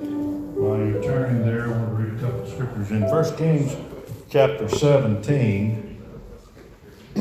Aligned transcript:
While 0.00 0.78
you're 0.78 1.02
turning 1.02 1.44
there, 1.44 1.66
I 1.66 1.68
want 1.68 1.90
to 1.90 1.94
read 1.94 2.16
a 2.16 2.20
couple 2.20 2.40
of 2.40 2.48
scriptures 2.48 2.90
in 2.90 3.02
1 3.02 3.36
Kings 3.36 3.76
chapter 4.30 4.66
17. 4.66 6.02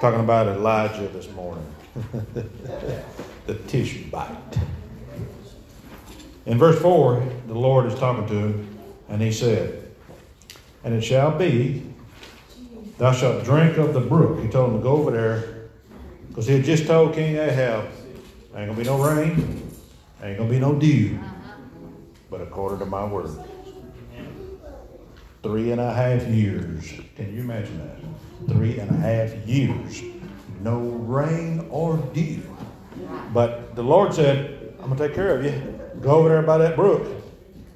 Talking 0.00 0.20
about 0.20 0.48
Elijah 0.48 1.08
this 1.08 1.30
morning. 1.30 1.64
the 3.46 3.54
Tishbite. 3.68 4.58
In 6.44 6.58
verse 6.58 6.78
4, 6.82 7.26
the 7.46 7.54
Lord 7.54 7.86
is 7.86 7.98
talking 7.98 8.26
to 8.26 8.34
him, 8.34 8.78
and 9.08 9.22
he 9.22 9.32
said, 9.32 9.94
And 10.82 10.92
it 10.92 11.00
shall 11.00 11.38
be, 11.38 11.86
thou 12.98 13.12
shalt 13.12 13.44
drink 13.44 13.78
of 13.78 13.94
the 13.94 14.00
brook. 14.00 14.42
He 14.42 14.48
told 14.48 14.72
him 14.72 14.76
to 14.78 14.82
go 14.82 14.90
over 14.90 15.10
there, 15.10 15.70
because 16.28 16.46
he 16.46 16.52
had 16.56 16.64
just 16.64 16.86
told 16.86 17.14
King 17.14 17.36
Ahab, 17.36 17.86
ain't 18.54 18.68
gonna 18.68 18.74
be 18.74 18.84
no 18.84 19.02
rain, 19.02 19.63
ain't 20.28 20.38
gonna 20.38 20.50
be 20.50 20.58
no 20.58 20.74
dew, 20.74 21.18
uh-huh. 21.20 21.52
but 22.30 22.40
according 22.40 22.78
to 22.78 22.86
my 22.86 23.04
word. 23.04 23.30
Three 25.42 25.72
and 25.72 25.80
a 25.80 25.92
half 25.92 26.26
years. 26.26 26.94
Can 27.16 27.34
you 27.34 27.42
imagine 27.42 27.78
that? 27.78 28.48
Three 28.48 28.78
and 28.78 28.90
a 28.90 28.94
half 28.94 29.34
years. 29.46 30.02
No 30.62 30.78
rain 30.80 31.66
or 31.70 31.98
dew. 32.14 32.42
But 33.34 33.76
the 33.76 33.82
Lord 33.82 34.14
said, 34.14 34.74
I'm 34.80 34.86
going 34.86 34.96
to 34.96 35.06
take 35.06 35.14
care 35.14 35.36
of 35.36 35.44
you. 35.44 35.80
Go 36.00 36.12
over 36.12 36.30
there 36.30 36.42
by 36.42 36.56
that 36.58 36.76
brook. 36.76 37.06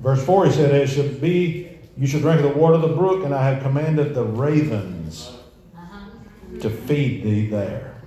Verse 0.01 0.24
4, 0.24 0.46
he 0.46 0.52
said, 0.52 0.74
It 0.74 0.87
should 0.87 1.21
be, 1.21 1.79
you 1.99 2.07
should 2.07 2.23
drink 2.23 2.41
of 2.41 2.55
the 2.55 2.59
water 2.59 2.77
of 2.77 2.83
the 2.83 2.95
brook, 2.96 3.24
and 3.24 3.35
I 3.35 3.51
have 3.51 3.62
commanded 3.62 4.15
the 4.15 4.24
ravens 4.24 5.33
uh-huh. 5.77 6.60
to 6.60 6.71
feed 6.71 7.24
thee 7.24 7.49
there. 7.49 8.01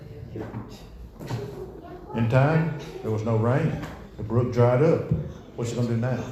In 2.16 2.30
time, 2.30 2.78
there 3.04 3.12
was 3.12 3.24
no 3.24 3.38
rain. 3.38 3.80
The 4.18 4.24
brook 4.24 4.54
dried 4.54 4.84
up. 4.84 5.12
What's 5.56 5.72
he 5.72 5.76
going 5.76 5.88
to 5.88 5.94
do 5.96 6.00
now? 6.00 6.24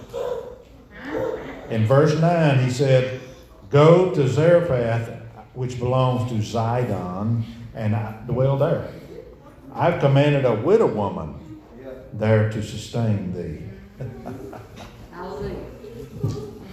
In 1.69 1.85
verse 1.85 2.19
9, 2.19 2.63
he 2.63 2.69
said, 2.69 3.21
Go 3.69 4.13
to 4.13 4.27
Zarephath, 4.27 5.09
which 5.53 5.77
belongs 5.77 6.29
to 6.31 6.37
Zidon, 6.37 7.43
and 7.75 7.95
dwell 8.27 8.57
there. 8.57 8.91
I've 9.73 9.99
commanded 9.99 10.45
a 10.45 10.55
widow 10.55 10.87
woman 10.87 11.61
there 12.13 12.49
to 12.49 12.63
sustain 12.63 13.33
thee. 13.33 13.63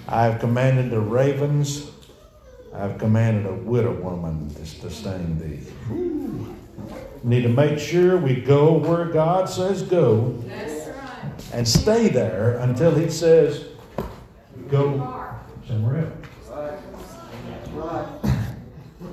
I 0.08 0.24
have 0.24 0.40
commanded 0.40 0.90
the 0.90 1.00
ravens. 1.00 1.90
I 2.74 2.78
have 2.80 2.98
commanded 2.98 3.46
a 3.46 3.54
widow 3.54 3.92
woman 3.92 4.48
to 4.54 4.66
sustain 4.66 5.38
thee. 5.38 5.60
Need 7.22 7.42
to 7.42 7.48
make 7.48 7.78
sure 7.78 8.16
we 8.16 8.40
go 8.40 8.72
where 8.74 9.06
God 9.06 9.48
says 9.48 9.82
go. 9.82 10.42
And 11.52 11.66
stay 11.66 12.08
there 12.08 12.58
until 12.58 12.94
He 12.94 13.10
says 13.10 13.64
go 14.68 15.30
somewhere 15.66 16.06
else. 16.06 16.12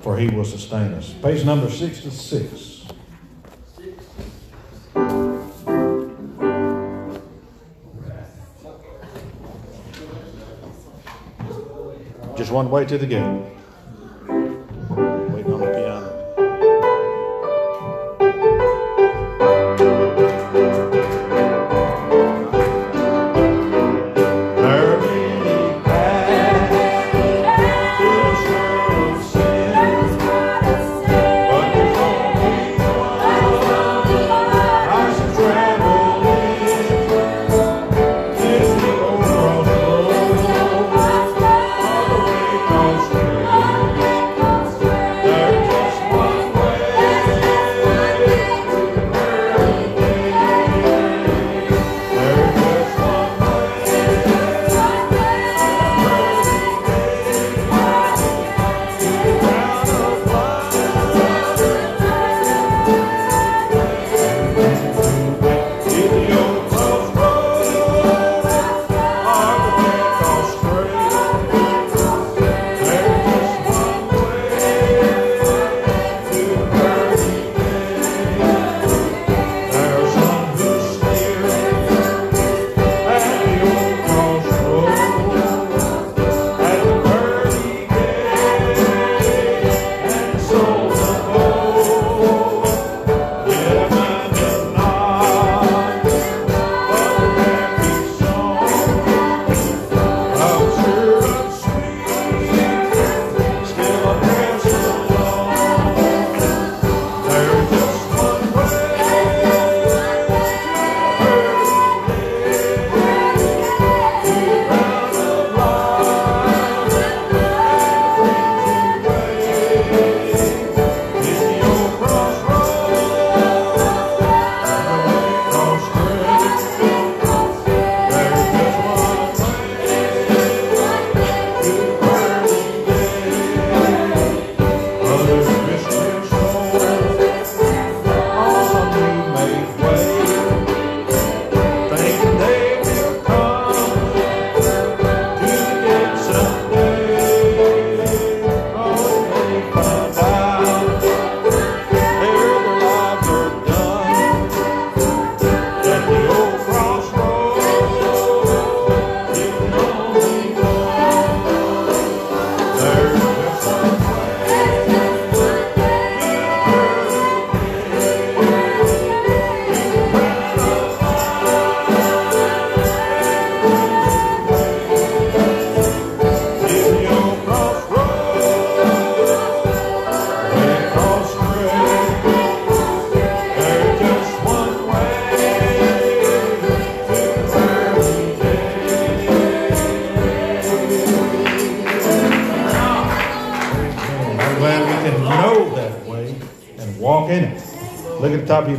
For 0.02 0.18
He 0.18 0.30
will 0.30 0.46
sustain 0.46 0.94
us. 0.94 1.14
Page 1.14 1.46
number 1.46 1.70
66. 1.70 2.74
Just 12.36 12.52
one 12.52 12.70
way 12.70 12.84
to 12.86 12.98
the 12.98 13.06
gate. 13.06 13.63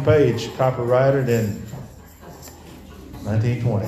Page, 0.03 0.55
copyrighted 0.57 1.29
in 1.29 1.63
1920. 3.25 3.87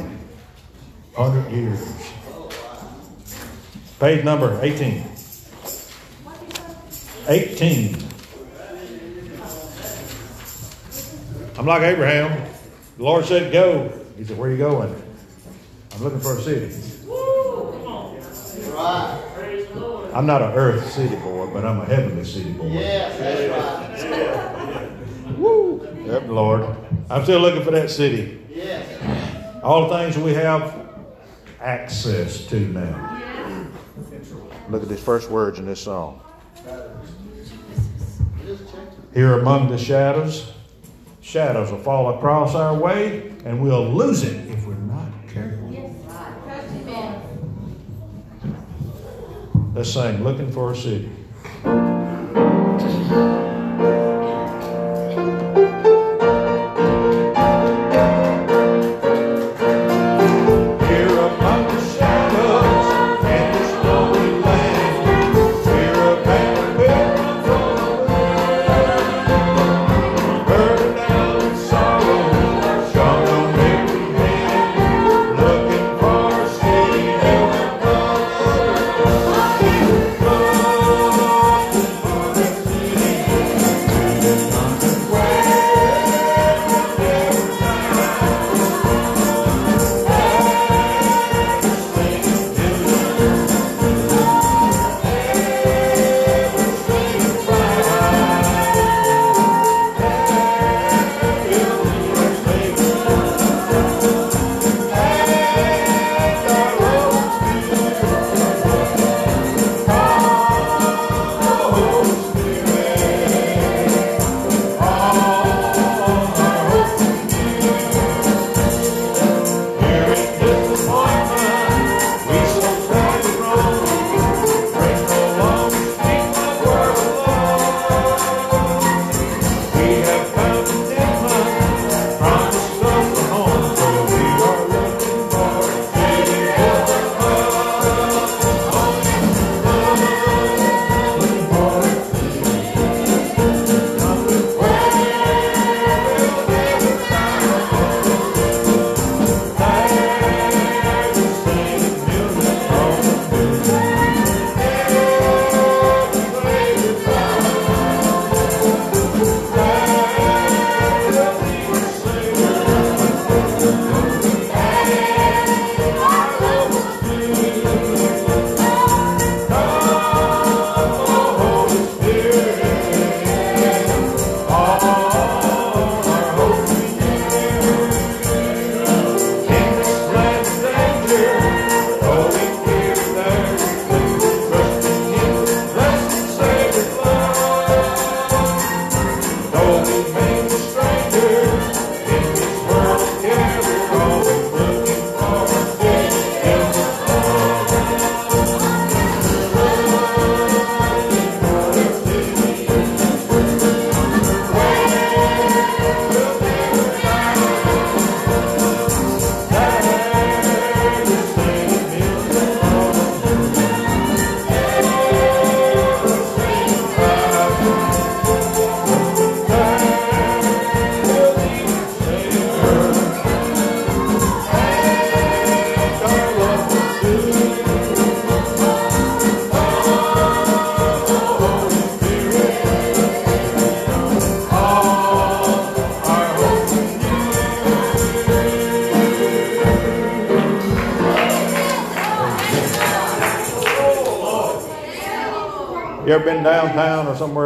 100 1.14 1.50
years. 1.50 2.12
Page 3.98 4.24
number 4.24 4.58
18. 4.62 5.02
18. 7.28 7.96
I'm 11.58 11.66
like 11.66 11.82
Abraham. 11.82 12.48
The 12.98 13.02
Lord 13.02 13.24
said, 13.24 13.52
Go. 13.52 13.90
He 14.16 14.24
said, 14.24 14.36
Where 14.36 14.50
are 14.50 14.52
you 14.52 14.58
going? 14.58 15.02
I'm 15.94 16.02
looking 16.02 16.20
for 16.20 16.36
a 16.36 16.40
city. 16.42 16.74
I'm 20.14 20.26
not 20.26 20.42
an 20.42 20.52
earth 20.52 20.92
city 20.92 21.16
boy, 21.16 21.50
but 21.52 21.64
I'm 21.64 21.80
a 21.80 21.84
heavenly 21.84 22.24
city 22.24 22.52
boy. 22.52 22.68
Yes, 22.68 23.18
that's 23.18 24.02
right. 24.02 24.50
Woo! 24.52 24.55
Yep, 26.06 26.28
Lord. 26.28 26.76
I'm 27.10 27.24
still 27.24 27.40
looking 27.40 27.64
for 27.64 27.72
that 27.72 27.90
city. 27.90 28.40
Yes. 28.48 29.62
All 29.64 29.88
the 29.88 29.98
things 29.98 30.16
we 30.16 30.34
have 30.34 30.86
access 31.60 32.46
to 32.46 32.60
now. 32.60 33.20
Look 34.68 34.84
at 34.84 34.88
these 34.88 35.02
first 35.02 35.30
words 35.30 35.58
in 35.58 35.66
this 35.66 35.80
song. 35.80 36.22
Here 39.12 39.40
among 39.40 39.68
the 39.68 39.78
shadows, 39.78 40.52
shadows 41.22 41.72
will 41.72 41.82
fall 41.82 42.16
across 42.16 42.54
our 42.54 42.74
way, 42.74 43.34
and 43.44 43.60
we'll 43.60 43.88
lose 43.88 44.22
it 44.22 44.48
if 44.48 44.64
we're 44.64 44.74
not 44.74 45.08
careful. 45.28 45.66
Let's 49.74 49.92
sing 49.92 50.22
Looking 50.22 50.52
for 50.52 50.72
a 50.72 50.76
City. 50.76 51.10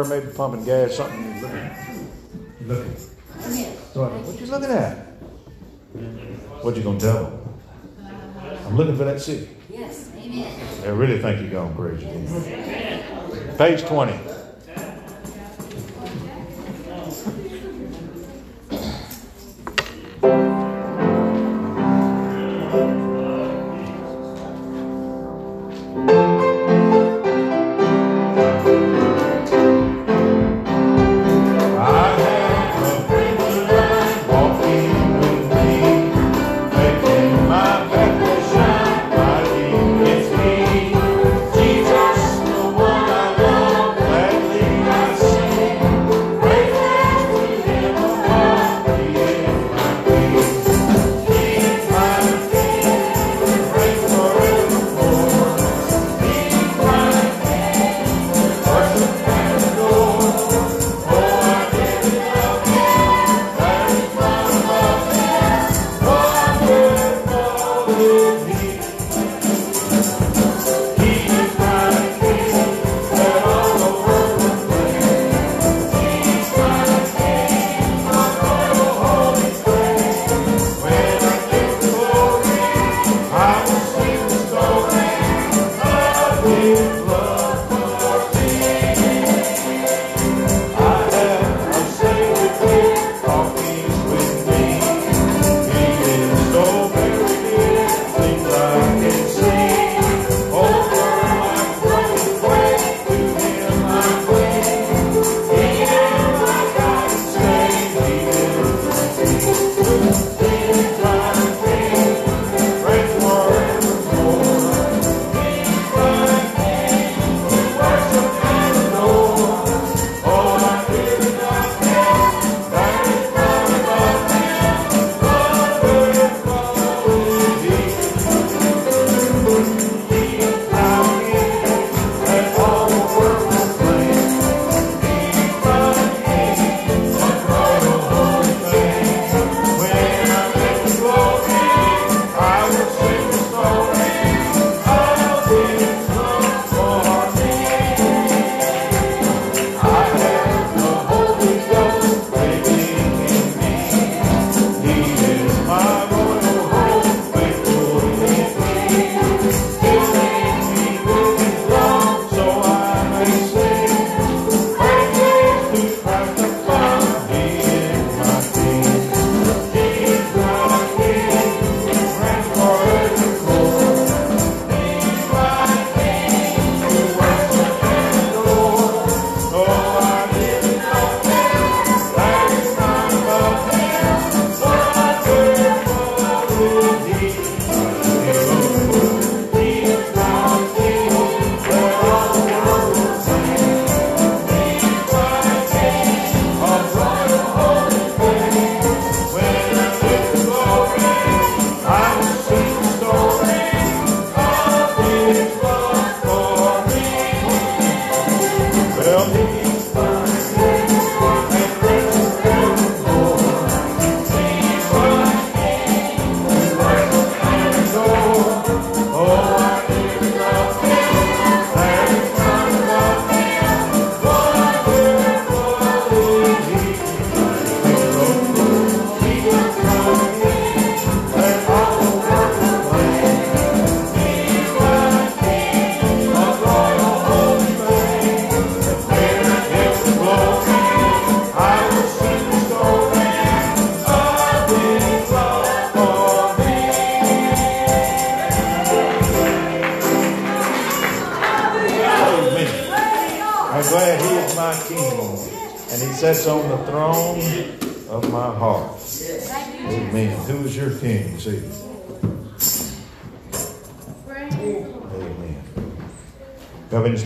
Somewhere, 0.03 0.21
maybe 0.21 0.33
pumping 0.33 0.63
gas, 0.65 0.95
something? 0.95 1.23
you 1.23 1.41
looking- 1.41 1.69
you 2.61 2.67
looking. 2.67 2.95
So, 3.93 4.05
What 4.05 4.39
you 4.39 4.45
looking 4.47 4.69
at? 4.69 4.97
Mm-hmm. 5.97 6.63
What 6.63 6.75
you 6.77 6.83
gonna 6.83 6.99
tell 6.99 7.23
them? 7.25 7.39
Uh, 8.01 8.67
I'm 8.67 8.77
looking 8.77 8.95
for 8.95 9.03
that 9.05 9.19
city. 9.21 9.49
Yes, 9.69 10.09
amen. 10.17 10.53
I 10.85 10.89
really 10.89 11.19
think 11.21 11.41
you're 11.41 11.49
gonna 11.49 11.75
praise 11.75 12.01
you. 12.03 13.53
Page 13.57 13.83
twenty. 13.85 14.17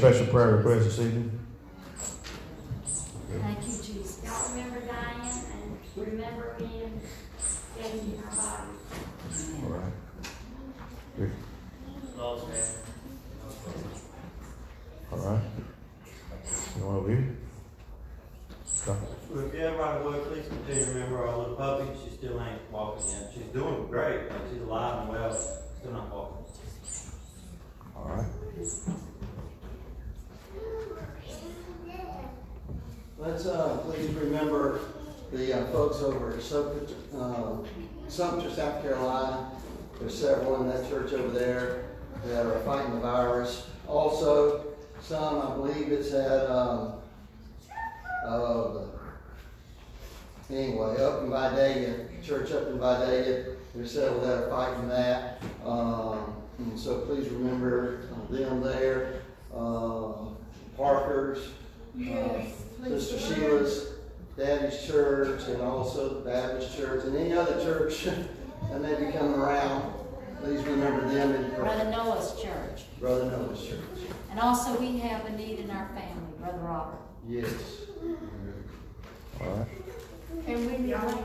Special 0.06 0.28
prayer 0.28 0.58
requests 0.58 0.86
this 0.86 1.00
evening? 1.00 1.32
Thank 3.42 3.58
you, 3.62 3.66
Jesus. 3.66 4.22
Y'all 4.24 4.52
remember 4.52 4.82
Diane 4.82 5.42
and 5.52 5.80
remember 6.08 6.56
me 6.60 6.84
and 6.84 7.02
getting 7.76 8.16
her 8.20 8.30
body. 8.36 8.70
All 9.64 9.70
right. 9.72 9.94
Here. 11.18 11.32
All 12.20 12.38
right. 15.18 15.42
You 16.78 16.86
want 16.86 16.98
over 16.98 17.10
here? 17.10 17.36
Go. 18.86 18.96
Well, 19.32 19.46
if 19.48 19.56
everybody 19.56 20.04
would, 20.04 20.24
please 20.26 20.48
continue 20.48 20.86
to 20.86 20.92
remember 20.92 21.28
our 21.28 21.36
little 21.36 21.56
puppy. 21.56 21.88
She 22.04 22.12
still 22.16 22.40
ain't 22.40 22.62
walking 22.72 23.10
yet. 23.10 23.32
She's 23.34 23.46
doing 23.46 23.88
great. 23.88 24.30
Like 24.30 24.42
she's 24.52 24.62
alive 24.62 25.00
and 25.00 25.10
well, 25.10 25.34
still 25.34 25.94
not 25.94 26.14
walking. 26.14 26.46
All 27.96 28.06
right. 28.06 28.28
Let's, 33.26 33.48
uh, 33.48 33.78
please 33.78 34.12
remember 34.12 34.82
the 35.32 35.52
uh, 35.52 35.66
folks 35.72 35.98
over 35.98 36.36
at 36.36 36.44
Sumter, 36.44 36.86
uh, 37.18 37.58
Sumter, 38.08 38.52
South 38.52 38.84
Carolina. 38.84 39.50
There's 40.00 40.16
several 40.16 40.62
in 40.62 40.70
that 40.70 40.88
church 40.88 41.12
over 41.12 41.30
there 41.30 41.86
that 42.26 42.46
are 42.46 42.60
fighting 42.60 42.94
the 42.94 43.00
virus. 43.00 43.66
Also, 43.88 44.66
some, 45.02 45.42
I 45.42 45.56
believe 45.56 45.92
it's 45.92 46.14
at, 46.14 46.50
um, 46.52 46.94
uh, 48.28 48.82
anyway, 50.52 51.02
up 51.02 51.24
in 51.24 51.32
Vidalia, 51.32 52.06
church 52.24 52.52
up 52.52 52.68
in 52.68 52.78
Vidalia, 52.78 53.56
there's 53.74 53.92
several 53.92 54.22
that 54.22 54.44
are 54.44 54.50
fighting 54.52 54.88
that. 54.90 55.42
Um, 55.66 56.42
so 56.76 57.00
please 57.02 57.28
remember 57.30 58.02
uh, 58.14 58.32
them 58.32 58.62
there. 58.62 59.22
Um, 59.52 60.38
Parkers, 60.78 61.40
Yes, 61.98 62.42
please. 62.42 62.66
Sister 62.86 63.18
Sheila's 63.18 63.94
Daddy's 64.38 64.86
church 64.86 65.48
and 65.48 65.62
also 65.62 66.22
the 66.22 66.30
Baptist 66.30 66.78
church 66.78 67.04
and 67.06 67.18
any 67.18 67.34
other 67.34 67.60
church 67.64 68.04
that 68.70 68.82
may 68.82 68.94
be 68.94 69.12
coming 69.12 69.34
around. 69.40 69.94
Please 70.42 70.62
remember 70.64 71.08
them 71.10 71.34
in 71.34 71.50
prayer. 71.52 71.62
Brother 71.62 71.90
Noah's 71.90 72.40
church. 72.42 72.84
Brother 73.00 73.26
Noah's 73.26 73.66
church. 73.66 73.80
And 74.30 74.40
also 74.40 74.80
we 74.80 75.00
have 75.00 75.26
a 75.26 75.32
need 75.32 75.60
in 75.60 75.72
our 75.72 75.88
family, 75.96 76.34
Brother 76.40 76.60
Robert. 76.60 77.00
Yes. 77.28 77.52
All 79.42 79.48
right. 79.48 79.68
And 80.48 80.86
we, 80.86 80.92
y'all, 80.92 81.24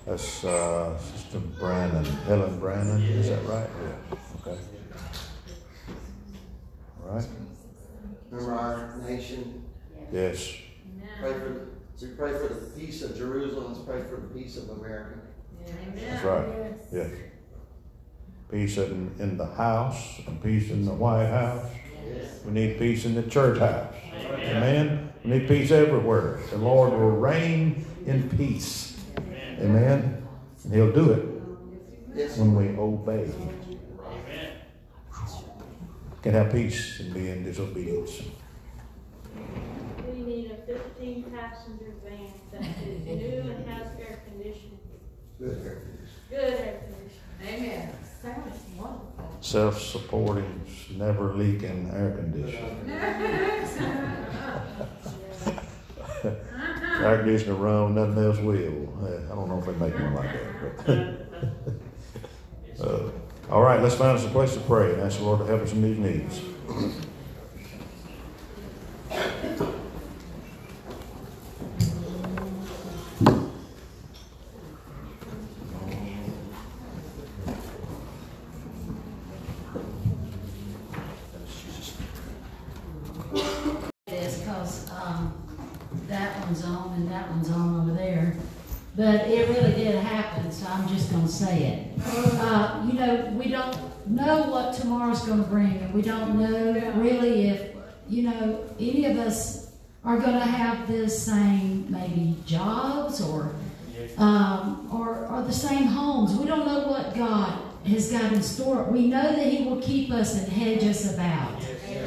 That's 0.06 0.44
uh, 0.44 0.96
Sister 0.98 1.40
Brandon, 1.58 2.04
Helen 2.04 2.60
Brandon, 2.60 3.02
is 3.02 3.28
that 3.28 3.44
right? 3.44 3.68
Yeah. 3.82 4.18
Okay. 4.40 4.58
All 7.02 7.14
right. 7.16 7.26
Remember 8.30 8.54
our 8.54 8.96
nation. 9.08 9.64
Yes. 10.12 10.54
Pray 11.20 11.32
for, 11.32 11.68
we 12.00 12.08
pray 12.08 12.32
for 12.32 12.54
the 12.54 12.70
peace 12.78 13.02
of 13.02 13.16
Jerusalem. 13.16 13.72
Let's 13.72 13.84
pray 13.84 14.02
for 14.02 14.20
the 14.20 14.40
peace 14.40 14.56
of 14.58 14.70
America. 14.70 15.18
That's 15.96 16.24
right. 16.24 16.46
Yes. 16.92 17.10
Peace 18.48 18.78
in, 18.78 19.12
in 19.18 19.36
the 19.36 19.46
house, 19.46 20.20
and 20.24 20.40
peace 20.40 20.70
in 20.70 20.84
the 20.84 20.92
White 20.92 21.26
House. 21.26 21.68
Yes. 22.04 22.40
We 22.44 22.52
need 22.52 22.78
peace 22.78 23.04
in 23.04 23.14
the 23.14 23.22
church 23.24 23.58
house. 23.58 23.94
Amen. 24.32 25.12
We 25.24 25.30
need 25.30 25.48
peace 25.48 25.70
everywhere. 25.70 26.40
The 26.50 26.58
Lord 26.58 26.92
will 26.92 27.10
reign 27.10 27.84
in 28.06 28.28
peace. 28.30 28.96
Amen. 29.60 30.26
And 30.64 30.74
He'll 30.74 30.92
do 30.92 31.12
it 31.12 32.38
when 32.38 32.54
we 32.54 32.68
obey. 32.78 33.26
Him. 33.26 33.78
Can 36.22 36.32
have 36.34 36.50
peace 36.52 36.98
and 37.00 37.14
be 37.14 37.28
in 37.28 37.44
disobedience. 37.44 38.20
We 40.08 40.22
need 40.22 40.50
a 40.50 40.56
fifteen 40.66 41.22
passenger 41.24 41.92
van 42.04 42.32
that 42.52 42.62
is 42.84 43.04
new 43.06 43.40
and 43.52 43.68
has 43.68 43.88
air 44.00 44.20
conditioning, 44.28 44.78
Good. 45.38 45.64
air 45.64 45.82
conditioning. 45.82 46.24
good 46.30 46.54
air 46.54 46.80
conditioning. 46.82 47.70
Amen. 47.70 47.90
Sounds 48.26 48.60
wonderful. 48.76 49.38
Self-supporting, 49.40 50.60
never 50.96 51.34
leaking 51.34 51.90
air 51.94 52.10
conditioner. 52.16 52.76
Air 57.04 57.18
conditioner 57.18 57.54
run, 57.54 57.94
nothing 57.94 58.24
else 58.24 58.38
will. 58.38 58.88
I 59.30 59.34
don't 59.34 59.48
know 59.48 59.58
if 59.58 59.66
they 59.66 59.72
make 59.72 59.94
one 59.94 60.14
like 60.14 60.32
that, 60.32 60.86
but. 60.86 61.22
Uh, 62.86 63.08
All 63.50 63.62
right, 63.62 63.80
let's 63.82 63.94
find 63.94 64.18
us 64.18 64.26
a 64.26 64.28
place 64.28 64.52
to 64.52 64.60
pray 64.60 64.92
and 64.92 65.00
ask 65.00 65.16
the 65.16 65.24
Lord 65.24 65.38
to 65.38 65.46
help 65.46 65.62
us 65.62 65.72
in 65.72 65.80
these 65.80 65.96
needs. 65.98 66.42
This, 84.06 84.44
cause, 84.46 84.90
um, 84.90 85.34
that 86.08 86.40
one's 86.44 86.64
on 86.64 86.92
and 86.94 87.10
that 87.10 87.30
one's 87.30 87.50
on 87.50 87.80
over 87.80 87.92
there. 87.96 88.36
But 88.96 89.26
it 89.26 89.48
really 89.48 89.72
did 89.74 89.96
happen, 89.96 90.50
so 90.50 90.66
I'm 90.68 90.88
just 90.88 91.10
gonna 91.10 91.28
say 91.28 91.64
it. 91.64 92.00
Uh, 92.06 92.84
you 92.86 92.94
know, 92.94 93.32
we 93.36 93.48
don't 93.48 93.76
know 94.08 94.45
what 94.56 94.72
tomorrow's 94.72 95.22
gonna 95.26 95.42
bring, 95.42 95.76
and 95.82 95.92
we 95.92 96.00
don't 96.00 96.38
know 96.38 96.92
really 96.96 97.48
if, 97.48 97.74
you 98.08 98.22
know, 98.22 98.64
any 98.80 99.04
of 99.04 99.18
us 99.18 99.70
are 100.02 100.16
gonna 100.16 100.46
have 100.46 100.88
the 100.88 101.10
same 101.10 101.86
maybe 101.90 102.34
jobs 102.46 103.20
or, 103.20 103.50
um, 104.16 104.88
or, 104.90 105.26
or 105.26 105.42
the 105.42 105.52
same 105.52 105.84
homes. 105.84 106.34
We 106.34 106.46
don't 106.46 106.66
know 106.66 106.88
what 106.88 107.14
God 107.14 107.58
has 107.86 108.10
got 108.10 108.32
in 108.32 108.42
store. 108.42 108.84
We 108.84 109.08
know 109.08 109.30
that 109.36 109.46
He 109.46 109.66
will 109.68 109.82
keep 109.82 110.10
us 110.10 110.34
and 110.38 110.50
hedge 110.50 110.84
us 110.84 111.12
about. 111.12 111.62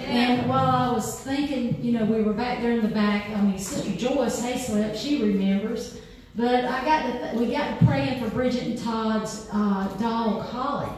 And 0.07 0.49
while 0.49 0.89
I 0.89 0.91
was 0.91 1.19
thinking, 1.19 1.83
you 1.83 1.91
know, 1.91 2.05
we 2.05 2.23
were 2.23 2.33
back 2.33 2.63
there 2.63 2.71
in 2.71 2.81
the 2.81 2.87
back. 2.93 3.29
I 3.29 3.41
mean, 3.41 3.59
Sister 3.59 3.91
Joyce 3.95 4.41
Hayslip, 4.41 4.97
she 4.97 5.21
remembers. 5.21 5.99
But 6.35 6.65
I 6.65 6.83
got 6.83 7.05
to 7.05 7.11
th- 7.19 7.33
we 7.35 7.51
got 7.51 7.79
to 7.79 7.85
praying 7.85 8.23
for 8.23 8.29
Bridget 8.31 8.63
and 8.63 8.77
Todd's 8.79 9.47
uh, 9.53 9.87
dog 9.99 10.47
Holly. 10.47 10.89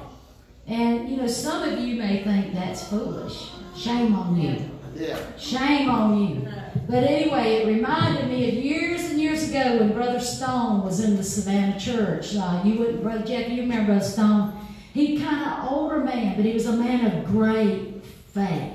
And 0.67 1.10
you 1.10 1.17
know, 1.17 1.28
some 1.28 1.63
of 1.67 1.80
you 1.80 1.95
may 1.95 2.24
think 2.24 2.54
that's 2.54 2.88
foolish. 2.88 3.52
Shame 3.76 4.15
on 4.15 4.39
you. 4.39 4.69
Yeah. 4.95 5.19
Shame 5.38 5.89
on 5.89 6.19
you. 6.19 6.47
But 6.88 7.04
anyway, 7.04 7.56
it 7.56 7.67
reminded 7.67 8.28
me 8.28 8.50
of 8.50 8.63
years 8.63 9.10
and 9.10 9.19
years 9.19 9.50
ago 9.50 9.78
when 9.78 9.93
Brother 9.93 10.19
Stone 10.19 10.84
was 10.84 11.00
in 11.04 11.15
the 11.15 11.24
Savannah 11.24 11.80
church. 11.80 12.36
Uh, 12.36 12.62
you 12.63 12.80
would, 12.80 13.02
Brother 13.02 13.26
Jeff, 13.26 13.50
you 13.50 13.62
remember 13.62 13.93
Brother 13.93 14.06
Stone? 14.06 14.54
He 14.93 15.19
kind 15.19 15.45
of 15.45 15.71
older 15.71 16.04
man, 16.04 16.36
but 16.36 16.45
he 16.45 16.54
was 16.54 16.65
a 16.65 16.74
man 16.74 17.06
of 17.06 17.26
great 17.26 18.04
faith. 18.34 18.74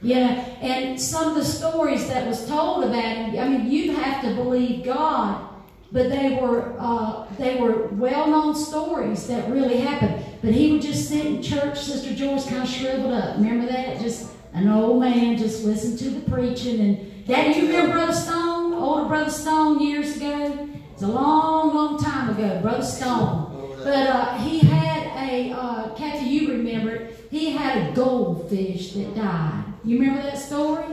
Yeah, 0.00 0.44
and 0.60 1.00
some 1.00 1.28
of 1.28 1.34
the 1.34 1.44
stories 1.44 2.08
that 2.08 2.26
was 2.26 2.46
told 2.48 2.84
about 2.84 3.02
him, 3.02 3.38
I 3.38 3.48
mean, 3.48 3.70
you'd 3.70 3.94
have 3.96 4.22
to 4.22 4.34
believe 4.34 4.84
God, 4.84 5.48
but 5.92 6.08
they 6.08 6.38
were 6.40 6.74
uh, 6.78 7.26
they 7.38 7.60
were 7.60 7.88
well-known 7.88 8.54
stories 8.56 9.26
that 9.28 9.50
really 9.50 9.76
happened. 9.76 10.24
But 10.42 10.52
he 10.54 10.72
would 10.72 10.82
just 10.82 11.08
sit 11.08 11.26
in 11.26 11.42
church, 11.42 11.78
Sister 11.78 12.14
Joyce 12.14 12.48
kind 12.48 12.62
of 12.62 12.68
shriveled 12.68 13.12
up. 13.12 13.36
Remember 13.36 13.66
that? 13.70 14.00
Just 14.00 14.32
an 14.54 14.68
old 14.68 15.00
man 15.00 15.36
just 15.36 15.64
listened 15.64 15.98
to 16.00 16.10
the 16.10 16.30
preaching. 16.30 16.80
And 16.80 17.26
Daddy, 17.26 17.60
you 17.60 17.66
remember 17.66 17.92
Brother 17.92 18.12
Stone, 18.12 18.74
older 18.74 19.06
Brother 19.06 19.30
Stone, 19.30 19.80
years 19.80 20.16
ago? 20.16 20.68
It's 20.92 21.02
a 21.02 21.06
long, 21.06 21.74
long 21.74 22.02
time 22.02 22.30
ago, 22.30 22.60
Brother 22.60 22.84
Stone. 22.84 23.76
But 23.78 24.08
uh, 24.08 24.38
he 24.38 24.60
had 24.60 25.28
a, 25.28 25.52
uh, 25.52 25.94
Kathy, 25.94 26.26
you 26.26 26.52
remember 26.52 26.90
it, 26.90 27.28
he 27.30 27.50
had 27.50 27.90
a 27.90 27.94
goldfish 27.94 28.92
that 28.92 29.14
died. 29.14 29.64
You 29.84 29.98
remember 29.98 30.22
that 30.22 30.38
story? 30.38 30.84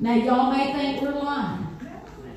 Now, 0.00 0.14
y'all 0.14 0.52
may 0.52 0.72
think 0.72 1.02
we're 1.02 1.12
lying. 1.12 1.66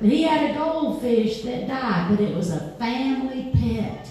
But 0.00 0.10
he 0.10 0.22
had 0.22 0.50
a 0.50 0.54
goldfish 0.54 1.42
that 1.42 1.68
died, 1.68 2.08
but 2.10 2.20
it 2.20 2.34
was 2.34 2.50
a 2.50 2.72
family 2.78 3.50
pet. 3.54 4.08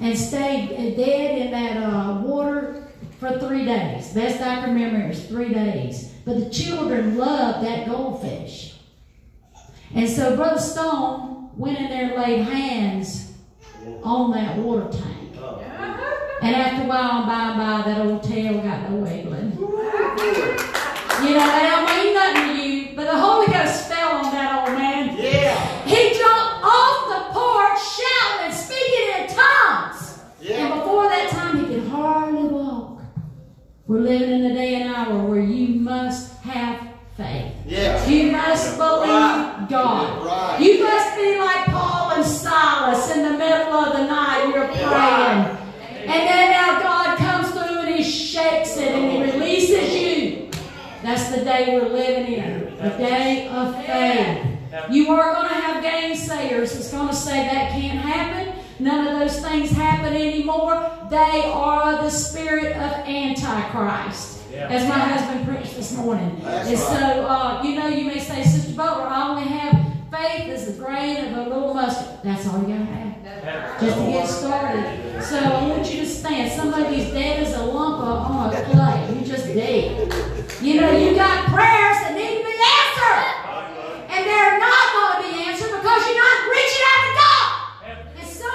And 0.00 0.18
stayed 0.18 0.96
dead 0.96 1.38
in 1.38 1.50
that 1.52 1.76
uh, 1.76 2.20
water 2.22 2.88
for 3.20 3.38
three 3.38 3.64
days. 3.64 4.12
Best 4.12 4.40
I 4.40 4.56
can 4.64 4.74
remember, 4.74 5.00
it 5.06 5.08
was 5.08 5.26
three 5.26 5.54
days. 5.54 6.12
But 6.24 6.40
the 6.40 6.50
children 6.50 7.16
loved 7.16 7.64
that 7.64 7.86
goldfish. 7.86 8.74
And 9.94 10.08
so 10.08 10.34
Brother 10.34 10.58
Stone 10.60 11.50
went 11.56 11.78
in 11.78 11.88
there 11.90 12.12
and 12.12 12.22
laid 12.22 12.42
hands 12.42 13.32
on 14.02 14.32
that 14.32 14.58
water 14.58 14.88
tank. 14.90 15.36
And 16.42 16.56
after 16.56 16.82
a 16.82 16.86
while, 16.86 17.24
by 17.26 17.50
and 17.50 17.58
by, 17.58 17.90
that 17.90 18.06
old 18.06 18.22
tail 18.24 18.60
got 18.60 18.90
no 18.90 18.96
wiggling. 18.96 19.52
You 21.22 21.30
know, 21.30 21.46
that 21.46 21.86
don't 21.86 22.04
mean 22.04 22.12
nothing 22.14 22.56
to 22.56 22.62
you, 22.62 22.96
but 22.96 23.04
the 23.04 23.18
Holy 23.18 23.46
Ghost 23.46 23.88
fell 23.88 24.16
on 24.16 24.32
that 24.32 24.68
old 24.68 24.76
man. 24.76 25.16
Yeah. 25.16 25.84
He 25.86 26.12
jumped 26.18 26.64
off 26.64 27.08
the 27.08 27.32
porch 27.32 27.78
shouting 27.96 28.46
and 28.46 28.54
speaking 28.54 29.08
in 29.20 29.26
tongues. 29.28 30.20
And 30.40 30.48
Yeah. 30.48 30.74
before 30.74 31.04
that 31.08 31.30
time, 31.30 31.64
he 31.64 31.74
could 31.74 31.88
hardly 31.88 32.42
walk. 32.42 33.00
We're 33.86 34.00
living 34.00 34.30
in 34.30 34.42
the 34.48 34.54
day 34.54 34.76
and 34.80 34.94
hour 34.94 35.24
where 35.26 35.40
you 35.40 35.78
must 35.80 36.38
have 36.42 36.80
faith. 37.18 37.52
Yeah. 37.66 38.06
You 38.06 38.32
must 38.32 38.78
believe 38.78 39.10
Right. 39.10 39.66
God. 39.68 40.24
Right. 40.24 40.60
You 40.60 40.82
must 40.82 41.16
be 41.16 41.38
like 41.38 41.66
Paul 41.66 42.12
and 42.12 42.24
Silas 42.24 43.14
in 43.14 43.22
the 43.24 43.36
middle 43.38 43.74
of 43.74 43.92
the 43.92 44.06
night. 44.06 44.50
You're 44.54 44.68
praying. 44.68 45.58
And 46.06 46.28
then 46.28 46.50
now 46.50 46.80
God 46.82 47.18
comes 47.18 47.50
through 47.50 47.80
and 47.80 47.94
He 47.94 48.02
shakes 48.02 48.76
it 48.78 48.90
and 48.92 49.10
He 49.12 49.32
releases 49.32 49.94
you. 49.94 50.50
That's 51.02 51.28
the 51.36 51.44
day 51.44 51.78
we're 51.78 51.88
living 51.90 52.32
in. 52.34 52.76
The 52.78 52.88
day 52.96 53.48
of 53.48 53.84
faith. 53.84 54.46
You 54.90 55.10
are 55.12 55.34
going 55.34 55.48
to 55.48 55.54
have 55.54 55.84
gainsayers. 55.84 56.74
It's 56.74 56.90
going 56.90 57.08
to 57.08 57.14
say 57.14 57.44
that 57.44 57.70
can't 57.72 57.98
happen. 57.98 58.53
None 58.78 59.06
of 59.06 59.18
those 59.20 59.40
things 59.40 59.70
happen 59.70 60.14
anymore. 60.14 60.90
They 61.10 61.42
are 61.44 62.02
the 62.02 62.10
spirit 62.10 62.76
of 62.76 62.92
Antichrist. 63.06 64.32
As 64.54 64.88
my 64.88 64.98
husband 64.98 65.48
preached 65.48 65.76
this 65.76 65.96
morning. 65.96 66.40
That's 66.42 66.68
and 66.68 66.78
right. 66.78 67.14
so, 67.16 67.26
uh, 67.26 67.62
you 67.64 67.74
know, 67.74 67.88
you 67.88 68.04
may 68.04 68.20
say, 68.20 68.44
Sister 68.44 68.72
Butler, 68.74 69.08
I 69.08 69.28
only 69.28 69.48
have 69.48 69.84
faith 70.12 70.48
as 70.48 70.66
the 70.66 70.80
grain 70.80 71.24
of 71.24 71.46
a 71.46 71.50
little 71.50 71.74
mustard. 71.74 72.20
That's 72.22 72.46
all 72.46 72.60
you 72.60 72.68
got 72.68 72.78
to 72.78 72.84
have 72.84 73.04
just 73.80 73.98
to 73.98 74.04
get 74.06 74.26
started. 74.26 75.22
So 75.22 75.38
I 75.38 75.68
want 75.68 75.92
you 75.92 76.00
to 76.00 76.06
stand. 76.06 76.52
Somebody's 76.52 77.10
dead 77.10 77.42
as 77.44 77.54
a 77.54 77.62
lump 77.62 78.00
of 78.00 78.30
on 78.30 78.54
a 78.54 78.62
clay. 78.64 79.18
You 79.18 79.26
just 79.26 79.46
dead. 79.46 80.12
You 80.62 80.80
know, 80.80 80.90
you 80.96 81.14
got 81.14 81.46
prayers 81.52 81.98
that 82.00 82.14
need 82.14 82.38
to 82.38 82.44
be 82.44 82.56
answered. 82.56 83.44
And 84.08 84.24
they're 84.24 84.58
not 84.58 84.84
going 84.94 85.12
to 85.18 85.20
be 85.28 85.44
answered 85.44 85.72
because 85.74 86.00
you're 86.06 86.22
not 86.22 86.38
reaching 86.48 86.63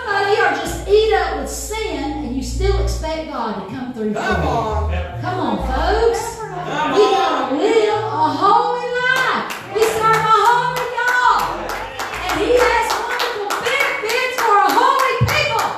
some 0.09 0.23
of 0.23 0.37
you 0.37 0.43
are 0.43 0.55
just 0.55 0.87
eat 0.87 1.13
up 1.13 1.39
with 1.41 1.49
sin 1.49 2.25
and 2.25 2.35
you 2.35 2.41
still 2.41 2.81
expect 2.81 3.27
God 3.29 3.63
to 3.67 3.75
come 3.75 3.93
through 3.93 4.13
for 4.13 4.19
Come 4.19 4.43
you. 4.43 4.49
on. 4.49 5.21
Come 5.21 5.39
on, 5.39 5.57
folks. 5.67 6.37
Come 6.39 6.91
We 6.93 6.99
gotta 7.13 7.55
live 7.55 8.03
a 8.03 8.29
holy 8.41 8.89
life. 9.01 9.75
We 9.75 9.81
serve 9.83 10.25
a 10.33 10.37
holy 10.49 10.89
God. 10.97 11.71
And 12.25 12.39
He 12.41 12.51
has 12.57 12.89
wonderful 13.05 13.49
benefits 13.61 14.35
for 14.41 14.55
a 14.57 14.69
holy 14.81 15.15
people. 15.29 15.69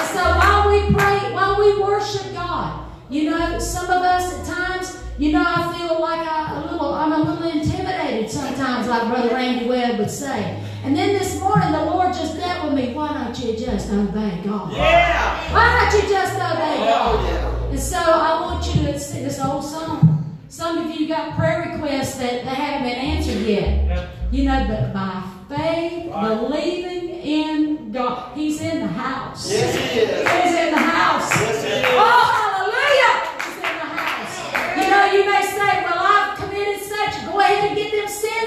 And 0.00 0.06
so 0.16 0.22
while 0.40 0.68
we 0.72 0.94
pray, 0.94 1.32
while 1.34 1.58
we 1.60 1.82
worship 1.82 2.32
God, 2.32 2.86
you 3.10 3.30
know, 3.30 3.58
some 3.58 3.84
of 3.84 4.02
us 4.02 4.32
at 4.32 4.46
times, 4.46 4.98
you 5.18 5.32
know, 5.32 5.44
I 5.46 5.76
feel 5.76 6.00
like 6.00 6.26
I, 6.26 6.56
a 6.58 6.72
little, 6.72 6.94
I'm 6.94 7.12
a 7.12 7.18
little 7.18 7.50
intimidated 7.50 8.30
sometimes, 8.30 8.88
like 8.88 9.08
Brother 9.08 9.34
Randy 9.34 9.68
Webb 9.68 9.98
would 9.98 10.10
say. 10.10 10.58
And 10.84 10.96
then 10.96 11.12
this 11.12 11.38
morning, 11.38 11.70
the 11.70 11.84
Lord 11.84 12.12
just 12.12 12.36
dealt 12.36 12.64
with 12.64 12.74
me. 12.74 12.92
Why 12.92 13.12
don't 13.14 13.38
you 13.38 13.56
just 13.56 13.88
obey 13.90 14.40
God? 14.44 14.72
Yeah. 14.72 15.54
Why 15.54 15.90
don't 15.90 16.02
you 16.02 16.08
just 16.08 16.34
obey 16.34 16.76
oh, 16.80 16.84
God? 16.84 17.14
Oh, 17.14 17.26
yeah. 17.28 17.70
And 17.70 17.78
so 17.78 17.98
I 17.98 18.40
want 18.40 18.66
you 18.66 18.82
to 18.88 18.98
sing 18.98 19.22
this 19.22 19.38
old 19.40 19.64
song. 19.64 20.40
Some 20.48 20.78
of 20.78 20.90
you 20.90 21.06
got 21.06 21.36
prayer 21.36 21.70
requests 21.72 22.16
that, 22.16 22.44
that 22.44 22.56
haven't 22.56 22.88
been 22.88 22.98
answered 22.98 23.46
yet. 23.46 24.10
You 24.32 24.44
know, 24.44 24.66
but 24.66 24.92
by 24.92 25.22
faith, 25.48 26.10
believing 26.10 27.10
in 27.10 27.92
God, 27.92 28.36
He's 28.36 28.60
in 28.60 28.80
the 28.80 28.88
house. 28.88 29.52
Yes, 29.52 29.76
he 29.76 30.00
is. 30.00 30.10
He's 30.10 30.54
in 30.66 30.74
the 30.74 30.80
house. 30.82 31.30
Yes, 31.30 31.62
he 31.62 31.70
is. 31.70 31.86
Oh, 31.94 32.26
hallelujah! 32.42 33.14
He's 33.38 33.56
in 33.56 33.62
the 33.62 33.86
house. 33.86 34.34
You 34.76 34.90
know, 34.90 35.04
you 35.14 35.30
may 35.30 35.42
say, 35.46 35.84
well, 35.84 36.02
I've 36.02 36.38
committed 36.38 36.82
such. 36.82 37.24
Go 37.30 37.38
ahead 37.38 37.68
and 37.68 37.76
get 37.76 37.92
them 37.92 38.08
sins 38.08 38.41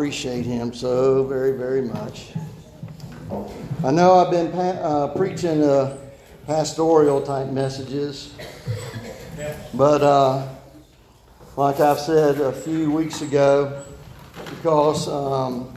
appreciate 0.00 0.46
him 0.46 0.72
so 0.72 1.24
very, 1.24 1.52
very 1.52 1.82
much. 1.82 2.28
I 3.84 3.90
know 3.90 4.14
I've 4.14 4.30
been 4.30 4.50
pa- 4.50 4.80
uh, 4.80 5.14
preaching 5.14 5.62
uh, 5.62 5.98
pastoral 6.46 7.20
type 7.20 7.48
messages, 7.48 8.32
but 9.74 10.00
uh, 10.00 10.48
like 11.58 11.80
I've 11.80 12.00
said 12.00 12.40
a 12.40 12.50
few 12.50 12.90
weeks 12.90 13.20
ago, 13.20 13.84
because 14.48 15.06
um, 15.06 15.76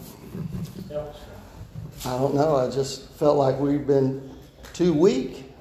I 2.05 2.17
don't 2.17 2.33
know, 2.33 2.55
I 2.55 2.69
just 2.69 3.09
felt 3.15 3.35
like 3.35 3.59
we've 3.59 3.85
been 3.85 4.31
too 4.71 4.93
weak. 4.93 5.51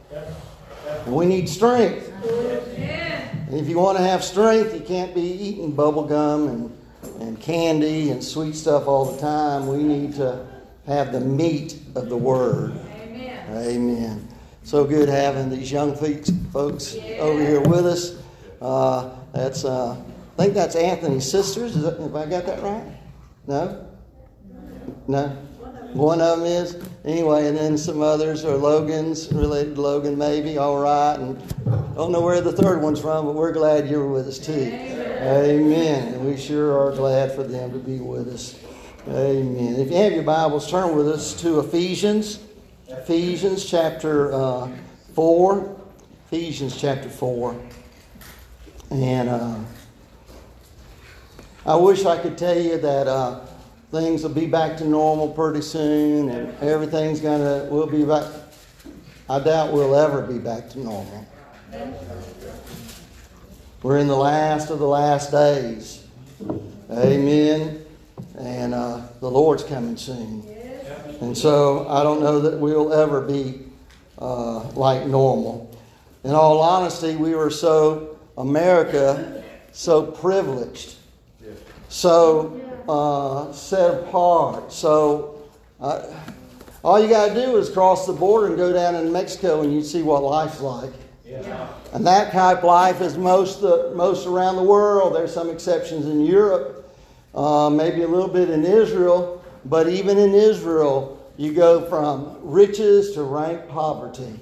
And 1.04 1.12
we 1.12 1.26
need 1.26 1.48
strength. 1.48 2.12
And 2.28 3.56
if 3.56 3.68
you 3.68 3.76
want 3.80 3.98
to 3.98 4.04
have 4.04 4.22
strength, 4.22 4.72
you 4.72 4.82
can't 4.82 5.12
be 5.16 5.20
eating 5.20 5.72
bubble 5.72 6.06
gum 6.06 6.46
and, 6.46 6.78
and 7.22 7.40
candy 7.40 8.10
and 8.10 8.22
sweet 8.22 8.54
stuff 8.54 8.86
all 8.86 9.04
the 9.04 9.20
time. 9.20 9.66
We 9.68 9.82
need 9.82 10.14
to 10.16 10.46
have 10.86 11.12
the 11.12 11.20
meat 11.20 11.78
of 11.94 12.08
the 12.08 12.16
Word. 12.16 12.72
Amen. 12.94 13.56
Amen. 13.56 14.28
So 14.64 14.84
good 14.84 15.08
having 15.08 15.50
these 15.50 15.70
young 15.70 15.94
folks, 15.94 16.30
folks 16.52 16.94
over 16.94 17.40
here 17.40 17.60
with 17.60 17.86
us. 17.86 18.16
Uh, 18.60 19.10
that's 19.32 19.64
uh, 19.64 19.92
I 19.92 20.42
think 20.42 20.54
that's 20.54 20.76
Anthony's 20.76 21.30
sisters. 21.30 21.76
Is 21.76 21.82
that, 21.82 21.98
have 21.98 22.14
I 22.14 22.26
got 22.26 22.46
that 22.46 22.62
right? 22.62 22.84
No. 23.46 23.86
No. 25.06 25.28
One 25.92 26.22
of 26.22 26.38
them 26.38 26.46
is 26.46 26.82
anyway, 27.04 27.48
and 27.48 27.56
then 27.56 27.76
some 27.76 28.00
others 28.00 28.46
are 28.46 28.56
Logan's 28.56 29.30
related 29.30 29.74
to 29.74 29.80
Logan, 29.82 30.16
maybe. 30.16 30.56
All 30.56 30.80
right, 30.80 31.16
and 31.18 31.51
don't 31.94 32.10
know 32.10 32.22
where 32.22 32.40
the 32.40 32.52
third 32.52 32.80
one's 32.80 33.00
from, 33.00 33.26
but 33.26 33.34
we're 33.34 33.52
glad 33.52 33.88
you're 33.88 34.08
with 34.08 34.26
us 34.26 34.38
too. 34.38 34.70
Amen. 35.22 36.14
And 36.14 36.26
we 36.26 36.38
sure 36.38 36.78
are 36.78 36.96
glad 36.96 37.32
for 37.32 37.42
them 37.42 37.70
to 37.72 37.78
be 37.78 37.98
with 37.98 38.28
us. 38.28 38.58
Amen. 39.08 39.74
If 39.74 39.90
you 39.90 39.96
have 39.96 40.12
your 40.12 40.22
Bibles, 40.22 40.70
turn 40.70 40.96
with 40.96 41.08
us 41.08 41.34
to 41.42 41.60
Ephesians. 41.60 42.40
Ephesians 42.88 43.68
chapter 43.68 44.32
uh, 44.32 44.70
4. 45.14 45.76
Ephesians 46.26 46.80
chapter 46.80 47.10
4. 47.10 47.60
And 48.90 49.28
uh, 49.28 49.58
I 51.66 51.76
wish 51.76 52.06
I 52.06 52.16
could 52.18 52.38
tell 52.38 52.58
you 52.58 52.78
that 52.78 53.06
uh, 53.06 53.40
things 53.90 54.22
will 54.22 54.30
be 54.30 54.46
back 54.46 54.78
to 54.78 54.86
normal 54.86 55.28
pretty 55.28 55.60
soon 55.60 56.30
and 56.30 56.58
everything's 56.62 57.20
going 57.20 57.40
to, 57.40 57.68
we'll 57.70 57.86
be 57.86 58.04
back. 58.04 58.24
I 59.28 59.40
doubt 59.40 59.72
we'll 59.72 59.94
ever 59.94 60.22
be 60.22 60.38
back 60.38 60.70
to 60.70 60.80
normal. 60.80 61.26
We're 63.82 63.98
in 63.98 64.06
the 64.06 64.16
last 64.16 64.70
of 64.70 64.78
the 64.78 64.86
last 64.86 65.32
days. 65.32 66.06
Amen. 66.90 67.84
And 68.38 68.74
uh, 68.74 69.02
the 69.20 69.30
Lord's 69.30 69.64
coming 69.64 69.96
soon. 69.96 70.44
And 71.20 71.36
so 71.36 71.88
I 71.88 72.02
don't 72.02 72.20
know 72.20 72.40
that 72.40 72.58
we'll 72.58 72.92
ever 72.92 73.20
be 73.20 73.62
uh, 74.18 74.60
like 74.70 75.06
normal. 75.06 75.76
In 76.24 76.30
all 76.30 76.60
honesty, 76.60 77.16
we 77.16 77.34
were 77.34 77.50
so, 77.50 78.18
America, 78.38 79.42
so 79.72 80.02
privileged, 80.02 80.94
so 81.88 82.60
uh, 82.88 83.52
set 83.52 84.02
apart. 84.02 84.72
So 84.72 85.42
uh, 85.80 86.06
all 86.84 87.00
you 87.00 87.08
got 87.08 87.28
to 87.28 87.34
do 87.34 87.56
is 87.56 87.68
cross 87.68 88.06
the 88.06 88.12
border 88.12 88.48
and 88.48 88.56
go 88.56 88.72
down 88.72 88.94
in 88.94 89.10
Mexico 89.10 89.62
and 89.62 89.72
you 89.72 89.82
see 89.82 90.02
what 90.02 90.22
life's 90.22 90.60
like. 90.60 90.92
And 91.92 92.06
that 92.06 92.32
type 92.32 92.58
of 92.58 92.64
life 92.64 93.00
is 93.00 93.16
most, 93.16 93.60
the, 93.60 93.92
most 93.94 94.26
around 94.26 94.56
the 94.56 94.62
world. 94.62 95.14
There's 95.14 95.32
some 95.32 95.50
exceptions 95.50 96.06
in 96.06 96.24
Europe, 96.24 96.94
uh, 97.34 97.70
maybe 97.70 98.02
a 98.02 98.08
little 98.08 98.28
bit 98.28 98.50
in 98.50 98.64
Israel, 98.64 99.44
but 99.64 99.88
even 99.88 100.18
in 100.18 100.34
Israel, 100.34 101.18
you 101.36 101.52
go 101.52 101.88
from 101.88 102.38
riches 102.42 103.12
to 103.12 103.22
rank 103.22 103.68
poverty. 103.68 104.38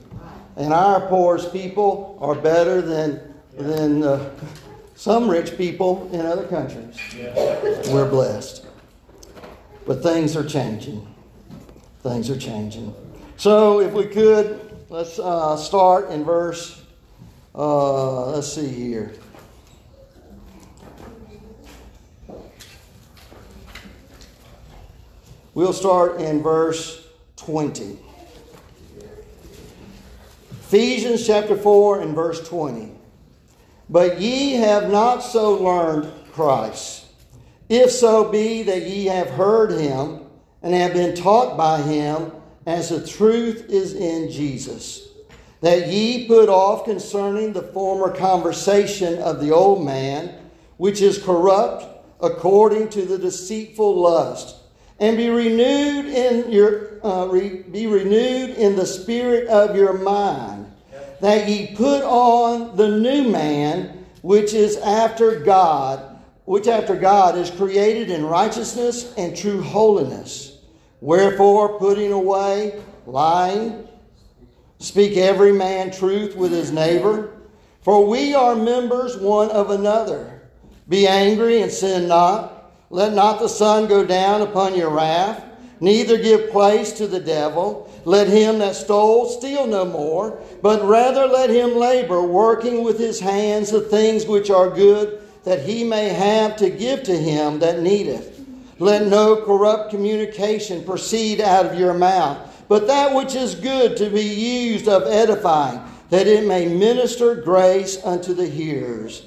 And 0.56 0.72
our 0.72 1.00
poorest 1.08 1.52
people 1.52 2.18
are 2.20 2.34
better 2.34 2.82
than, 2.82 3.34
than 3.56 4.02
uh, 4.02 4.30
some 4.96 5.30
rich 5.30 5.56
people 5.56 6.10
in 6.12 6.26
other 6.26 6.46
countries. 6.46 6.98
We're 7.88 8.08
blessed. 8.08 8.66
But 9.86 10.02
things 10.02 10.36
are 10.36 10.44
changing. 10.44 11.06
Things 12.02 12.30
are 12.30 12.38
changing. 12.38 12.94
So, 13.36 13.80
if 13.80 13.92
we 13.92 14.06
could, 14.06 14.60
let's 14.90 15.18
uh, 15.18 15.56
start 15.56 16.10
in 16.10 16.24
verse, 16.24 16.79
uh, 17.54 18.30
let's 18.30 18.52
see 18.52 18.68
here. 18.68 19.12
We'll 25.52 25.72
start 25.72 26.20
in 26.20 26.42
verse 26.42 27.06
20. 27.36 27.98
Ephesians 30.52 31.26
chapter 31.26 31.56
4 31.56 32.02
and 32.02 32.14
verse 32.14 32.46
20. 32.48 32.92
But 33.88 34.20
ye 34.20 34.52
have 34.52 34.88
not 34.88 35.18
so 35.18 35.54
learned 35.54 36.12
Christ, 36.32 37.06
if 37.68 37.90
so 37.90 38.30
be 38.30 38.62
that 38.62 38.82
ye 38.82 39.06
have 39.06 39.30
heard 39.30 39.72
him 39.72 40.20
and 40.62 40.72
have 40.72 40.92
been 40.92 41.16
taught 41.16 41.56
by 41.56 41.82
him, 41.82 42.30
as 42.66 42.90
the 42.90 43.04
truth 43.04 43.66
is 43.68 43.94
in 43.94 44.30
Jesus, 44.30 45.09
that 45.60 45.88
ye 45.88 46.26
put 46.26 46.48
off 46.48 46.84
concerning 46.84 47.52
the 47.52 47.62
former 47.62 48.14
conversation 48.14 49.18
of 49.18 49.40
the 49.40 49.50
old 49.50 49.84
man, 49.84 50.34
which 50.78 51.02
is 51.02 51.22
corrupt 51.22 51.86
according 52.20 52.88
to 52.88 53.04
the 53.04 53.18
deceitful 53.18 54.00
lust, 54.00 54.56
and 54.98 55.16
be 55.16 55.28
renewed 55.28 56.06
in 56.06 56.50
your 56.50 57.04
uh, 57.04 57.26
re, 57.26 57.62
be 57.70 57.86
renewed 57.86 58.50
in 58.50 58.76
the 58.76 58.86
spirit 58.86 59.48
of 59.48 59.74
your 59.74 59.94
mind, 59.94 60.70
that 61.20 61.48
ye 61.48 61.74
put 61.74 62.02
on 62.02 62.76
the 62.76 62.88
new 62.88 63.28
man, 63.28 64.04
which 64.22 64.52
is 64.52 64.76
after 64.78 65.40
God, 65.40 66.18
which 66.44 66.66
after 66.66 66.96
God 66.96 67.36
is 67.36 67.50
created 67.50 68.10
in 68.10 68.24
righteousness 68.24 69.14
and 69.16 69.36
true 69.36 69.62
holiness. 69.62 70.58
Wherefore, 71.00 71.78
putting 71.78 72.12
away 72.12 72.82
lying, 73.06 73.88
speak 74.80 75.16
every 75.16 75.52
man 75.52 75.92
truth 75.92 76.34
with 76.34 76.50
his 76.50 76.72
neighbor, 76.72 77.30
for 77.82 78.06
we 78.06 78.34
are 78.34 78.56
members 78.56 79.16
one 79.16 79.50
of 79.50 79.70
another. 79.70 80.40
Be 80.88 81.06
angry 81.06 81.62
and 81.62 81.70
sin 81.70 82.08
not. 82.08 82.72
Let 82.90 83.12
not 83.12 83.38
the 83.38 83.48
sun 83.48 83.86
go 83.86 84.04
down 84.04 84.42
upon 84.42 84.74
your 84.74 84.90
wrath, 84.90 85.44
neither 85.80 86.18
give 86.18 86.50
place 86.50 86.92
to 86.94 87.06
the 87.06 87.20
devil. 87.20 87.90
Let 88.04 88.26
him 88.26 88.58
that 88.58 88.74
stole 88.74 89.28
steal 89.28 89.66
no 89.66 89.84
more, 89.84 90.40
but 90.62 90.84
rather 90.84 91.26
let 91.26 91.50
him 91.50 91.76
labor, 91.76 92.22
working 92.22 92.82
with 92.82 92.98
his 92.98 93.20
hands 93.20 93.70
the 93.70 93.82
things 93.82 94.26
which 94.26 94.50
are 94.50 94.70
good, 94.70 95.22
that 95.44 95.60
he 95.62 95.84
may 95.84 96.08
have 96.08 96.56
to 96.56 96.70
give 96.70 97.02
to 97.04 97.16
him 97.16 97.60
that 97.60 97.80
needeth. 97.80 98.44
Let 98.78 99.06
no 99.06 99.44
corrupt 99.44 99.90
communication 99.90 100.84
proceed 100.84 101.40
out 101.40 101.66
of 101.66 101.78
your 101.78 101.94
mouth, 101.94 102.49
but 102.70 102.86
that 102.86 103.12
which 103.12 103.34
is 103.34 103.56
good 103.56 103.96
to 103.96 104.08
be 104.08 104.22
used 104.22 104.86
of 104.86 105.02
edifying, 105.02 105.82
that 106.10 106.28
it 106.28 106.46
may 106.46 106.68
minister 106.68 107.34
grace 107.34 108.00
unto 108.04 108.32
the 108.32 108.46
hearers. 108.46 109.26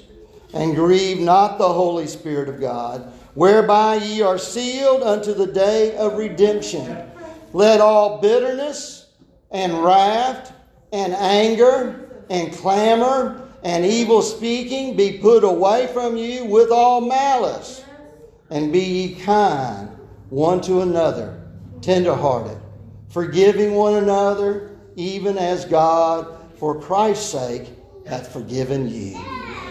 And 0.54 0.74
grieve 0.74 1.20
not 1.20 1.58
the 1.58 1.68
Holy 1.68 2.06
Spirit 2.06 2.48
of 2.48 2.58
God, 2.58 3.12
whereby 3.34 3.96
ye 3.96 4.22
are 4.22 4.38
sealed 4.38 5.02
unto 5.02 5.34
the 5.34 5.46
day 5.46 5.94
of 5.98 6.16
redemption. 6.16 6.96
Let 7.52 7.82
all 7.82 8.18
bitterness 8.18 9.08
and 9.50 9.84
wrath 9.84 10.54
and 10.90 11.12
anger 11.12 12.24
and 12.30 12.50
clamor 12.50 13.46
and 13.62 13.84
evil 13.84 14.22
speaking 14.22 14.96
be 14.96 15.18
put 15.18 15.44
away 15.44 15.88
from 15.88 16.16
you 16.16 16.46
with 16.46 16.70
all 16.70 17.02
malice. 17.02 17.84
And 18.48 18.72
be 18.72 18.80
ye 18.80 19.14
kind 19.16 19.90
one 20.30 20.62
to 20.62 20.80
another, 20.80 21.42
tenderhearted, 21.82 22.56
forgiving 23.14 23.74
one 23.74 23.94
another, 23.94 24.76
even 24.96 25.38
as 25.38 25.64
God, 25.64 26.36
for 26.58 26.80
Christ's 26.80 27.30
sake, 27.30 27.68
hath 28.04 28.32
forgiven 28.32 28.88
you. 28.88 29.16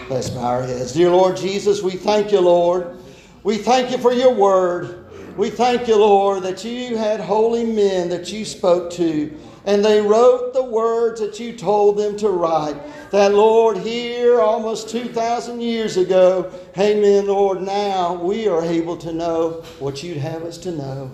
Let's 0.08 0.30
bow 0.30 0.46
our 0.46 0.62
heads. 0.62 0.94
Dear 0.94 1.10
Lord 1.10 1.36
Jesus, 1.36 1.82
we 1.82 1.90
thank 1.90 2.32
you, 2.32 2.40
Lord. 2.40 2.96
We 3.42 3.58
thank 3.58 3.90
you 3.90 3.98
for 3.98 4.14
your 4.14 4.32
word. 4.32 5.36
We 5.36 5.50
thank 5.50 5.86
you, 5.88 5.96
Lord, 5.96 6.42
that 6.44 6.64
you 6.64 6.96
had 6.96 7.20
holy 7.20 7.66
men 7.66 8.08
that 8.08 8.32
you 8.32 8.46
spoke 8.46 8.90
to, 8.92 9.38
and 9.66 9.84
they 9.84 10.00
wrote 10.00 10.54
the 10.54 10.64
words 10.64 11.20
that 11.20 11.38
you 11.38 11.54
told 11.54 11.98
them 11.98 12.16
to 12.16 12.30
write. 12.30 12.80
That, 13.10 13.34
Lord, 13.34 13.76
here 13.76 14.40
almost 14.40 14.88
2,000 14.88 15.60
years 15.60 15.98
ago, 15.98 16.50
amen, 16.78 17.26
Lord, 17.26 17.60
now 17.60 18.14
we 18.14 18.48
are 18.48 18.64
able 18.64 18.96
to 18.96 19.12
know 19.12 19.62
what 19.80 20.02
you'd 20.02 20.16
have 20.16 20.44
us 20.44 20.56
to 20.58 20.70
know. 20.70 21.10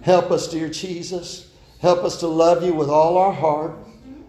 Help 0.00 0.30
us, 0.30 0.48
dear 0.48 0.70
Jesus. 0.70 1.50
Help 1.84 2.02
us 2.02 2.16
to 2.16 2.26
love 2.26 2.64
you 2.64 2.72
with 2.72 2.88
all 2.88 3.18
our 3.18 3.30
heart 3.30 3.76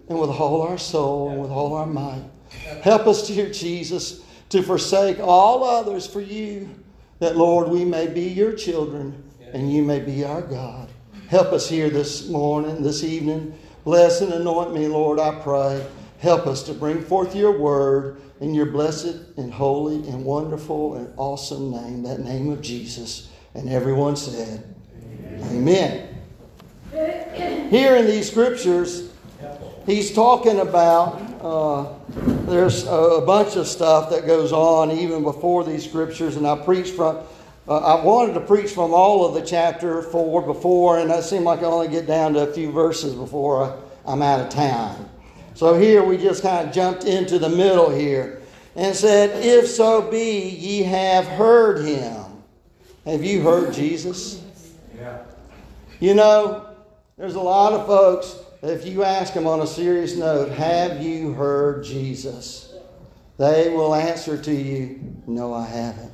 and 0.10 0.20
with 0.20 0.30
all 0.30 0.62
our 0.64 0.78
soul 0.78 1.30
and 1.30 1.39
with 1.39 1.49
all 1.49 1.74
our 1.74 1.86
might. 1.86 2.26
Help 2.84 3.08
us, 3.08 3.26
dear 3.26 3.49
Jesus, 3.49 4.22
to 4.49 4.62
forsake 4.62 5.22
all 5.22 5.64
others 5.64 6.06
for 6.06 6.20
you, 6.20 6.70
that, 7.20 7.38
Lord, 7.38 7.70
we 7.70 7.86
may 7.86 8.08
be 8.08 8.24
your 8.24 8.51
children 8.51 9.24
and 9.53 9.72
you 9.72 9.84
may 9.84 10.01
be 10.01 10.26
our 10.26 10.41
God. 10.41 10.89
Help 11.30 11.53
us 11.53 11.70
here 11.70 11.89
this 11.89 12.28
morning, 12.28 12.84
this 12.84 13.06
evening. 13.06 13.58
Bless 13.86 14.20
and 14.20 14.34
anoint 14.34 14.74
me, 14.74 14.89
Lord, 14.89 15.18
I 15.18 15.39
pray. 15.39 15.88
Help 16.20 16.47
us 16.47 16.62
to 16.64 16.74
bring 16.74 17.01
forth 17.01 17.38
your 17.38 17.58
word 17.58 18.20
in 18.41 18.53
your 18.53 18.66
blessed 18.66 19.16
and 19.38 19.53
holy 19.53 20.06
and 20.10 20.26
wonderful 20.26 20.95
and 20.95 21.14
awesome 21.16 21.72
name, 21.72 22.03
that 22.03 22.20
name 22.20 22.51
of 22.51 22.62
Jesus. 22.62 23.30
And 23.53 23.70
everyone 23.70 24.18
said, 24.18 24.76
Amen. 24.93 25.56
Amen. 25.56 26.14
Here 27.70 27.96
in 27.96 28.06
these 28.06 28.30
scriptures, 28.30 29.12
he's 29.86 30.14
talking 30.14 30.60
about 30.60 31.22
uh, 31.41 31.93
there's 32.46 32.86
a 32.86 33.22
bunch 33.26 33.56
of 33.56 33.68
stuff 33.68 34.10
that 34.12 34.26
goes 34.26 34.52
on 34.52 34.91
even 34.91 35.24
before 35.24 35.64
these 35.64 35.88
scriptures, 35.88 36.38
and 36.38 36.48
I 36.48 36.58
preached 36.58 36.96
from. 36.96 37.18
Uh, 37.68 37.78
I 37.78 38.04
wanted 38.04 38.34
to 38.36 38.41
preach 38.41 38.72
from 38.72 38.93
all 38.93 39.26
of 39.26 39.34
the 39.34 39.41
chapter 39.41 40.04
four 40.04 40.41
before, 40.41 41.00
and 41.00 41.10
it 41.10 41.24
seemed 41.24 41.46
like 41.46 41.62
I 41.62 41.64
only 41.64 41.88
get 41.88 42.06
down 42.06 42.34
to 42.34 42.48
a 42.48 42.54
few 42.54 42.72
verses 42.72 43.16
before 43.16 43.64
I, 43.64 44.12
I'm 44.12 44.22
out 44.22 44.39
of 44.39 44.50
time. 44.50 45.10
So 45.56 45.78
here 45.78 46.04
we 46.04 46.18
just 46.18 46.43
kind 46.43 46.68
of 46.68 46.74
jumped 46.74 47.06
into 47.06 47.39
the 47.39 47.50
middle 47.50 47.89
here 47.89 48.41
and 48.76 48.96
said, 48.96 49.43
If 49.43 49.68
so 49.68 50.10
be 50.10 50.41
ye 50.50 50.84
have 50.84 51.26
heard 51.26 51.86
him. 51.86 52.24
Have 53.06 53.24
you 53.24 53.41
heard 53.41 53.74
Jesus? 53.74 54.43
Yeah. 54.96 55.20
You 56.00 56.14
know, 56.14 56.64
there's 57.18 57.36
a 57.36 57.41
lot 57.41 57.74
of 57.74 57.86
folks 57.86 58.38
if 58.61 58.86
you 58.86 59.03
ask 59.03 59.34
them 59.34 59.45
on 59.45 59.61
a 59.61 59.68
serious 59.68 60.16
note, 60.16 60.49
have 60.51 61.01
you 61.01 61.34
heard 61.34 61.84
Jesus? 61.84 62.74
They 63.38 63.70
will 63.70 63.93
answer 63.93 64.41
to 64.41 64.51
you, 64.51 64.99
no, 65.28 65.53
I 65.53 65.68
haven't. 65.68 66.11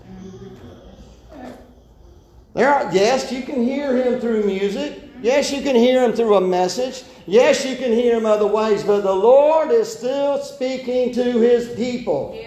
There 2.54 2.70
are, 2.70 2.94
yes, 2.94 3.32
you 3.32 3.44
can 3.44 3.64
hear 3.64 3.96
him 3.96 4.20
through 4.20 4.44
music. 4.44 5.02
Yes, 5.22 5.52
you 5.52 5.62
can 5.62 5.76
hear 5.76 6.04
him 6.04 6.14
through 6.14 6.36
a 6.36 6.42
message. 6.42 7.04
Yes, 7.26 7.64
you 7.64 7.78
can 7.78 7.94
hear 7.94 8.18
him 8.18 8.26
other 8.26 8.48
ways, 8.48 8.84
but 8.84 9.02
the 9.02 9.14
Lord 9.14 9.72
is 9.72 9.92
still 9.96 10.40
speaking 10.40 11.14
to 11.14 11.24
his 11.24 11.74
people. 11.76 12.38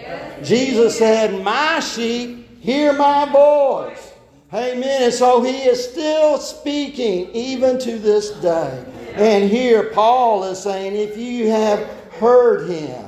Jesus 0.43 0.97
said, 0.97 1.43
My 1.43 1.79
sheep 1.79 2.59
hear 2.59 2.93
my 2.93 3.25
voice. 3.31 4.11
Amen. 4.53 5.03
And 5.03 5.13
so 5.13 5.41
he 5.41 5.63
is 5.63 5.89
still 5.89 6.37
speaking 6.37 7.29
even 7.31 7.79
to 7.79 7.97
this 7.97 8.31
day. 8.41 8.85
And 9.15 9.49
here 9.49 9.89
Paul 9.91 10.43
is 10.43 10.61
saying, 10.61 10.95
if 10.95 11.17
you 11.17 11.49
have 11.49 11.79
heard 12.13 12.69
him 12.69 13.05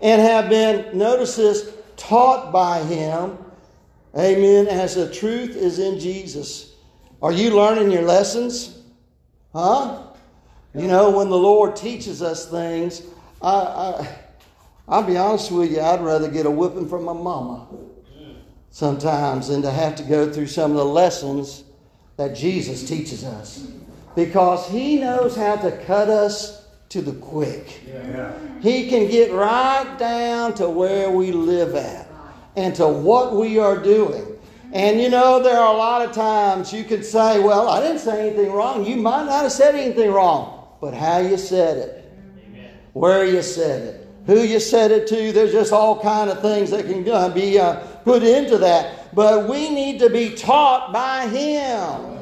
and 0.00 0.20
have 0.22 0.48
been, 0.48 0.96
notice 0.96 1.36
this, 1.36 1.74
taught 1.96 2.52
by 2.52 2.82
him, 2.84 3.36
amen, 4.16 4.68
as 4.68 4.94
the 4.94 5.12
truth 5.12 5.56
is 5.56 5.78
in 5.78 5.98
Jesus. 5.98 6.74
Are 7.20 7.32
you 7.32 7.56
learning 7.56 7.90
your 7.90 8.02
lessons? 8.02 8.78
Huh? 9.52 10.02
You 10.74 10.86
know, 10.86 11.10
when 11.10 11.30
the 11.30 11.38
Lord 11.38 11.74
teaches 11.74 12.22
us 12.22 12.48
things, 12.48 13.02
I, 13.40 13.50
I, 13.50 14.08
I'll 14.88 15.02
be 15.02 15.16
honest 15.16 15.50
with 15.50 15.72
you, 15.72 15.80
I'd 15.80 16.00
rather 16.00 16.30
get 16.30 16.46
a 16.46 16.50
whipping 16.50 16.88
from 16.88 17.04
my 17.04 17.12
mama 17.12 17.66
sometimes 18.74 19.46
than 19.46 19.62
to 19.62 19.70
have 19.70 19.94
to 19.94 20.02
go 20.02 20.28
through 20.28 20.48
some 20.48 20.72
of 20.72 20.76
the 20.76 20.84
lessons 20.84 21.62
that 22.16 22.34
Jesus 22.34 22.82
teaches 22.82 23.22
us. 23.22 23.68
Because 24.16 24.68
he 24.68 24.98
knows 24.98 25.36
how 25.36 25.54
to 25.54 25.70
cut 25.84 26.08
us 26.08 26.66
to 26.88 27.00
the 27.00 27.12
quick. 27.12 27.82
Yeah. 27.86 28.32
He 28.60 28.88
can 28.90 29.08
get 29.08 29.30
right 29.30 29.96
down 29.96 30.54
to 30.54 30.68
where 30.68 31.08
we 31.08 31.30
live 31.30 31.76
at 31.76 32.08
and 32.56 32.74
to 32.74 32.88
what 32.88 33.36
we 33.36 33.60
are 33.60 33.80
doing. 33.80 34.26
And 34.72 35.00
you 35.00 35.08
know, 35.08 35.40
there 35.40 35.56
are 35.56 35.72
a 35.72 35.78
lot 35.78 36.04
of 36.04 36.12
times 36.12 36.72
you 36.72 36.82
could 36.82 37.04
say, 37.04 37.38
Well, 37.38 37.68
I 37.68 37.80
didn't 37.80 38.00
say 38.00 38.26
anything 38.28 38.50
wrong. 38.50 38.84
You 38.84 38.96
might 38.96 39.26
not 39.26 39.44
have 39.44 39.52
said 39.52 39.76
anything 39.76 40.10
wrong, 40.10 40.66
but 40.80 40.94
how 40.94 41.18
you 41.18 41.36
said 41.36 41.76
it, 41.76 42.12
where 42.92 43.24
you 43.24 43.40
said 43.40 43.82
it, 43.82 44.08
who 44.26 44.40
you 44.40 44.58
said 44.58 44.90
it 44.90 45.06
to, 45.08 45.30
there's 45.30 45.52
just 45.52 45.72
all 45.72 46.02
kind 46.02 46.28
of 46.28 46.42
things 46.42 46.72
that 46.72 46.86
can 46.86 47.32
be 47.32 47.58
uh, 47.60 47.93
put 48.04 48.22
into 48.22 48.58
that. 48.58 49.14
But 49.14 49.48
we 49.48 49.70
need 49.70 49.98
to 50.00 50.10
be 50.10 50.34
taught 50.34 50.92
by 50.92 51.26
Him. 51.28 52.18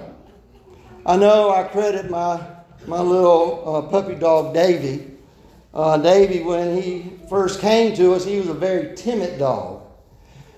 I 1.04 1.16
know 1.16 1.50
I 1.50 1.64
credit 1.64 2.10
my, 2.10 2.40
my 2.86 3.00
little 3.00 3.76
uh, 3.76 3.82
puppy 3.82 4.14
dog, 4.14 4.54
Davy. 4.54 5.10
Uh, 5.74 5.96
Davy, 5.98 6.42
when 6.42 6.80
he 6.80 7.12
first 7.28 7.60
came 7.60 7.94
to 7.96 8.14
us, 8.14 8.24
he 8.24 8.38
was 8.38 8.48
a 8.48 8.54
very 8.54 8.94
timid 8.94 9.38
dog. 9.38 9.82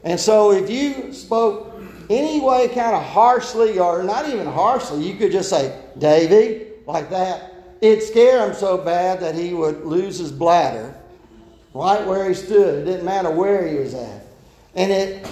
And 0.03 0.21
so 0.21 0.53
if 0.53 0.69
you 0.69 1.13
spoke 1.13 1.73
any 2.11 2.41
way 2.41 2.69
kind 2.69 2.95
of 2.95 3.03
harshly, 3.03 3.79
or 3.79 4.03
not 4.03 4.29
even 4.29 4.47
harshly, 4.47 5.03
you 5.03 5.15
could 5.15 5.33
just 5.33 5.49
say, 5.49 5.81
Davy, 5.99 6.67
like 6.87 7.11
that. 7.11 7.53
It 7.81 8.03
scared 8.03 8.51
him 8.51 8.55
so 8.57 8.79
bad 8.79 9.21
that 9.21 9.35
he 9.35 9.55
would 9.55 9.85
lose 9.85 10.19
his 10.19 10.33
bladder 10.33 10.95
right 11.75 12.07
where 12.07 12.29
he 12.29 12.35
stood. 12.35 12.81
It 12.81 12.85
didn't 12.85 13.05
matter 13.05 13.31
where 13.31 13.67
he 13.67 13.77
was 13.77 13.95
at. 13.95 14.24
And 14.75 14.93
it 14.93 15.27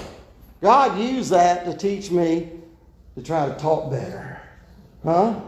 God 0.62 0.98
used 0.98 1.30
that 1.32 1.64
to 1.64 1.76
teach 1.76 2.10
me 2.10 2.50
to 3.16 3.22
try 3.22 3.48
to 3.48 3.54
talk 3.56 3.90
better. 3.90 4.40
Huh? 5.02 5.40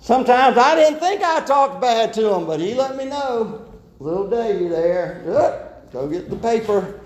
Sometimes 0.00 0.56
I 0.56 0.74
didn't 0.74 0.98
think 0.98 1.22
I 1.22 1.40
talked 1.40 1.80
bad 1.80 2.14
to 2.14 2.32
him, 2.34 2.46
but 2.46 2.58
he 2.58 2.74
let 2.74 2.96
me 2.96 3.04
know. 3.04 3.66
Little 4.00 4.30
Davy 4.30 4.68
there, 4.68 5.22
go 5.92 6.08
get 6.08 6.30
the 6.30 6.36
paper. 6.36 7.00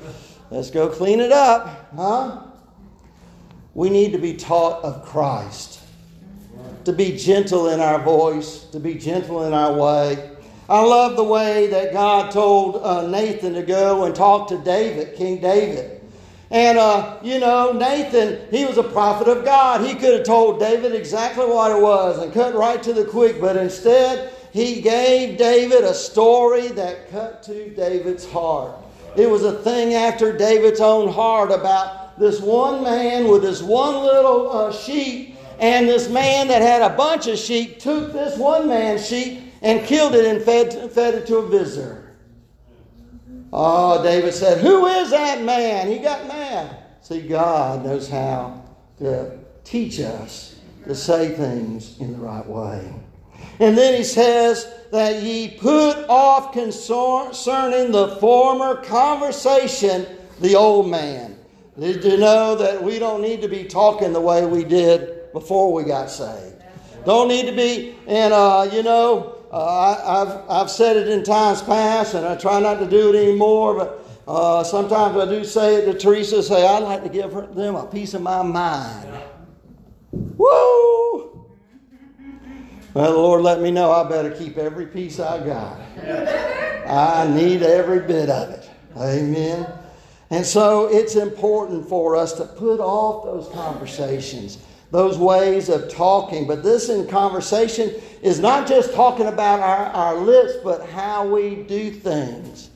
Let's 0.51 0.71
go 0.71 0.89
clean 0.89 1.19
it 1.19 1.33
up. 1.33 1.91
Huh? 1.97 2.43
We 3.75 3.91
need 3.91 4.13
to 4.13 4.19
be 4.19 4.35
taught 4.35 4.85
of 4.85 5.05
Christ. 5.05 5.81
To 6.85 6.93
be 6.93 7.17
gentle 7.17 7.69
in 7.71 7.81
our 7.81 7.99
voice, 8.01 8.65
to 8.65 8.79
be 8.79 8.95
gentle 8.95 9.45
in 9.45 9.53
our 9.55 9.73
way. 9.73 10.32
I 10.73 10.81
love 10.81 11.17
the 11.17 11.25
way 11.25 11.67
that 11.67 11.93
God 11.93 12.31
told 12.31 12.77
uh, 12.77 13.07
Nathan 13.07 13.53
to 13.53 13.63
go 13.63 14.05
and 14.05 14.15
talk 14.15 14.49
to 14.49 14.57
David, 14.57 15.15
King 15.15 15.39
David. 15.39 16.01
And, 16.51 16.79
uh, 16.79 17.19
you 17.23 17.41
know, 17.41 17.73
Nathan, 17.73 18.49
he 18.51 18.65
was 18.65 18.79
a 18.79 18.83
prophet 18.83 19.29
of 19.29 19.45
God. 19.45 19.83
He 19.87 19.95
could 19.95 20.15
have 20.15 20.25
told 20.25 20.61
David 20.61 20.95
exactly 20.95 21.45
what 21.45 21.77
it 21.77 21.83
was 21.83 22.23
and 22.23 22.33
cut 22.33 22.55
right 22.55 22.83
to 22.85 22.95
the 22.95 23.05
quick, 23.05 23.39
but 23.39 23.55
instead, 23.59 24.33
he 24.51 24.81
gave 24.81 25.37
David 25.37 25.85
a 25.85 25.93
story 25.93 26.69
that 26.69 27.11
cut 27.11 27.43
to 27.43 27.69
David's 27.75 28.25
heart. 28.25 28.75
It 29.15 29.29
was 29.29 29.45
a 29.45 29.59
thing 29.59 29.93
after 29.93 30.35
David's 30.35 30.81
own 30.81 31.13
heart 31.13 31.51
about 31.51 32.19
this 32.19 32.41
one 32.41 32.83
man 32.83 33.29
with 33.29 33.43
this 33.43 33.61
one 33.61 33.97
little 33.97 34.51
uh, 34.51 34.73
sheep, 34.73 35.37
and 35.59 35.87
this 35.87 36.09
man 36.09 36.49
that 36.49 36.63
had 36.63 36.81
a 36.81 36.97
bunch 36.97 37.27
of 37.27 37.37
sheep 37.39 37.79
took 37.79 38.15
this 38.15 38.39
one 38.39 38.69
man's 38.69 39.07
sheep 39.07 39.52
and 39.63 39.87
killed 39.87 40.15
it 40.15 40.25
and 40.25 40.43
fed, 40.43 40.93
fed 40.93 41.15
it 41.15 41.27
to 41.29 41.39
a 41.39 41.49
visitor. 41.49 42.17
Oh, 43.53 44.03
David 44.03 44.35
said, 44.35 44.59
Who 44.59 44.87
is 44.87 45.11
that 45.11 45.43
man? 45.43 45.89
He 45.89 45.99
got 45.99 46.27
mad. 46.27 46.77
See, 47.01 47.21
God 47.21 47.85
knows 47.85 48.09
how 48.09 48.65
to 48.99 49.39
teach 49.65 50.01
us 50.01 50.57
to 50.85 50.95
say 50.95 51.31
things 51.31 51.99
in 52.01 52.13
the 52.13 52.19
right 52.19 52.47
way. 52.47 52.93
And 53.61 53.77
then 53.77 53.95
he 53.95 54.05
says 54.05 54.67
that 54.91 55.23
ye 55.23 55.57
put 55.59 56.07
off 56.09 56.53
concerning 56.53 57.93
the 57.93 58.17
former 58.21 58.83
conversation 58.83 60.07
the 60.41 60.57
old 60.57 60.91
man. 60.91 61.39
Did 61.79 62.05
you 62.05 62.19
know 62.19 62.55
that 62.57 62.83
we 62.83 62.99
don't 62.99 63.23
need 63.23 63.41
to 63.43 63.49
be 63.49 63.65
talking 63.65 64.13
the 64.13 64.21
way 64.21 64.45
we 64.45 64.65
did 64.65 65.33
before 65.33 65.73
we 65.73 65.85
got 65.85 66.11
saved? 66.11 66.63
Don't 67.05 67.29
need 67.29 67.47
to 67.47 67.53
be, 67.53 67.97
and 68.07 68.33
uh, 68.33 68.69
you 68.73 68.83
know, 68.83 69.32
uh, 69.53 70.03
I, 70.05 70.19
have 70.19 70.45
I've 70.49 70.71
said 70.71 70.97
it 70.97 71.09
in 71.09 71.23
times 71.23 71.63
past, 71.63 72.15
and 72.15 72.27
I 72.27 72.37
try 72.37 72.59
not 72.61 72.79
to 72.79 72.87
do 72.87 73.15
it 73.15 73.23
anymore, 73.23 73.75
but 73.75 74.09
uh, 74.27 74.65
sometimes 74.65 75.17
I 75.17 75.27
do 75.27 75.45
say 75.45 75.77
it 75.77 75.93
to 75.93 75.99
Teresa, 75.99 76.43
say, 76.43 76.67
I'd 76.67 76.83
like 76.83 77.03
to 77.03 77.09
give 77.09 77.33
them 77.33 77.75
a 77.75 77.87
piece 77.87 78.15
of 78.15 78.23
my 78.23 78.43
mind. 78.43 79.09
Woo! 80.13 81.47
Well, 82.95 83.13
the 83.13 83.19
Lord 83.19 83.43
let 83.43 83.61
me 83.61 83.71
know 83.71 83.91
I 83.91 84.09
better 84.09 84.31
keep 84.31 84.59
every 84.59 84.87
piece 84.87 85.19
I 85.19 85.45
got. 85.45 85.81
I 86.87 87.27
need 87.27 87.63
every 87.63 88.01
bit 88.01 88.29
of 88.29 88.51
it. 88.51 88.71
Amen. 88.97 89.67
And 90.31 90.45
so 90.45 90.89
it's 90.89 91.17
important 91.17 91.89
for 91.89 92.17
us 92.17 92.35
to 92.35 92.45
put 92.45 92.81
off 92.81 93.25
those 93.25 93.49
conversations, 93.55 94.59
those 94.93 95.17
ways 95.17 95.71
of 95.71 95.89
talking. 95.89 96.47
But 96.47 96.63
this 96.63 96.91
in 96.91 97.09
conversation 97.09 97.91
is 98.21 98.39
not 98.39 98.69
just 98.69 98.95
talking 98.95 99.27
about 99.27 99.61
our, 99.61 99.87
our 99.87 100.15
lips, 100.15 100.53
but 100.63 100.89
how 100.91 101.27
we 101.27 101.57
do 101.57 101.91
things. 101.91 102.69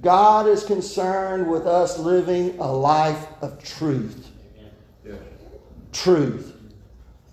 God 0.00 0.46
is 0.46 0.62
concerned 0.62 1.50
with 1.50 1.66
us 1.66 1.98
living 1.98 2.56
a 2.60 2.72
life 2.72 3.26
of 3.42 3.62
truth. 3.62 4.30
Truth. 5.92 6.54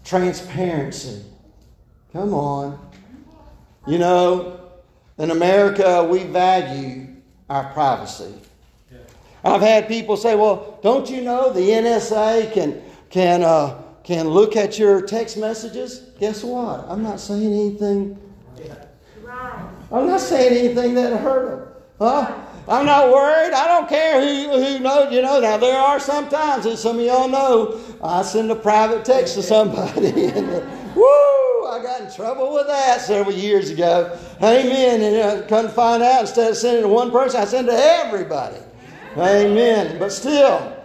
Transparency. 0.04 1.24
Come 2.12 2.34
on. 2.34 2.92
You 3.86 4.00
know, 4.00 4.62
in 5.20 5.30
America, 5.30 6.04
we 6.10 6.24
value 6.24 7.08
our 7.50 7.72
privacy. 7.74 8.34
I've 9.44 9.62
had 9.62 9.88
people 9.88 10.18
say, 10.18 10.36
well, 10.36 10.80
don't 10.82 11.08
you 11.08 11.22
know 11.22 11.54
the 11.54 11.60
NSA 11.60 12.52
can, 12.54 12.82
can, 13.10 13.44
uh, 13.44 13.83
can 14.04 14.28
look 14.28 14.56
at 14.56 14.78
your 14.78 15.02
text 15.02 15.38
messages? 15.38 16.00
Guess 16.20 16.44
what? 16.44 16.86
I'm 16.88 17.04
not 17.04 17.20
saying 17.20 17.54
anything. 17.54 18.20
I'm 19.92 20.08
not 20.08 20.22
saying 20.22 20.58
anything 20.58 20.96
that 20.96 21.20
hurt 21.20 21.50
them. 21.50 21.74
Huh? 22.00 22.44
I'm 22.68 22.86
not 22.86 23.12
worried. 23.12 23.54
I 23.54 23.68
don't 23.68 23.88
care 23.88 24.22
who, 24.22 24.52
who 24.52 24.80
knows. 24.80 25.14
You 25.14 25.22
know, 25.22 25.40
now 25.40 25.58
there 25.58 25.80
are 25.80 26.00
some 26.00 26.30
times, 26.30 26.66
as 26.66 26.82
some 26.82 26.98
of 26.98 27.06
y'all 27.06 27.28
know, 27.28 27.80
I 28.02 28.24
send 28.24 28.50
a 28.52 28.56
private 28.56 29.06
text 29.06 29.36
to 29.36 29.44
somebody 29.44 30.08
and 30.28 30.50
uh, 30.50 30.62
woo, 30.96 31.68
I 31.68 31.80
got 31.84 32.02
in 32.02 32.12
trouble 32.12 32.54
with 32.54 32.68
that 32.68 33.02
several 33.02 33.36
years 33.36 33.70
ago. 33.70 34.18
Amen. 34.42 35.02
And 35.02 35.16
uh, 35.44 35.48
come 35.48 35.68
to 35.68 35.72
find 35.72 36.02
out, 36.02 36.22
instead 36.22 36.52
of 36.52 36.58
sending 36.58 36.84
to 36.84 36.90
one 36.90 37.12
person, 37.12 37.42
I 37.42 37.46
send 37.46 37.68
to 37.68 37.74
everybody. 37.74 38.58
Amen. 39.18 40.00
But 40.00 40.12
still, 40.12 40.76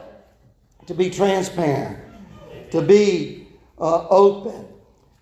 to 0.87 0.95
be 0.95 1.11
transparent, 1.11 1.99
to 2.71 2.83
be 2.83 3.49
uh, 3.79 4.07
open, 4.09 4.67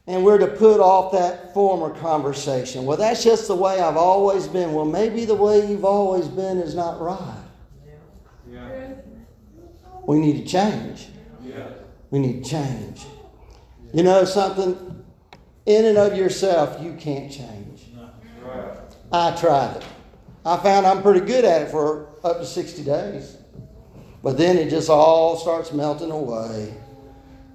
and 0.07 0.25
we're 0.25 0.39
to 0.39 0.47
put 0.47 0.81
off 0.81 1.13
that 1.13 1.53
former 1.55 1.95
conversation. 1.99 2.85
Well, 2.85 2.97
that's 2.97 3.25
just 3.25 3.49
the 3.49 3.57
way 3.57 3.81
I've 3.81 3.97
always 3.97 4.47
been. 4.47 4.73
Well, 4.73 4.85
maybe 4.85 5.25
the 5.25 5.35
way 5.35 5.69
you've 5.69 5.85
always 5.85 6.29
been 6.29 6.59
is 6.59 6.75
not 6.75 7.01
right. 7.01 7.43
Yeah. 8.51 8.95
We 10.07 10.21
need 10.21 10.45
to 10.45 10.51
change. 10.51 11.09
Yeah. 11.45 11.69
We 12.11 12.21
need 12.21 12.45
to 12.45 12.51
change. 12.51 13.05
You 13.93 14.03
know 14.03 14.25
something? 14.25 15.05
In 15.67 15.85
and 15.85 15.99
of 15.99 16.17
yourself, 16.17 16.81
you 16.83 16.95
can't 16.95 17.31
change. 17.31 17.87
Right. 18.41 18.79
I 19.13 19.37
tried 19.37 19.79
it. 19.79 19.85
I 20.45 20.57
found 20.59 20.87
I'm 20.87 21.03
pretty 21.03 21.27
good 21.27 21.45
at 21.45 21.63
it 21.63 21.71
for 21.71 22.09
up 22.23 22.39
to 22.39 22.47
60 22.47 22.85
days. 22.85 23.37
But 24.23 24.39
then 24.39 24.57
it 24.57 24.71
just 24.71 24.89
all 24.89 25.37
starts 25.37 25.73
melting 25.73 26.13
away. 26.13 26.75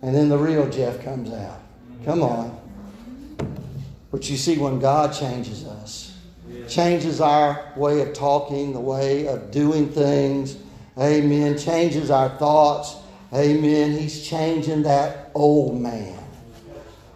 And 0.01 0.15
then 0.15 0.29
the 0.29 0.37
real 0.37 0.69
Jeff 0.69 1.03
comes 1.03 1.31
out. 1.31 1.61
Come 2.05 2.23
on. 2.23 2.59
But 4.11 4.29
you 4.29 4.37
see, 4.37 4.57
when 4.57 4.79
God 4.79 5.13
changes 5.13 5.65
us, 5.65 6.17
changes 6.67 7.21
our 7.21 7.71
way 7.77 8.01
of 8.01 8.13
talking, 8.13 8.73
the 8.73 8.79
way 8.79 9.27
of 9.27 9.51
doing 9.51 9.89
things, 9.89 10.57
amen, 10.97 11.57
changes 11.57 12.11
our 12.11 12.29
thoughts, 12.29 12.95
amen, 13.33 13.91
He's 13.91 14.27
changing 14.27 14.83
that 14.83 15.31
old 15.33 15.79
man, 15.79 16.17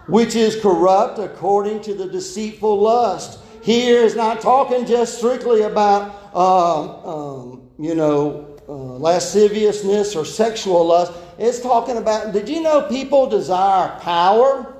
which 0.07 0.35
is 0.35 0.59
corrupt 0.61 1.19
according 1.19 1.81
to 1.81 1.93
the 1.93 2.07
deceitful 2.07 2.79
lust. 2.79 3.39
Here 3.61 4.03
is 4.03 4.15
not 4.15 4.41
talking 4.41 4.85
just 4.85 5.17
strictly 5.17 5.63
about, 5.63 6.35
um, 6.35 6.89
um, 7.05 7.69
you 7.79 7.95
know, 7.95 8.57
uh, 8.69 8.71
lasciviousness 8.71 10.15
or 10.15 10.23
sexual 10.23 10.85
lust. 10.85 11.11
It's 11.37 11.59
talking 11.59 11.97
about, 11.97 12.33
did 12.33 12.47
you 12.47 12.61
know 12.61 12.83
people 12.83 13.27
desire 13.27 13.99
power? 13.99 14.75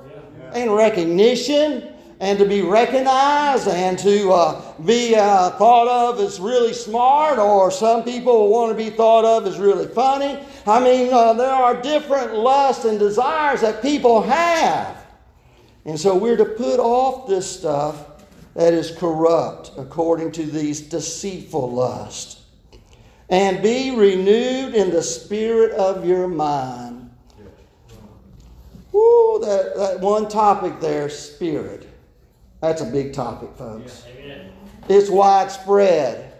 and 0.56 0.74
recognition 0.74 1.92
and 2.18 2.38
to 2.38 2.46
be 2.46 2.62
recognized 2.62 3.68
and 3.68 3.98
to 3.98 4.32
uh, 4.32 4.72
be 4.84 5.14
uh, 5.14 5.50
thought 5.50 5.86
of 5.86 6.18
as 6.18 6.40
really 6.40 6.72
smart, 6.72 7.38
or 7.38 7.70
some 7.70 8.02
people 8.02 8.48
want 8.48 8.70
to 8.70 8.84
be 8.84 8.88
thought 8.88 9.24
of 9.24 9.46
as 9.46 9.58
really 9.58 9.86
funny. 9.86 10.42
I 10.66 10.80
mean, 10.80 11.12
uh, 11.12 11.34
there 11.34 11.52
are 11.52 11.80
different 11.82 12.34
lusts 12.34 12.86
and 12.86 12.98
desires 12.98 13.60
that 13.60 13.82
people 13.82 14.22
have. 14.22 14.96
And 15.84 16.00
so 16.00 16.16
we're 16.16 16.38
to 16.38 16.46
put 16.46 16.80
off 16.80 17.28
this 17.28 17.58
stuff 17.58 18.24
that 18.54 18.72
is 18.72 18.90
corrupt 18.92 19.72
according 19.76 20.32
to 20.32 20.44
these 20.44 20.80
deceitful 20.80 21.70
lusts 21.70 22.45
and 23.28 23.62
be 23.62 23.96
renewed 23.96 24.74
in 24.74 24.90
the 24.90 25.02
spirit 25.02 25.72
of 25.72 26.06
your 26.06 26.28
mind. 26.28 27.10
Woo, 28.92 29.40
that, 29.40 29.74
that 29.76 30.00
one 30.00 30.28
topic 30.28 30.80
there, 30.80 31.08
spirit. 31.08 31.88
That's 32.60 32.80
a 32.80 32.86
big 32.86 33.12
topic, 33.12 33.50
folks. 33.56 34.04
It's 34.88 35.10
widespread. 35.10 36.32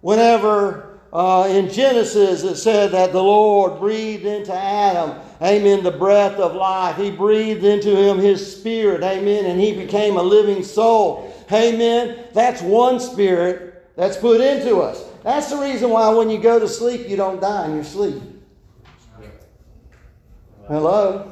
Whenever 0.00 1.00
uh, 1.12 1.48
in 1.50 1.68
Genesis 1.68 2.44
it 2.44 2.56
said 2.56 2.92
that 2.92 3.12
the 3.12 3.22
Lord 3.22 3.80
breathed 3.80 4.24
into 4.24 4.54
Adam, 4.54 5.20
amen, 5.42 5.82
the 5.82 5.90
breath 5.90 6.38
of 6.38 6.54
life. 6.54 6.96
He 6.96 7.10
breathed 7.10 7.64
into 7.64 7.94
him 7.94 8.18
his 8.18 8.56
spirit, 8.56 9.02
amen, 9.02 9.46
and 9.46 9.60
he 9.60 9.72
became 9.72 10.16
a 10.16 10.22
living 10.22 10.62
soul. 10.62 11.34
Amen. 11.52 12.24
That's 12.32 12.62
one 12.62 13.00
spirit 13.00 13.84
that's 13.96 14.16
put 14.16 14.40
into 14.40 14.78
us. 14.78 15.09
That's 15.22 15.50
the 15.50 15.56
reason 15.56 15.90
why 15.90 16.08
when 16.10 16.30
you 16.30 16.38
go 16.38 16.58
to 16.58 16.68
sleep, 16.68 17.08
you 17.08 17.16
don't 17.16 17.40
die 17.40 17.66
in 17.66 17.74
your 17.74 17.84
sleep. 17.84 18.22
Hello? 20.66 21.30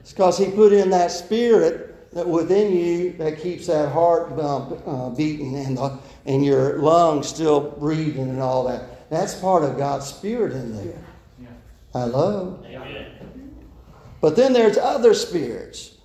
It's 0.00 0.12
because 0.12 0.36
He 0.36 0.50
put 0.50 0.72
in 0.72 0.90
that 0.90 1.10
spirit 1.10 2.12
that 2.12 2.26
within 2.28 2.72
you 2.76 3.12
that 3.12 3.38
keeps 3.38 3.66
that 3.68 3.92
heart 3.92 4.32
uh, 4.36 5.10
beating 5.10 5.56
and, 5.56 5.78
the, 5.78 5.98
and 6.26 6.44
your 6.44 6.78
lungs 6.78 7.28
still 7.28 7.60
breathing 7.60 8.28
and 8.28 8.40
all 8.40 8.64
that. 8.64 9.08
That's 9.10 9.34
part 9.34 9.62
of 9.62 9.78
God's 9.78 10.06
spirit 10.06 10.52
in 10.52 10.76
there. 10.76 10.98
Hello? 11.92 12.58
But 14.20 14.36
then 14.36 14.52
there's 14.52 14.76
other 14.76 15.14
spirits. 15.14 15.96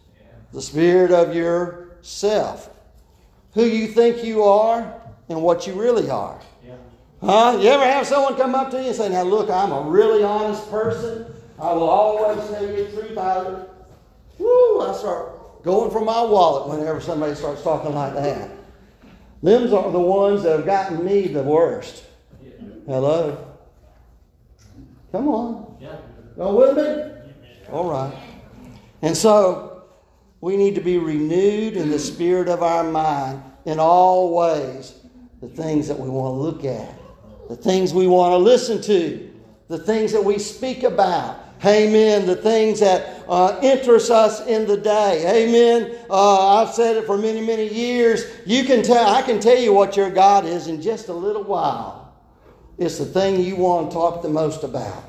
The 0.53 0.61
spirit 0.61 1.11
of 1.11 1.35
yourself. 1.35 2.69
Who 3.53 3.65
you 3.65 3.87
think 3.87 4.23
you 4.23 4.43
are 4.43 5.01
and 5.29 5.41
what 5.41 5.67
you 5.67 5.73
really 5.73 6.09
are. 6.09 6.39
Huh? 7.21 7.57
You 7.61 7.69
ever 7.69 7.85
have 7.85 8.05
someone 8.05 8.35
come 8.35 8.55
up 8.55 8.71
to 8.71 8.81
you 8.81 8.87
and 8.87 8.95
say, 8.95 9.09
Now 9.09 9.23
look, 9.23 9.49
I'm 9.49 9.71
a 9.71 9.81
really 9.81 10.23
honest 10.23 10.69
person. 10.69 11.25
I 11.59 11.73
will 11.73 11.89
always 11.89 12.47
tell 12.49 12.65
you 12.65 12.85
the 12.85 12.91
truth. 12.91 13.17
I, 13.17 13.63
woo, 14.37 14.81
I 14.81 14.93
start 14.97 15.63
going 15.63 15.89
for 15.91 16.01
my 16.01 16.21
wallet 16.21 16.69
whenever 16.69 16.99
somebody 16.99 17.33
starts 17.35 17.63
talking 17.63 17.95
like 17.95 18.13
that. 18.13 18.51
Them's 19.41 19.73
are 19.73 19.91
the 19.91 19.99
ones 19.99 20.43
that 20.43 20.57
have 20.57 20.65
gotten 20.65 21.05
me 21.05 21.27
the 21.27 21.43
worst. 21.43 22.05
Hello? 22.85 23.55
Come 25.11 25.27
on. 25.29 25.77
Y'all 26.37 26.57
with 26.57 26.75
me? 26.75 27.43
All 27.71 27.89
right. 27.89 28.13
And 29.01 29.15
so, 29.15 29.83
we 30.41 30.57
need 30.57 30.75
to 30.75 30.81
be 30.81 30.97
renewed 30.97 31.77
in 31.77 31.89
the 31.89 31.99
spirit 31.99 32.49
of 32.49 32.61
our 32.61 32.83
mind 32.83 33.41
in 33.65 33.79
all 33.79 34.35
ways. 34.35 34.93
The 35.41 35.47
things 35.47 35.87
that 35.87 35.99
we 35.99 36.09
want 36.09 36.35
to 36.35 36.39
look 36.39 36.65
at, 36.65 36.94
the 37.47 37.55
things 37.55 37.93
we 37.93 38.07
want 38.07 38.31
to 38.33 38.37
listen 38.37 38.81
to, 38.83 39.31
the 39.67 39.77
things 39.77 40.11
that 40.11 40.23
we 40.23 40.39
speak 40.39 40.83
about. 40.83 41.41
Amen. 41.63 42.27
The 42.27 42.35
things 42.35 42.79
that 42.81 43.23
uh, 43.27 43.59
interest 43.63 44.11
us 44.11 44.45
in 44.45 44.67
the 44.67 44.77
day. 44.77 45.47
Amen. 45.47 45.97
Uh, 46.09 46.61
I've 46.61 46.73
said 46.73 46.97
it 46.97 47.05
for 47.05 47.17
many, 47.17 47.41
many 47.41 47.67
years. 47.73 48.25
You 48.45 48.65
can 48.65 48.83
tell. 48.83 49.07
I 49.07 49.21
can 49.21 49.39
tell 49.39 49.57
you 49.57 49.73
what 49.73 49.95
your 49.95 50.09
God 50.09 50.45
is 50.45 50.67
in 50.67 50.81
just 50.81 51.07
a 51.07 51.13
little 51.13 51.43
while. 51.43 52.13
it's 52.77 52.97
the 52.97 53.05
thing 53.05 53.39
you 53.39 53.55
want 53.55 53.89
to 53.89 53.95
talk 53.95 54.21
the 54.21 54.29
most 54.29 54.63
about. 54.63 55.03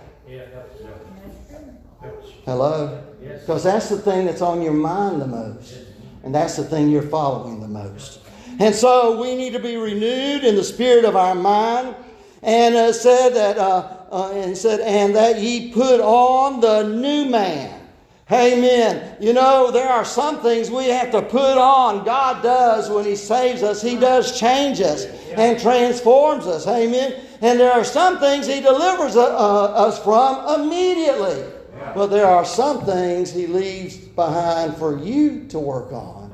Hello? 2.45 3.03
Because 3.21 3.65
that's 3.65 3.89
the 3.89 3.99
thing 3.99 4.25
that's 4.25 4.41
on 4.41 4.63
your 4.63 4.73
mind 4.73 5.21
the 5.21 5.27
most. 5.27 5.79
And 6.23 6.35
that's 6.35 6.57
the 6.57 6.65
thing 6.65 6.91
you're 6.91 7.03
following 7.03 7.61
the 7.61 7.69
most. 7.69 8.21
And 8.59 8.75
so 8.75 9.21
we 9.21 9.35
need 9.35 9.53
to 9.53 9.59
be 9.59 9.77
renewed 9.77 10.45
in 10.45 10.55
the 10.55 10.65
spirit 10.65 11.05
of 11.05 11.17
our 11.17 11.35
mind. 11.35 11.95
And 12.47 12.77
uh, 12.77 12.93
said 12.93 13.31
that, 13.31 13.59
uh, 13.59 14.05
uh, 14.11 14.31
and 14.33 14.57
said, 14.57 14.81
and 14.81 15.15
that 15.17 15.41
ye 15.41 15.73
put 15.73 16.01
on 16.01 16.61
the 16.61 16.85
new 16.85 17.29
man. 17.29 17.87
Amen. 18.31 19.17
You 19.21 19.33
know, 19.33 19.71
there 19.71 19.89
are 19.89 20.05
some 20.05 20.41
things 20.41 20.71
we 20.71 20.87
have 20.87 21.13
to 21.13 21.23
put 21.23 21.59
on. 21.59 22.05
God 22.05 22.43
does 22.43 22.89
when 22.89 23.05
He 23.05 23.17
saves 23.17 23.63
us. 23.63 23.83
He 23.83 23.97
does 23.97 24.39
change 24.39 24.81
us 24.81 25.05
and 25.37 25.61
transforms 25.61 26.47
us. 26.47 26.67
Amen. 26.67 27.21
And 27.41 27.61
there 27.61 27.73
are 27.73 27.85
some 27.85 28.19
things 28.19 28.47
He 28.47 28.61
delivers 28.61 29.17
uh, 29.17 29.25
uh, 29.25 29.87
us 29.87 30.03
from 30.03 30.61
immediately. 30.61 31.53
But 31.95 32.09
there 32.09 32.27
are 32.27 32.45
some 32.45 32.85
things 32.85 33.33
He 33.33 33.47
leaves 33.47 33.97
behind 33.97 34.77
for 34.77 34.99
you 34.99 35.47
to 35.49 35.59
work 35.59 35.93
on. 35.93 36.33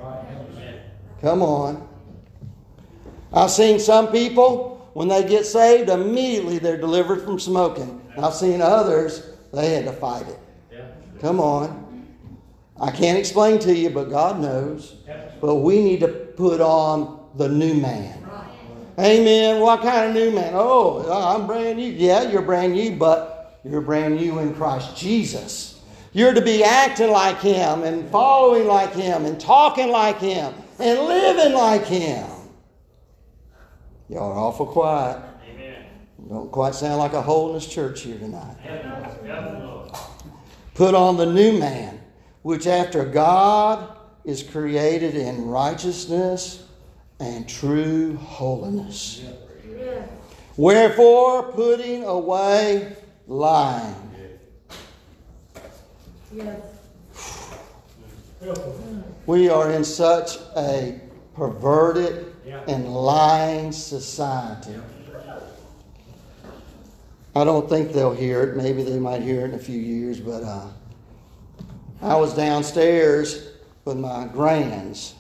Come 1.21 1.43
on. 1.43 1.89
I've 3.33 3.51
seen 3.51 3.79
some 3.79 4.09
people, 4.09 4.72
when 4.95 5.09
they 5.09 5.27
get 5.27 5.47
saved, 5.47 5.89
immediately 5.89 6.59
they're 6.59 6.77
delivered 6.77 7.23
from 7.23 7.39
smoking. 7.39 8.01
I've 8.19 8.35
seen 8.35 8.61
others, 8.61 9.31
they 9.53 9.75
had 9.75 9.85
to 9.87 9.93
fight 9.93 10.29
it. 10.29 10.39
Come 11.21 11.41
on. 11.41 12.07
I 12.81 12.91
can't 12.91 13.19
explain 13.19 13.59
to 13.61 13.75
you, 13.75 13.91
but 13.91 14.11
God 14.11 14.41
knows. 14.41 14.97
But 15.41 15.57
we 15.57 15.83
need 15.83 16.01
to 16.01 16.09
put 16.09 16.61
on 16.61 17.29
the 17.37 17.49
new 17.49 17.75
man. 17.75 18.19
Amen. 18.99 19.61
What 19.61 19.81
kind 19.83 20.11
of 20.11 20.15
new 20.15 20.31
man? 20.31 20.53
Oh, 20.55 21.11
I'm 21.11 21.47
brand 21.47 21.79
new. 21.79 21.91
Yeah, 21.91 22.31
you're 22.31 22.43
brand 22.43 22.75
new, 22.75 22.97
but 22.97 23.61
you're 23.65 23.81
brand 23.81 24.17
new 24.17 24.41
in 24.41 24.55
Christ 24.55 24.97
Jesus. 24.97 25.81
You're 26.13 26.35
to 26.35 26.43
be 26.43 26.63
acting 26.63 27.11
like 27.11 27.39
Him 27.39 27.85
and 27.85 28.11
following 28.11 28.67
like 28.67 28.93
Him 28.93 29.25
and 29.25 29.41
talking 29.41 29.89
like 29.89 30.19
Him 30.19 30.53
and 30.79 31.01
living 31.01 31.55
like 31.55 31.87
Him. 31.87 32.27
Y'all 34.09 34.33
are 34.33 34.39
awful 34.39 34.67
quiet. 34.67 35.23
Don't 36.29 36.53
quite 36.53 36.75
sound 36.75 36.99
like 36.99 37.15
a 37.15 37.23
holiness 37.23 37.67
church 37.67 38.03
here 38.03 38.19
tonight. 38.19 38.57
Put 40.75 40.95
on 40.95 41.17
the 41.17 41.27
new 41.27 41.59
man, 41.59 42.01
which 42.43 42.67
after 42.67 43.05
God 43.05 43.97
is 44.25 44.43
created 44.43 45.15
in 45.15 45.47
righteousness 45.47 46.67
and 47.19 47.49
true 47.49 48.17
holiness. 48.17 49.23
Wherefore, 50.57 51.53
putting 51.53 52.05
away 52.05 52.97
lying. 53.27 53.95
We 59.27 59.49
are 59.49 59.71
in 59.73 59.85
such 59.85 60.37
a 60.57 61.01
perverted 61.35 62.32
and 62.45 62.93
lying 62.93 63.73
society. 63.73 64.75
I 67.35 67.45
don't 67.45 67.69
think 67.69 67.93
they'll 67.93 68.15
hear 68.15 68.43
it. 68.43 68.57
Maybe 68.57 68.83
they 68.83 68.99
might 68.99 69.23
hear 69.23 69.43
it 69.43 69.45
in 69.45 69.55
a 69.55 69.59
few 69.59 69.79
years, 69.79 70.21
but 70.21 70.43
uh, 70.43 70.69
I 72.03 72.17
was 72.17 72.35
downstairs 72.35 73.53
with 73.85 73.97
my 73.97 74.27
grands, 74.27 75.15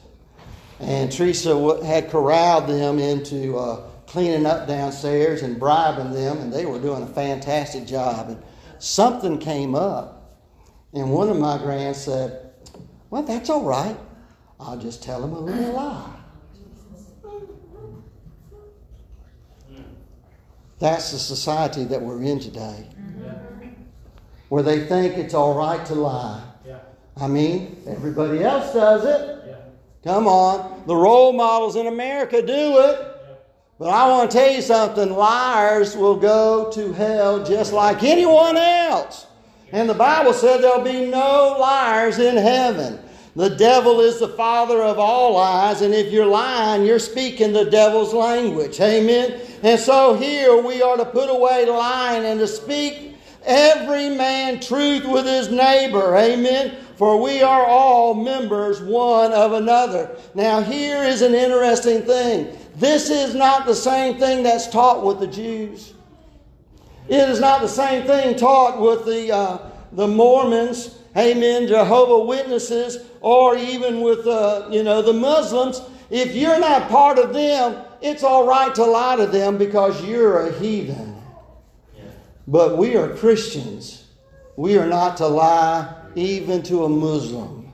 and 0.78 1.10
Teresa 1.10 1.84
had 1.84 2.10
corralled 2.10 2.68
them 2.68 2.98
into 2.98 3.56
uh, 3.56 3.88
cleaning 4.06 4.44
up 4.44 4.68
downstairs 4.68 5.42
and 5.42 5.58
bribing 5.58 6.12
them, 6.12 6.38
and 6.38 6.52
they 6.52 6.66
were 6.66 6.78
doing 6.78 7.02
a 7.02 7.06
fantastic 7.06 7.86
job. 7.86 8.28
And 8.28 8.42
something 8.78 9.38
came 9.38 9.74
up, 9.74 10.38
and 10.92 11.10
one 11.10 11.30
of 11.30 11.38
my 11.38 11.56
grands 11.56 12.02
said, 12.02 12.52
Well, 13.08 13.22
that's 13.22 13.48
all 13.48 13.64
right. 13.64 13.96
I'll 14.60 14.78
just 14.78 15.02
tell 15.02 15.22
them 15.22 15.32
a 15.32 15.40
little 15.40 15.72
lie. 15.72 16.21
That's 20.82 21.12
the 21.12 21.18
society 21.18 21.84
that 21.84 22.02
we're 22.02 22.24
in 22.24 22.40
today. 22.40 22.88
Where 24.48 24.64
they 24.64 24.84
think 24.84 25.16
it's 25.16 25.32
all 25.32 25.54
right 25.54 25.86
to 25.86 25.94
lie. 25.94 26.42
I 27.16 27.28
mean, 27.28 27.80
everybody 27.86 28.42
else 28.42 28.74
does 28.74 29.04
it. 29.04 29.54
Come 30.02 30.26
on. 30.26 30.82
The 30.88 30.96
role 30.96 31.32
models 31.32 31.76
in 31.76 31.86
America 31.86 32.44
do 32.44 32.80
it. 32.80 32.98
But 33.78 33.90
I 33.90 34.08
want 34.08 34.32
to 34.32 34.36
tell 34.36 34.50
you 34.50 34.60
something 34.60 35.12
liars 35.12 35.96
will 35.96 36.16
go 36.16 36.68
to 36.72 36.92
hell 36.92 37.44
just 37.44 37.72
like 37.72 38.02
anyone 38.02 38.56
else. 38.56 39.28
And 39.70 39.88
the 39.88 39.94
Bible 39.94 40.32
said 40.32 40.62
there'll 40.62 40.82
be 40.82 41.06
no 41.06 41.58
liars 41.60 42.18
in 42.18 42.36
heaven. 42.36 42.98
The 43.34 43.48
devil 43.48 44.00
is 44.00 44.18
the 44.18 44.28
father 44.28 44.82
of 44.82 44.98
all 44.98 45.34
lies, 45.34 45.80
and 45.80 45.94
if 45.94 46.12
you're 46.12 46.26
lying, 46.26 46.84
you're 46.84 46.98
speaking 46.98 47.52
the 47.52 47.64
devil's 47.64 48.12
language. 48.12 48.78
Amen. 48.80 49.40
And 49.62 49.80
so 49.80 50.14
here 50.14 50.60
we 50.60 50.82
are 50.82 50.98
to 50.98 51.04
put 51.06 51.30
away 51.30 51.64
lying 51.66 52.26
and 52.26 52.38
to 52.40 52.46
speak 52.46 53.16
every 53.44 54.10
man 54.10 54.60
truth 54.60 55.06
with 55.06 55.24
his 55.24 55.50
neighbor. 55.50 56.16
Amen. 56.16 56.76
For 56.98 57.20
we 57.20 57.42
are 57.42 57.64
all 57.64 58.12
members 58.12 58.82
one 58.82 59.32
of 59.32 59.54
another. 59.54 60.14
Now, 60.34 60.60
here 60.60 61.02
is 61.02 61.22
an 61.22 61.34
interesting 61.34 62.02
thing. 62.02 62.56
This 62.76 63.08
is 63.08 63.34
not 63.34 63.64
the 63.66 63.74
same 63.74 64.18
thing 64.18 64.42
that's 64.42 64.68
taught 64.68 65.04
with 65.04 65.20
the 65.20 65.26
Jews. 65.26 65.94
It 67.08 67.28
is 67.28 67.40
not 67.40 67.60
the 67.60 67.68
same 67.68 68.06
thing 68.06 68.36
taught 68.36 68.80
with 68.80 69.04
the, 69.06 69.32
uh, 69.32 69.58
the 69.92 70.06
Mormons, 70.06 70.98
amen, 71.16 71.66
Jehovah 71.66 72.24
Witnesses, 72.24 72.98
or 73.20 73.56
even 73.56 74.00
with, 74.00 74.26
uh, 74.26 74.68
you 74.70 74.82
know, 74.82 75.02
the 75.02 75.12
Muslims. 75.12 75.80
If 76.10 76.34
you're 76.34 76.58
not 76.58 76.88
part 76.88 77.18
of 77.18 77.32
them, 77.32 77.82
it's 78.00 78.22
all 78.22 78.46
right 78.46 78.74
to 78.74 78.84
lie 78.84 79.16
to 79.16 79.26
them 79.26 79.58
because 79.58 80.04
you're 80.04 80.46
a 80.46 80.52
heathen. 80.52 81.22
But 82.46 82.76
we 82.76 82.96
are 82.96 83.08
Christians. 83.08 84.04
We 84.56 84.76
are 84.76 84.86
not 84.86 85.16
to 85.18 85.26
lie 85.26 85.94
even 86.14 86.62
to 86.64 86.84
a 86.84 86.88
Muslim. 86.88 87.72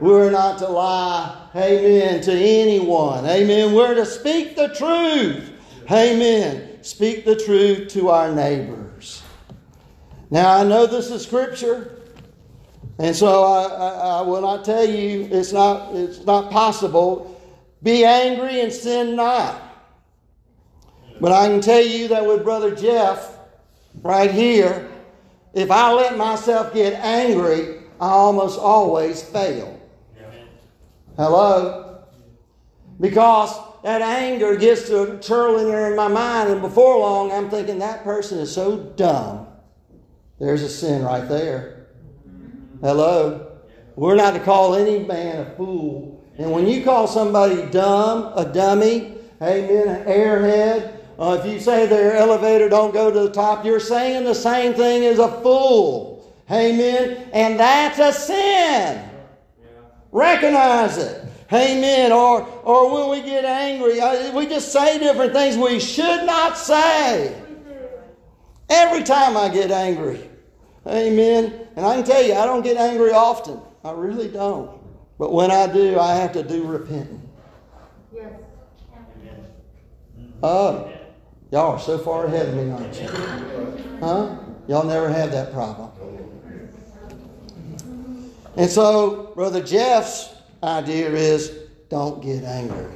We're 0.00 0.30
not 0.30 0.58
to 0.58 0.68
lie, 0.68 1.36
amen, 1.54 2.22
to 2.22 2.32
anyone. 2.32 3.26
Amen. 3.26 3.74
We're 3.74 3.94
to 3.94 4.06
speak 4.06 4.56
the 4.56 4.68
truth. 4.68 5.52
Amen. 5.90 6.82
Speak 6.82 7.24
the 7.24 7.36
truth 7.36 7.88
to 7.90 8.08
our 8.08 8.32
neighbors. 8.32 9.22
Now, 10.30 10.56
I 10.56 10.64
know 10.64 10.86
this 10.86 11.10
is 11.10 11.26
scripture. 11.26 11.99
And 13.00 13.16
so 13.16 13.44
I, 13.44 13.62
I, 13.64 13.88
I, 14.18 14.20
will 14.20 14.42
not 14.42 14.62
tell 14.62 14.84
you 14.84 15.26
it's 15.32 15.54
not, 15.54 15.96
it's 15.96 16.22
not 16.26 16.50
possible. 16.50 17.40
Be 17.82 18.04
angry 18.04 18.60
and 18.60 18.70
sin 18.70 19.16
not. 19.16 19.58
But 21.18 21.32
I 21.32 21.46
can 21.48 21.62
tell 21.62 21.80
you 21.80 22.08
that 22.08 22.26
with 22.26 22.44
Brother 22.44 22.76
Jeff, 22.76 23.38
right 24.02 24.30
here, 24.30 24.90
if 25.54 25.70
I 25.70 25.94
let 25.94 26.18
myself 26.18 26.74
get 26.74 26.92
angry, 27.02 27.78
I 27.98 28.08
almost 28.08 28.58
always 28.58 29.22
fail. 29.22 29.80
Hello? 31.16 32.04
Because 33.00 33.58
that 33.82 34.02
anger 34.02 34.56
gets 34.56 34.88
to 34.88 35.18
twirling 35.22 35.68
there 35.68 35.88
in 35.88 35.96
my 35.96 36.08
mind, 36.08 36.50
and 36.50 36.60
before 36.60 36.98
long, 36.98 37.32
I'm 37.32 37.48
thinking 37.48 37.78
that 37.78 38.04
person 38.04 38.40
is 38.40 38.52
so 38.54 38.76
dumb. 38.76 39.46
There's 40.38 40.62
a 40.62 40.68
sin 40.68 41.02
right 41.02 41.26
there. 41.26 41.79
Hello? 42.80 43.58
We're 43.96 44.16
not 44.16 44.32
to 44.32 44.40
call 44.40 44.74
any 44.74 45.04
man 45.04 45.46
a 45.46 45.56
fool. 45.56 46.24
And 46.38 46.50
when 46.50 46.66
you 46.66 46.82
call 46.82 47.06
somebody 47.06 47.70
dumb, 47.70 48.32
a 48.34 48.50
dummy, 48.50 49.16
amen, 49.42 49.88
an 49.88 50.04
airhead, 50.06 50.96
uh, 51.18 51.38
if 51.38 51.52
you 51.52 51.60
say 51.60 51.86
their 51.86 52.16
elevator 52.16 52.70
don't 52.70 52.94
go 52.94 53.10
to 53.10 53.20
the 53.20 53.30
top, 53.30 53.66
you're 53.66 53.78
saying 53.78 54.24
the 54.24 54.34
same 54.34 54.72
thing 54.72 55.04
as 55.04 55.18
a 55.18 55.28
fool. 55.42 56.34
Amen. 56.50 57.28
And 57.34 57.60
that's 57.60 57.98
a 57.98 58.12
sin. 58.12 59.10
Recognize 60.10 60.96
it. 60.96 61.22
Amen. 61.52 62.12
Or, 62.12 62.42
or 62.64 63.10
when 63.10 63.20
we 63.20 63.28
get 63.28 63.44
angry, 63.44 64.00
uh, 64.00 64.32
we 64.32 64.46
just 64.46 64.72
say 64.72 64.98
different 64.98 65.34
things 65.34 65.58
we 65.58 65.78
should 65.78 66.24
not 66.24 66.56
say. 66.56 67.38
Every 68.70 69.02
time 69.02 69.36
I 69.36 69.50
get 69.50 69.70
angry. 69.70 70.30
Amen. 70.86 71.68
And 71.76 71.86
I 71.86 71.96
can 71.96 72.04
tell 72.04 72.22
you, 72.22 72.34
I 72.34 72.44
don't 72.44 72.62
get 72.62 72.76
angry 72.76 73.12
often. 73.12 73.60
I 73.84 73.92
really 73.92 74.28
don't. 74.28 74.78
But 75.18 75.32
when 75.32 75.50
I 75.50 75.70
do, 75.72 75.98
I 75.98 76.14
have 76.14 76.32
to 76.32 76.42
do 76.42 76.64
repenting. 76.64 77.28
Yes. 78.12 78.32
Oh, 80.42 80.90
y'all 81.50 81.72
are 81.72 81.78
so 81.78 81.98
far 81.98 82.26
ahead 82.26 82.48
of 82.48 82.54
me, 82.54 82.70
aren't 82.70 83.00
you? 83.00 83.08
Huh? 84.00 84.36
Y'all 84.66 84.86
never 84.86 85.08
have 85.08 85.30
that 85.32 85.52
problem. 85.52 85.90
And 88.56 88.70
so, 88.70 89.32
Brother 89.34 89.62
Jeff's 89.62 90.34
idea 90.62 91.10
is 91.10 91.50
don't 91.88 92.22
get 92.22 92.44
angry. 92.44 92.86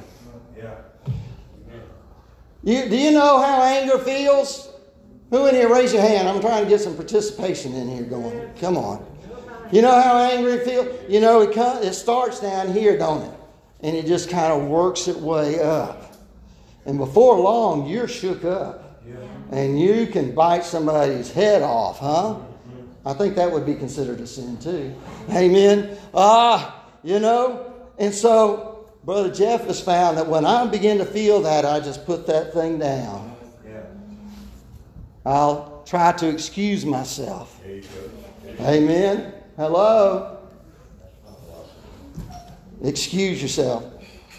You, 2.65 2.89
do 2.89 2.97
you 2.97 3.11
know 3.11 3.43
how 3.43 3.63
anger 3.63 3.99
feels? 3.99 4.74
Who 5.31 5.47
in 5.47 5.55
here, 5.55 5.73
raise 5.73 5.93
your 5.93 6.03
hand. 6.03 6.29
I'm 6.29 6.41
trying 6.41 6.65
to 6.65 6.69
get 6.69 6.81
some 6.81 6.95
participation 6.95 7.75
in 7.75 7.89
here 7.89 8.05
going. 8.05 8.51
Come 8.61 8.77
on. 8.77 9.05
You 9.73 9.83
know 9.83 10.01
how 10.01 10.19
angry 10.19 10.53
it 10.53 10.65
feels? 10.65 11.11
You 11.11 11.21
know, 11.21 11.41
it, 11.41 11.55
come, 11.55 11.83
it 11.83 11.95
starts 11.95 12.41
down 12.41 12.73
here, 12.73 12.97
don't 12.97 13.23
it? 13.23 13.39
And 13.81 13.97
it 13.97 14.07
just 14.07 14.29
kind 14.29 14.53
of 14.53 14.69
works 14.69 15.09
its 15.09 15.19
way 15.19 15.61
up. 15.61 16.15
And 16.87 16.99
before 16.99 17.39
long, 17.39 17.87
you're 17.87 18.09
shook 18.09 18.45
up. 18.45 19.03
And 19.51 19.79
you 19.81 20.07
can 20.07 20.35
bite 20.35 20.65
somebody's 20.65 21.31
head 21.31 21.63
off, 21.63 21.99
huh? 21.99 22.39
I 23.07 23.13
think 23.13 23.37
that 23.37 23.51
would 23.51 23.67
be 23.67 23.75
considered 23.75 24.21
a 24.21 24.27
sin 24.27 24.57
too. 24.59 24.95
Amen. 25.31 25.97
Ah, 26.15 26.85
you 27.03 27.21
know, 27.21 27.73
and 27.99 28.15
so 28.15 28.87
Brother 29.05 29.31
Jeff 29.31 29.67
has 29.67 29.81
found 29.81 30.17
that 30.17 30.27
when 30.27 30.47
I 30.47 30.67
begin 30.67 30.99
to 30.99 31.05
feel 31.05 31.43
that, 31.43 31.67
I 31.67 31.81
just 31.81 32.07
put 32.07 32.27
that 32.27 32.55
thing 32.55 32.79
down. 32.79 33.34
I'll 35.25 35.83
try 35.87 36.13
to 36.13 36.29
excuse 36.29 36.85
myself. 36.85 37.61
Amen. 38.61 39.33
Hello. 39.57 40.39
Excuse 42.83 43.41
yourself. 43.41 43.85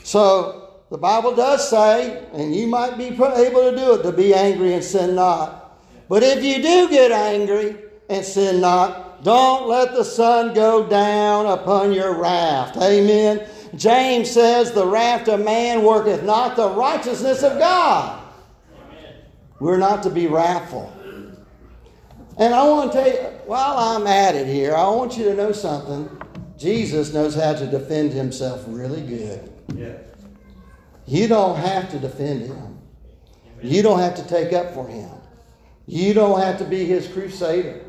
So 0.04 0.82
the 0.92 0.98
Bible 0.98 1.36
does 1.36 1.68
say, 1.68 2.26
and 2.34 2.56
you 2.56 2.68
might 2.68 2.98
be 2.98 3.06
able 3.06 3.22
to 3.22 3.74
do 3.76 3.96
it, 3.96 4.04
to 4.04 4.12
be 4.12 4.34
angry 4.34 4.74
and 4.74 4.84
sin 4.84 5.16
not. 5.16 5.80
But 6.08 6.22
if 6.22 6.44
you 6.44 6.62
do 6.62 6.90
get 6.90 7.12
angry 7.12 7.78
and 8.10 8.24
sin 8.24 8.62
not, 8.62 9.24
don't 9.24 9.68
let 9.68 9.96
the 9.96 10.04
sun 10.04 10.54
go 10.54 10.88
down 10.88 11.48
upon 11.48 11.92
your 11.92 12.16
raft. 12.16 12.78
Amen. 12.78 13.48
James 13.76 14.30
says, 14.30 14.72
The 14.72 14.86
raft 14.86 15.28
of 15.28 15.44
man 15.44 15.84
worketh 15.84 16.24
not 16.24 16.56
the 16.56 16.70
righteousness 16.70 17.42
of 17.42 17.58
God. 17.58 18.22
We're 19.60 19.78
not 19.78 20.04
to 20.04 20.10
be 20.10 20.28
wrathful. 20.28 20.92
And 22.38 22.54
I 22.54 22.68
want 22.68 22.92
to 22.92 22.98
tell 22.98 23.08
you, 23.08 23.20
while 23.46 23.78
I'm 23.78 24.06
at 24.08 24.36
it 24.36 24.48
here, 24.48 24.76
I 24.76 24.88
want 24.90 25.18
you 25.18 25.24
to 25.26 25.34
know 25.34 25.52
something. 25.52 26.10
Jesus 26.58 27.14
knows 27.14 27.36
how 27.36 27.54
to 27.54 27.66
defend 27.66 28.12
himself 28.12 28.64
really 28.68 29.02
good. 29.02 29.52
Yeah. 29.74 29.98
You 31.06 31.28
don't 31.28 31.58
have 31.58 31.90
to 31.92 32.00
defend 32.00 32.44
him. 32.44 32.80
You 33.62 33.82
don't 33.82 34.00
have 34.00 34.16
to 34.16 34.28
take 34.28 34.54
up 34.54 34.74
for 34.74 34.88
him. 34.88 35.10
You 35.88 36.14
don't 36.14 36.40
have 36.40 36.58
to 36.60 36.66
be 36.66 36.86
his 36.86 37.08
crusader. 37.08 37.82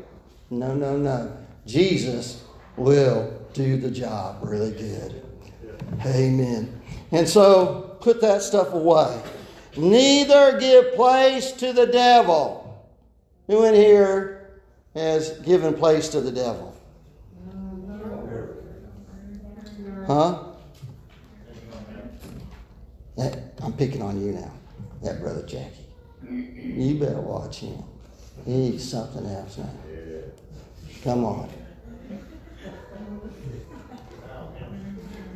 No, 0.49 0.73
no, 0.75 0.97
no. 0.97 1.35
Jesus 1.65 2.43
will 2.77 3.33
do 3.53 3.77
the 3.77 3.91
job 3.91 4.37
really 4.41 4.71
good. 4.71 5.23
Amen. 6.05 6.81
And 7.11 7.27
so 7.27 7.97
put 8.01 8.21
that 8.21 8.41
stuff 8.41 8.73
away. 8.73 9.21
Neither 9.77 10.59
give 10.59 10.93
place 10.95 11.51
to 11.53 11.71
the 11.71 11.85
devil. 11.85 12.63
Who 13.47 13.63
in 13.63 13.75
here 13.75 14.59
has 14.93 15.37
given 15.39 15.73
place 15.73 16.09
to 16.09 16.21
the 16.21 16.31
devil? 16.31 16.75
Huh? 20.07 20.43
I'm 23.61 23.73
picking 23.73 24.01
on 24.01 24.23
you 24.23 24.31
now. 24.31 24.51
That 25.03 25.19
brother 25.19 25.45
Jackie. 25.45 25.85
You 26.29 26.97
better 26.99 27.19
watch 27.19 27.59
him. 27.59 27.83
He's 28.45 28.89
something 28.89 29.25
else 29.25 29.57
now. 29.57 29.69
Come 31.03 31.25
on. 31.25 31.49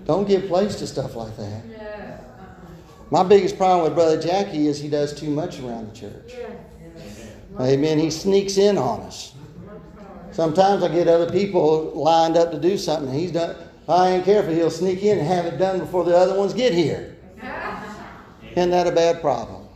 Don't 0.06 0.28
give 0.28 0.48
place 0.48 0.76
to 0.78 0.88
stuff 0.88 1.16
like 1.16 1.36
that. 1.38 1.81
My 3.12 3.24
biggest 3.24 3.58
problem 3.58 3.84
with 3.84 3.94
Brother 3.94 4.20
Jackie 4.20 4.68
is 4.68 4.80
he 4.80 4.88
does 4.88 5.14
too 5.14 5.30
much 5.30 5.60
around 5.60 5.94
the 5.94 6.00
church. 6.00 6.34
Amen. 7.60 8.00
He 8.00 8.10
sneaks 8.10 8.58
in 8.58 8.78
on 8.78 9.02
us. 9.02 9.34
Sometimes 10.32 10.82
I 10.82 10.88
get 10.88 11.10
other 11.10 11.30
people 11.30 11.92
lined 11.94 12.38
up 12.38 12.52
to 12.52 12.60
do 12.60 12.78
something. 12.78 13.14
He's 13.14 13.34
done. 13.34 13.58
I 13.90 14.12
ain't 14.12 14.24
careful. 14.24 14.54
He'll 14.54 14.72
sneak 14.72 15.04
in 15.04 15.20
and 15.20 15.28
have 15.28 15.46
it 15.46 15.58
done 15.58 15.80
before 15.80 16.06
the 16.06 16.16
other 16.16 16.40
ones 16.40 16.54
get 16.54 16.74
here. 16.74 17.18
Isn't 18.52 18.72
that 18.72 18.88
a 18.88 18.92
bad 18.94 19.20
problem? 19.20 19.68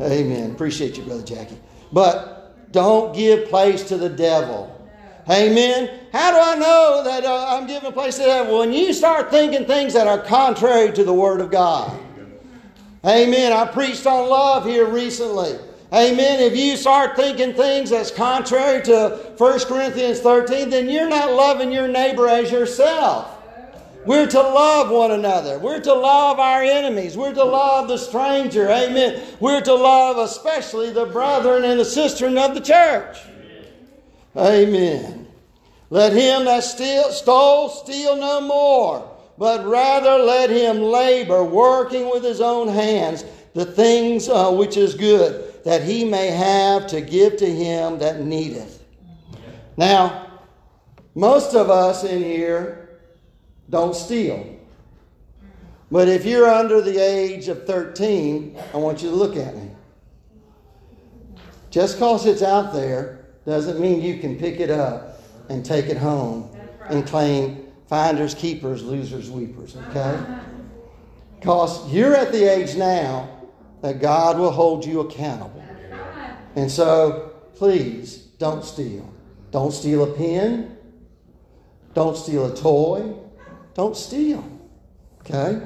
Amen. 0.00 0.50
Appreciate 0.50 0.96
you, 0.96 1.04
Brother 1.04 1.22
Jackie. 1.22 1.58
But 1.92 2.72
don't 2.72 3.14
give 3.14 3.48
place 3.48 3.84
to 3.84 3.96
the 3.96 4.08
devil. 4.08 4.74
Amen. 5.30 6.00
How 6.12 6.32
do 6.32 6.38
I 6.38 6.54
know 6.56 7.02
that 7.04 7.24
uh, 7.24 7.46
I'm 7.50 7.68
giving 7.68 7.92
place 7.92 8.16
to 8.16 8.22
the 8.22 8.28
devil? 8.28 8.58
When 8.58 8.72
you 8.72 8.92
start 8.92 9.30
thinking 9.30 9.64
things 9.64 9.92
that 9.92 10.08
are 10.08 10.18
contrary 10.18 10.92
to 10.92 11.04
the 11.04 11.14
Word 11.14 11.40
of 11.40 11.52
God. 11.52 12.06
Amen. 13.04 13.52
I 13.52 13.64
preached 13.66 14.06
on 14.06 14.28
love 14.28 14.64
here 14.64 14.86
recently. 14.86 15.58
Amen. 15.92 16.40
If 16.40 16.56
you 16.56 16.76
start 16.76 17.16
thinking 17.16 17.54
things 17.54 17.90
that's 17.90 18.10
contrary 18.10 18.82
to 18.84 19.34
1 19.38 19.60
Corinthians 19.60 20.20
13, 20.20 20.68
then 20.68 20.88
you're 20.88 21.08
not 21.08 21.32
loving 21.32 21.72
your 21.72 21.88
neighbor 21.88 22.28
as 22.28 22.52
yourself. 22.52 23.36
We're 24.04 24.26
to 24.26 24.40
love 24.40 24.90
one 24.90 25.10
another. 25.10 25.58
We're 25.58 25.80
to 25.80 25.94
love 25.94 26.38
our 26.38 26.62
enemies. 26.62 27.16
We're 27.16 27.34
to 27.34 27.44
love 27.44 27.88
the 27.88 27.98
stranger. 27.98 28.68
Amen. 28.68 29.22
We're 29.40 29.60
to 29.60 29.74
love 29.74 30.18
especially 30.18 30.90
the 30.90 31.06
brethren 31.06 31.64
and 31.64 31.80
the 31.80 31.84
sistren 31.84 32.38
of 32.38 32.54
the 32.54 32.60
church. 32.60 33.18
Amen. 34.36 35.26
Let 35.90 36.12
him 36.12 36.44
that 36.44 36.64
steal, 36.64 37.10
stole 37.12 37.70
steal 37.70 38.16
no 38.16 38.40
more, 38.42 39.17
but 39.38 39.64
rather 39.64 40.18
let 40.22 40.50
him 40.50 40.82
labor, 40.82 41.44
working 41.44 42.10
with 42.10 42.24
his 42.24 42.40
own 42.40 42.68
hands 42.68 43.24
the 43.54 43.64
things 43.64 44.28
uh, 44.28 44.50
which 44.50 44.76
is 44.76 44.94
good, 44.94 45.64
that 45.64 45.82
he 45.82 46.04
may 46.04 46.28
have 46.28 46.86
to 46.88 47.00
give 47.00 47.36
to 47.36 47.46
him 47.46 47.98
that 47.98 48.20
needeth. 48.20 48.84
Now, 49.76 50.40
most 51.14 51.54
of 51.54 51.70
us 51.70 52.04
in 52.04 52.22
here 52.22 53.00
don't 53.70 53.94
steal. 53.94 54.56
But 55.90 56.08
if 56.08 56.24
you're 56.24 56.48
under 56.48 56.80
the 56.82 56.98
age 56.98 57.48
of 57.48 57.66
13, 57.66 58.58
I 58.74 58.76
want 58.76 59.02
you 59.02 59.10
to 59.10 59.16
look 59.16 59.36
at 59.36 59.56
me. 59.56 59.70
Just 61.70 61.96
because 61.96 62.26
it's 62.26 62.42
out 62.42 62.72
there 62.72 63.26
doesn't 63.46 63.80
mean 63.80 64.02
you 64.02 64.18
can 64.18 64.38
pick 64.38 64.60
it 64.60 64.70
up 64.70 65.20
and 65.48 65.64
take 65.64 65.86
it 65.86 65.96
home 65.96 66.50
and 66.90 67.06
claim 67.06 67.67
finders, 67.88 68.34
keepers, 68.34 68.82
losers, 68.82 69.30
weepers, 69.30 69.76
okay? 69.88 70.18
Because 71.38 71.90
you're 71.92 72.14
at 72.14 72.32
the 72.32 72.44
age 72.44 72.76
now 72.76 73.28
that 73.80 74.00
God 74.00 74.38
will 74.38 74.50
hold 74.50 74.84
you 74.84 75.00
accountable. 75.00 75.64
And 76.54 76.70
so, 76.70 77.32
please 77.54 78.16
don't 78.38 78.64
steal. 78.64 79.12
Don't 79.50 79.72
steal 79.72 80.12
a 80.12 80.16
pen. 80.16 80.76
Don't 81.94 82.16
steal 82.16 82.52
a 82.52 82.56
toy. 82.56 83.14
Don't 83.74 83.96
steal. 83.96 84.44
Okay? 85.20 85.60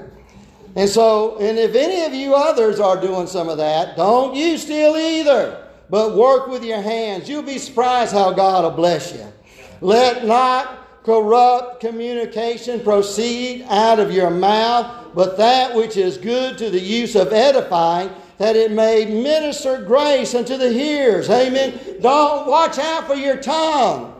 And 0.75 0.89
so, 0.89 1.39
and 1.39 1.59
if 1.59 1.75
any 1.75 2.05
of 2.05 2.14
you 2.14 2.35
others 2.35 2.81
are 2.81 3.01
doing 3.01 3.27
some 3.27 3.49
of 3.49 3.59
that, 3.59 3.97
don't 3.97 4.35
you 4.35 4.57
steal 4.57 4.97
either, 4.97 5.68
but 5.91 6.16
work 6.16 6.49
with 6.49 6.64
your 6.64 6.81
hands. 6.81 7.29
You'll 7.29 7.43
be 7.43 7.59
surprised 7.59 8.12
how 8.12 8.33
God 8.33 8.64
will 8.64 8.70
bless 8.70 9.12
you. 9.12 9.27
Let 9.81 10.25
not 10.25 10.82
corrupt 11.05 11.81
communication 11.81 12.81
proceed 12.81 13.65
out 13.69 13.99
of 13.99 14.13
your 14.13 14.31
mouth, 14.31 15.09
but 15.15 15.37
that 15.37 15.75
which 15.75 15.97
is 15.97 16.17
good 16.17 16.57
to 16.59 16.71
the 16.71 16.81
use 16.81 17.17
of 17.17 17.33
edifying, 17.33 18.11
that 18.39 18.57
it 18.57 18.71
may 18.73 19.05
minister 19.05 19.83
grace 19.83 20.35
unto 20.35 20.57
the 20.57 20.73
hearers. 20.73 21.29
Amen. 21.29 21.79
Don't 22.01 22.49
watch 22.49 22.79
out 22.79 23.07
for 23.07 23.15
your 23.15 23.37
tongue. 23.37 24.15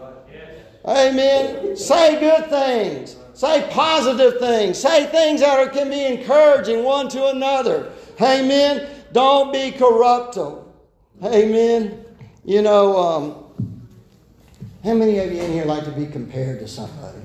Amen. 0.85 1.77
Say 1.77 2.19
good 2.19 2.49
things. 2.51 3.17
Say 3.35 3.69
positive 3.71 4.39
things. 4.39 4.79
Say 4.79 5.07
things 5.07 5.41
that 5.41 5.59
are, 5.59 5.69
can 5.69 5.89
be 5.89 6.05
encouraging 6.05 6.85
one 6.85 7.09
to 7.11 7.29
another. 7.29 7.93
Amen. 8.21 8.89
Don't 9.13 9.53
be 9.53 9.71
corruptible. 9.73 10.73
Amen. 11.25 12.05
You 12.45 12.63
know, 12.63 12.97
um, 12.97 13.42
how 14.85 14.95
many 14.95 15.19
of 15.19 15.33
you 15.33 15.41
in 15.41 15.53
here 15.53 15.65
like 15.65 15.85
to 15.85 15.93
be 15.93 16.07
compared 16.07 16.59
to 16.61 16.69
somebody? 16.69 17.19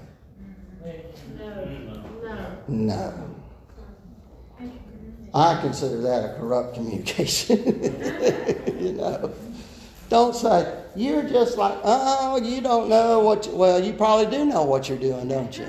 No. 1.29 2.57
No. 2.67 3.27
I 5.33 5.59
consider 5.61 6.01
that 6.01 6.25
a 6.25 6.33
corrupt 6.39 6.75
communication. 6.75 7.57
you 8.79 8.93
know. 8.93 9.33
Don't 10.09 10.35
say, 10.35 10.83
you're 10.95 11.23
just 11.23 11.57
like, 11.57 11.77
oh, 11.83 12.39
you 12.41 12.61
don't 12.61 12.89
know 12.89 13.19
what, 13.19 13.45
you, 13.45 13.55
well, 13.55 13.83
you 13.83 13.93
probably 13.93 14.25
do 14.25 14.45
know 14.45 14.63
what 14.63 14.87
you're 14.87 14.97
doing, 14.97 15.27
don't 15.27 15.57
you? 15.57 15.67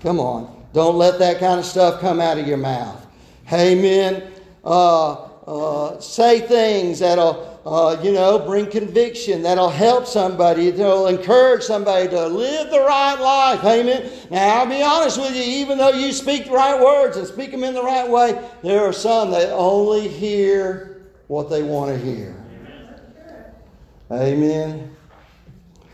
Come 0.00 0.18
on. 0.20 0.66
Don't 0.72 0.96
let 0.96 1.18
that 1.18 1.38
kind 1.38 1.60
of 1.60 1.66
stuff 1.66 2.00
come 2.00 2.20
out 2.20 2.38
of 2.38 2.46
your 2.46 2.56
mouth. 2.56 3.06
Amen. 3.52 4.32
Uh, 4.64 5.12
uh, 5.12 6.00
say 6.00 6.40
things 6.40 6.98
that'll 6.98 7.55
uh, 7.66 8.00
you 8.00 8.12
know, 8.12 8.38
bring 8.38 8.70
conviction. 8.70 9.42
That'll 9.42 9.68
help 9.68 10.06
somebody. 10.06 10.70
That'll 10.70 11.08
encourage 11.08 11.64
somebody 11.64 12.06
to 12.08 12.28
live 12.28 12.70
the 12.70 12.78
right 12.78 13.18
life. 13.18 13.64
Amen. 13.64 14.08
Now, 14.30 14.60
I'll 14.60 14.66
be 14.66 14.82
honest 14.82 15.18
with 15.18 15.34
you. 15.34 15.42
Even 15.42 15.76
though 15.76 15.90
you 15.90 16.12
speak 16.12 16.44
the 16.44 16.52
right 16.52 16.80
words 16.80 17.16
and 17.16 17.26
speak 17.26 17.50
them 17.50 17.64
in 17.64 17.74
the 17.74 17.82
right 17.82 18.08
way, 18.08 18.40
there 18.62 18.82
are 18.82 18.92
some 18.92 19.32
that 19.32 19.50
only 19.52 20.06
hear 20.06 21.08
what 21.26 21.50
they 21.50 21.64
want 21.64 21.90
to 21.90 21.98
hear. 21.98 22.40
Amen. 24.12 24.94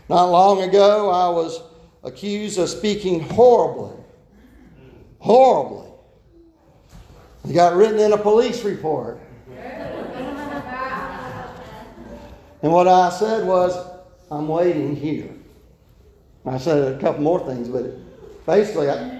Not 0.09 0.25
long 0.25 0.61
ago, 0.61 1.09
I 1.09 1.27
was 1.29 1.59
accused 2.03 2.59
of 2.59 2.69
speaking 2.69 3.21
horribly. 3.21 3.97
Horribly. 5.17 5.87
It 7.49 7.53
got 7.53 7.75
written 7.75 7.97
in 7.97 8.13
a 8.13 8.17
police 8.17 8.63
report. 8.63 9.19
And 12.63 12.71
what 12.71 12.87
I 12.87 13.09
said 13.09 13.45
was, 13.45 13.77
I'm 14.31 14.47
waiting 14.47 14.95
here. 14.95 15.29
I 16.45 16.57
said 16.57 16.93
a 16.93 16.97
couple 16.99 17.21
more 17.21 17.45
things, 17.45 17.67
but 17.67 17.85
basically, 18.45 18.89
I, 18.89 19.19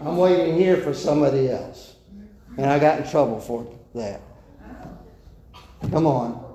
I'm 0.00 0.16
waiting 0.16 0.56
here 0.56 0.76
for 0.78 0.94
somebody 0.94 1.50
else. 1.50 1.96
And 2.56 2.66
I 2.66 2.78
got 2.78 3.00
in 3.00 3.10
trouble 3.10 3.40
for 3.40 3.66
that. 3.94 4.20
Come 5.90 6.06
on. 6.06 6.46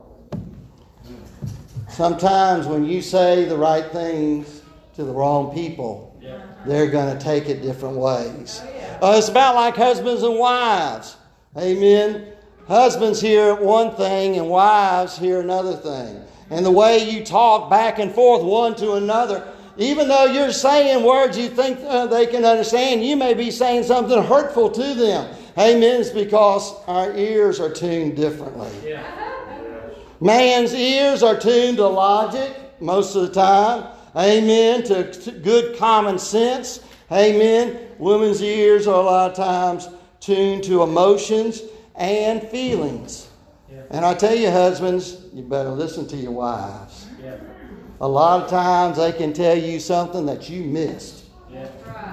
Sometimes 1.89 2.65
when 2.67 2.85
you 2.85 3.01
say 3.01 3.45
the 3.45 3.57
right 3.57 3.89
things 3.91 4.61
to 4.95 5.03
the 5.03 5.13
wrong 5.13 5.53
people, 5.53 6.17
they're 6.65 6.89
going 6.89 7.15
to 7.15 7.23
take 7.23 7.49
it 7.49 7.61
different 7.61 7.95
ways. 7.97 8.61
Uh, 9.01 9.15
it's 9.17 9.29
about 9.29 9.55
like 9.55 9.75
husbands 9.75 10.23
and 10.23 10.37
wives. 10.39 11.17
Amen. 11.57 12.34
Husbands 12.67 13.21
hear 13.21 13.53
one 13.55 13.95
thing 13.95 14.37
and 14.37 14.49
wives 14.49 15.17
hear 15.17 15.39
another 15.39 15.73
thing. 15.73 16.21
And 16.49 16.65
the 16.65 16.71
way 16.71 17.09
you 17.09 17.23
talk 17.23 17.69
back 17.69 17.99
and 17.99 18.11
forth 18.11 18.43
one 18.43 18.75
to 18.75 18.93
another, 18.93 19.47
even 19.77 20.07
though 20.07 20.25
you're 20.25 20.51
saying 20.51 21.05
words 21.05 21.37
you 21.37 21.49
think 21.49 21.79
uh, 21.81 22.07
they 22.07 22.25
can 22.25 22.43
understand, 22.43 23.03
you 23.03 23.15
may 23.15 23.33
be 23.33 23.51
saying 23.51 23.83
something 23.83 24.21
hurtful 24.23 24.71
to 24.71 24.93
them. 24.93 25.35
Amen. 25.57 26.01
It's 26.01 26.09
because 26.09 26.73
our 26.87 27.13
ears 27.15 27.59
are 27.59 27.71
tuned 27.71 28.15
differently. 28.15 28.69
Yeah. 28.83 29.03
Man's 30.19 30.73
ears 30.73 31.23
are 31.23 31.39
tuned 31.39 31.77
to 31.77 31.87
logic 31.87 32.55
most 32.79 33.15
of 33.15 33.23
the 33.23 33.33
time. 33.33 33.85
Amen. 34.15 34.83
To, 34.83 35.11
to 35.11 35.31
good 35.31 35.77
common 35.77 36.17
sense. 36.17 36.79
Amen. 37.11 37.79
Women's 37.99 38.41
ears 38.41 38.87
are 38.87 38.99
a 38.99 39.03
lot 39.03 39.31
of 39.31 39.37
times 39.37 39.89
tuned 40.19 40.63
to 40.63 40.83
emotions 40.83 41.61
and 41.97 42.43
feelings. 42.49 43.29
And 43.89 44.05
I 44.05 44.13
tell 44.13 44.35
you, 44.35 44.49
husbands, 44.51 45.17
you 45.33 45.43
better 45.43 45.69
listen 45.69 46.07
to 46.07 46.15
your 46.15 46.31
wives. 46.31 47.07
A 48.01 48.07
lot 48.07 48.43
of 48.43 48.49
times 48.49 48.97
they 48.97 49.11
can 49.11 49.33
tell 49.33 49.57
you 49.57 49.79
something 49.79 50.25
that 50.25 50.49
you 50.49 50.63
missed, 50.63 51.25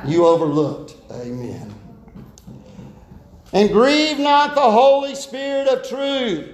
you 0.06 0.26
overlooked. 0.26 0.96
Amen. 1.12 1.74
And 3.52 3.70
grieve 3.70 4.18
not 4.18 4.54
the 4.54 4.60
Holy 4.60 5.14
Spirit 5.14 5.68
of 5.68 5.86
truth. 5.86 6.48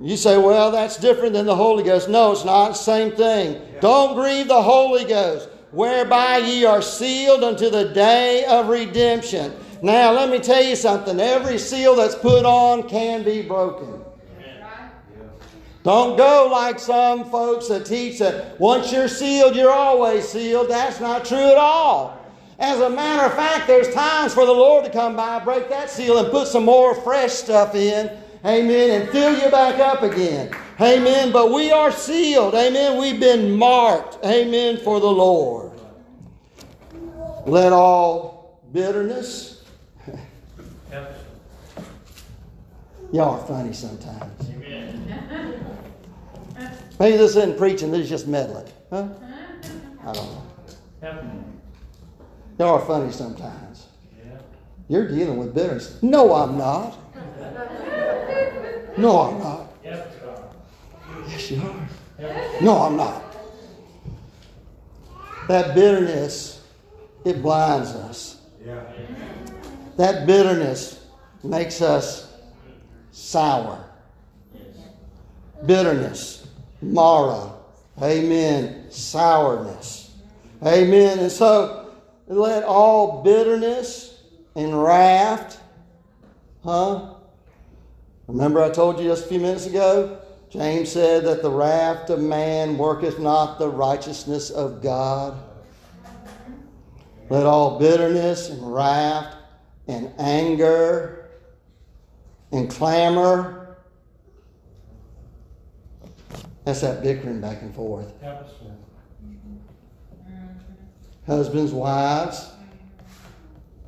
You 0.00 0.16
say, 0.16 0.36
well, 0.36 0.70
that's 0.72 0.98
different 0.98 1.32
than 1.32 1.46
the 1.46 1.54
Holy 1.54 1.84
Ghost. 1.84 2.08
No, 2.08 2.32
it's 2.32 2.44
not 2.44 2.68
the 2.68 2.74
same 2.74 3.12
thing. 3.12 3.62
Don't 3.80 4.14
grieve 4.14 4.48
the 4.48 4.60
Holy 4.60 5.04
Ghost, 5.04 5.48
whereby 5.70 6.38
ye 6.38 6.64
are 6.64 6.82
sealed 6.82 7.44
unto 7.44 7.70
the 7.70 7.90
day 7.90 8.44
of 8.44 8.68
redemption. 8.68 9.52
Now, 9.84 10.12
let 10.12 10.30
me 10.30 10.38
tell 10.38 10.64
you 10.64 10.76
something. 10.76 11.20
Every 11.20 11.58
seal 11.58 11.94
that's 11.94 12.14
put 12.14 12.46
on 12.46 12.88
can 12.88 13.22
be 13.22 13.42
broken. 13.42 14.02
Don't 15.82 16.16
go 16.16 16.48
like 16.50 16.78
some 16.78 17.26
folks 17.30 17.68
that 17.68 17.84
teach 17.84 18.18
that 18.20 18.58
once 18.58 18.90
you're 18.90 19.08
sealed, 19.08 19.54
you're 19.54 19.70
always 19.70 20.26
sealed. 20.26 20.70
That's 20.70 21.00
not 21.00 21.26
true 21.26 21.36
at 21.36 21.58
all. 21.58 22.18
As 22.58 22.80
a 22.80 22.88
matter 22.88 23.26
of 23.26 23.34
fact, 23.34 23.66
there's 23.66 23.92
times 23.92 24.32
for 24.32 24.46
the 24.46 24.52
Lord 24.54 24.86
to 24.86 24.90
come 24.90 25.16
by, 25.16 25.38
break 25.40 25.68
that 25.68 25.90
seal, 25.90 26.16
and 26.16 26.30
put 26.30 26.48
some 26.48 26.64
more 26.64 26.94
fresh 26.94 27.32
stuff 27.32 27.74
in. 27.74 28.10
Amen. 28.42 29.02
And 29.02 29.10
fill 29.10 29.38
you 29.38 29.50
back 29.50 29.80
up 29.80 30.02
again. 30.02 30.50
Amen. 30.80 31.30
But 31.30 31.52
we 31.52 31.70
are 31.70 31.92
sealed. 31.92 32.54
Amen. 32.54 32.98
We've 32.98 33.20
been 33.20 33.52
marked. 33.52 34.24
Amen. 34.24 34.78
For 34.78 34.98
the 34.98 35.12
Lord. 35.12 35.72
Let 37.44 37.74
all 37.74 38.62
bitterness. 38.72 39.53
Y'all 43.14 43.40
are 43.40 43.46
funny 43.46 43.72
sometimes. 43.72 44.48
Maybe 46.98 47.16
this 47.16 47.36
isn't 47.36 47.56
preaching, 47.56 47.92
this 47.92 48.00
is 48.00 48.08
just 48.08 48.26
meddling. 48.26 48.66
Huh? 48.90 49.06
I 50.04 50.12
don't 50.12 50.32
know. 51.00 51.44
Y'all 52.58 52.74
are 52.74 52.84
funny 52.84 53.12
sometimes. 53.12 53.86
You're 54.88 55.06
dealing 55.06 55.36
with 55.36 55.54
bitterness. 55.54 55.96
No, 56.02 56.34
I'm 56.34 56.58
not. 56.58 56.98
No, 58.98 59.20
I'm 59.20 59.38
not. 59.38 59.68
Yes, 61.28 61.52
you 61.52 61.62
are. 61.62 62.60
No, 62.60 62.78
I'm 62.78 62.96
not. 62.96 63.22
That 65.46 65.76
bitterness, 65.76 66.66
it 67.24 67.42
blinds 67.42 67.90
us. 67.90 68.40
That 69.98 70.26
bitterness 70.26 71.06
makes 71.44 71.80
us 71.80 72.23
sour. 73.14 73.82
Bitterness, 75.64 76.48
Mara. 76.82 77.52
Amen. 78.02 78.90
Sourness. 78.90 80.14
Amen. 80.62 81.20
And 81.20 81.30
so 81.30 81.92
let 82.26 82.64
all 82.64 83.22
bitterness 83.22 84.20
and 84.56 84.82
wrath, 84.82 85.62
huh? 86.64 87.14
Remember, 88.26 88.62
I 88.62 88.70
told 88.70 88.98
you 88.98 89.04
just 89.04 89.26
a 89.26 89.28
few 89.28 89.38
minutes 89.38 89.66
ago? 89.66 90.18
James 90.50 90.90
said 90.90 91.24
that 91.24 91.42
the 91.42 91.50
wrath 91.50 92.10
of 92.10 92.20
man 92.20 92.76
worketh 92.76 93.18
not 93.18 93.58
the 93.58 93.68
righteousness 93.68 94.50
of 94.50 94.82
God. 94.82 95.40
Let 97.28 97.46
all 97.46 97.78
bitterness 97.78 98.50
and 98.50 98.74
wrath 98.74 99.34
and 99.88 100.12
anger 100.18 101.23
and 102.54 102.70
clamor. 102.70 103.76
That's 106.64 106.80
that 106.80 107.02
bickering 107.02 107.40
back 107.40 107.60
and 107.62 107.74
forth. 107.74 108.12
Husbands, 111.26 111.72
wives, 111.72 112.50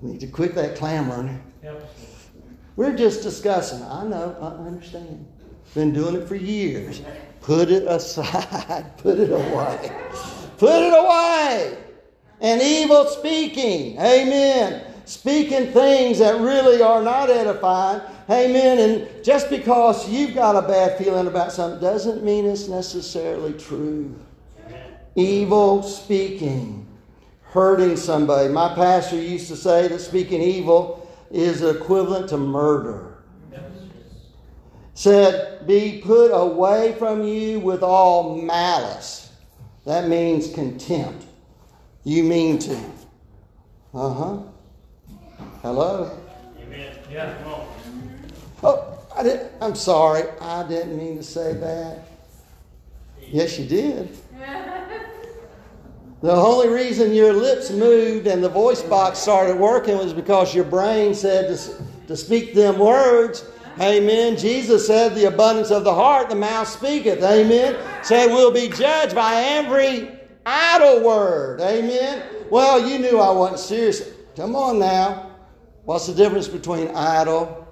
need 0.02 0.20
to 0.20 0.26
quit 0.26 0.54
that 0.54 0.76
clamoring. 0.76 1.42
We're 2.76 2.96
just 2.96 3.22
discussing. 3.22 3.82
I 3.82 4.04
know, 4.04 4.36
I 4.40 4.66
understand. 4.66 5.26
Been 5.74 5.92
doing 5.92 6.16
it 6.16 6.28
for 6.28 6.34
years. 6.34 7.02
Put 7.40 7.70
it 7.70 7.84
aside. 7.84 8.96
Put 8.98 9.18
it 9.18 9.30
away. 9.30 9.92
Put 10.58 10.82
it 10.82 10.92
away. 10.92 11.78
And 12.40 12.60
evil 12.60 13.06
speaking. 13.06 13.98
Amen. 13.98 14.92
Speaking 15.06 15.72
things 15.72 16.18
that 16.18 16.40
really 16.40 16.82
are 16.82 17.02
not 17.02 17.30
edifying. 17.30 18.02
Amen. 18.28 18.78
And 18.78 19.24
just 19.24 19.50
because 19.50 20.08
you've 20.08 20.34
got 20.34 20.56
a 20.56 20.66
bad 20.66 20.98
feeling 20.98 21.28
about 21.28 21.52
something 21.52 21.80
doesn't 21.80 22.24
mean 22.24 22.44
it's 22.44 22.68
necessarily 22.68 23.52
true. 23.52 24.14
Evil 25.14 25.82
speaking. 25.82 26.86
Hurting 27.42 27.96
somebody. 27.96 28.48
My 28.48 28.74
pastor 28.74 29.16
used 29.16 29.48
to 29.48 29.56
say 29.56 29.88
that 29.88 30.00
speaking 30.00 30.42
evil 30.42 31.08
is 31.30 31.62
equivalent 31.62 32.28
to 32.30 32.36
murder. 32.36 33.16
Said, 34.94 35.66
be 35.66 36.00
put 36.02 36.28
away 36.28 36.94
from 36.98 37.22
you 37.22 37.60
with 37.60 37.82
all 37.82 38.40
malice. 38.40 39.32
That 39.84 40.08
means 40.08 40.52
contempt. 40.52 41.26
You 42.04 42.24
mean 42.24 42.58
to. 42.60 42.76
Uh 43.94 44.12
huh. 44.12 44.38
Hello? 45.62 46.18
Amen. 46.60 46.96
Yeah. 47.10 47.75
Oh, 48.66 48.98
I 49.16 49.22
did, 49.22 49.48
I'm 49.60 49.76
sorry. 49.76 50.24
I 50.40 50.66
didn't 50.66 50.98
mean 50.98 51.16
to 51.18 51.22
say 51.22 51.52
that. 51.52 52.08
Yes, 53.20 53.58
you 53.58 53.66
did. 53.66 54.08
The 56.22 56.32
only 56.32 56.68
reason 56.68 57.12
your 57.12 57.34
lips 57.34 57.70
moved 57.70 58.26
and 58.26 58.42
the 58.42 58.48
voice 58.48 58.82
box 58.82 59.18
started 59.18 59.58
working 59.58 59.98
was 59.98 60.14
because 60.14 60.54
your 60.54 60.64
brain 60.64 61.14
said 61.14 61.54
to, 61.54 61.74
to 62.08 62.16
speak 62.16 62.54
them 62.54 62.78
words. 62.78 63.44
Amen. 63.78 64.36
Jesus 64.36 64.86
said, 64.86 65.14
The 65.14 65.26
abundance 65.26 65.70
of 65.70 65.84
the 65.84 65.94
heart, 65.94 66.30
the 66.30 66.34
mouth 66.34 66.66
speaketh. 66.66 67.22
Amen. 67.22 67.76
Said, 68.02 68.28
We'll 68.28 68.50
be 68.50 68.70
judged 68.70 69.14
by 69.14 69.34
every 69.42 70.18
idle 70.46 71.04
word. 71.04 71.60
Amen. 71.60 72.22
Well, 72.50 72.88
you 72.88 72.98
knew 72.98 73.20
I 73.20 73.30
wasn't 73.30 73.60
serious. 73.60 74.10
Come 74.36 74.56
on 74.56 74.78
now. 74.78 75.30
What's 75.84 76.06
the 76.06 76.14
difference 76.14 76.48
between 76.48 76.88
idle 76.96 77.65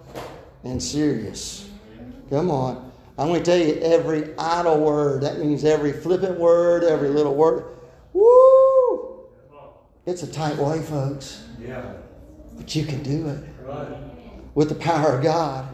and 0.64 0.82
serious? 0.82 1.68
Come 2.30 2.50
on. 2.50 2.92
I'm 3.16 3.28
going 3.28 3.42
to 3.42 3.50
tell 3.50 3.64
you 3.64 3.74
every 3.80 4.36
idle 4.36 4.80
word. 4.80 5.22
That 5.22 5.38
means 5.38 5.64
every 5.64 5.92
flippant 5.92 6.38
word, 6.38 6.82
every 6.82 7.08
little 7.10 7.34
word. 7.34 7.64
Woo! 8.12 9.26
It's 10.06 10.22
a 10.22 10.26
tight 10.30 10.56
way, 10.56 10.80
folks. 10.82 11.44
Yeah. 11.60 11.92
But 12.56 12.74
you 12.74 12.84
can 12.84 13.02
do 13.02 13.28
it 13.28 13.44
Right. 13.64 13.88
with 14.54 14.68
the 14.68 14.74
power 14.74 15.16
of 15.18 15.22
God. 15.22 15.66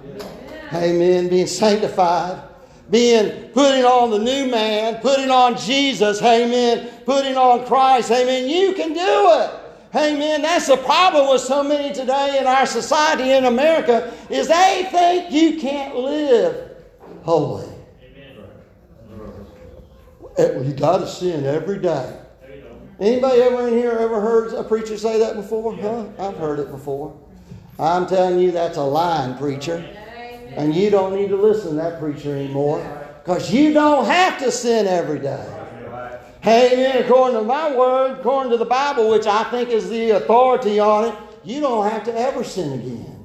Amen. 0.72 1.28
Being 1.28 1.46
sanctified. 1.46 2.42
Being 2.90 3.48
putting 3.50 3.84
on 3.84 4.10
the 4.10 4.18
new 4.18 4.50
man, 4.50 4.96
putting 4.96 5.30
on 5.30 5.56
Jesus, 5.56 6.20
amen, 6.20 6.90
putting 7.04 7.36
on 7.36 7.64
Christ, 7.64 8.10
amen. 8.10 8.48
You 8.48 8.72
can 8.72 8.88
do 8.92 8.98
it. 8.98 9.50
Amen. 9.94 10.42
That's 10.42 10.68
the 10.68 10.76
problem 10.76 11.28
with 11.30 11.40
so 11.40 11.64
many 11.64 11.92
today 11.92 12.38
in 12.40 12.46
our 12.46 12.64
society 12.64 13.32
in 13.32 13.44
America 13.44 14.12
is 14.28 14.46
they 14.46 14.88
think 14.90 15.32
you 15.32 15.60
can't 15.60 15.96
live 15.96 16.76
holy. 17.22 17.68
Eh, 20.38 20.58
You 20.60 20.72
got 20.74 20.98
to 20.98 21.08
sin 21.08 21.44
every 21.44 21.78
day. 21.78 22.16
Anybody 23.00 23.40
ever 23.42 23.66
in 23.66 23.74
here 23.74 23.92
ever 23.92 24.20
heard 24.20 24.52
a 24.52 24.62
preacher 24.62 24.96
say 24.96 25.18
that 25.18 25.34
before? 25.34 25.74
Huh? 25.74 26.04
I've 26.18 26.36
heard 26.36 26.58
it 26.60 26.70
before. 26.70 27.18
I'm 27.78 28.06
telling 28.06 28.38
you, 28.38 28.50
that's 28.52 28.76
a 28.76 28.82
lying 28.82 29.36
preacher. 29.38 29.84
And 30.50 30.74
you 30.74 30.90
don't 30.90 31.14
need 31.14 31.28
to 31.28 31.36
listen 31.36 31.70
to 31.70 31.74
that 31.76 31.98
preacher 31.98 32.36
anymore. 32.36 32.78
Because 33.24 33.52
you 33.52 33.72
don't 33.72 34.04
have 34.04 34.38
to 34.40 34.52
sin 34.52 34.86
every 34.86 35.18
day. 35.18 35.59
Amen. 36.46 37.04
According 37.04 37.38
to 37.38 37.44
my 37.44 37.74
word, 37.74 38.18
according 38.20 38.50
to 38.52 38.56
the 38.56 38.64
Bible, 38.64 39.10
which 39.10 39.26
I 39.26 39.44
think 39.44 39.68
is 39.68 39.90
the 39.90 40.10
authority 40.10 40.78
on 40.78 41.04
it, 41.06 41.14
you 41.44 41.60
don't 41.60 41.90
have 41.90 42.04
to 42.04 42.18
ever 42.18 42.44
sin 42.44 42.72
again. 42.80 43.16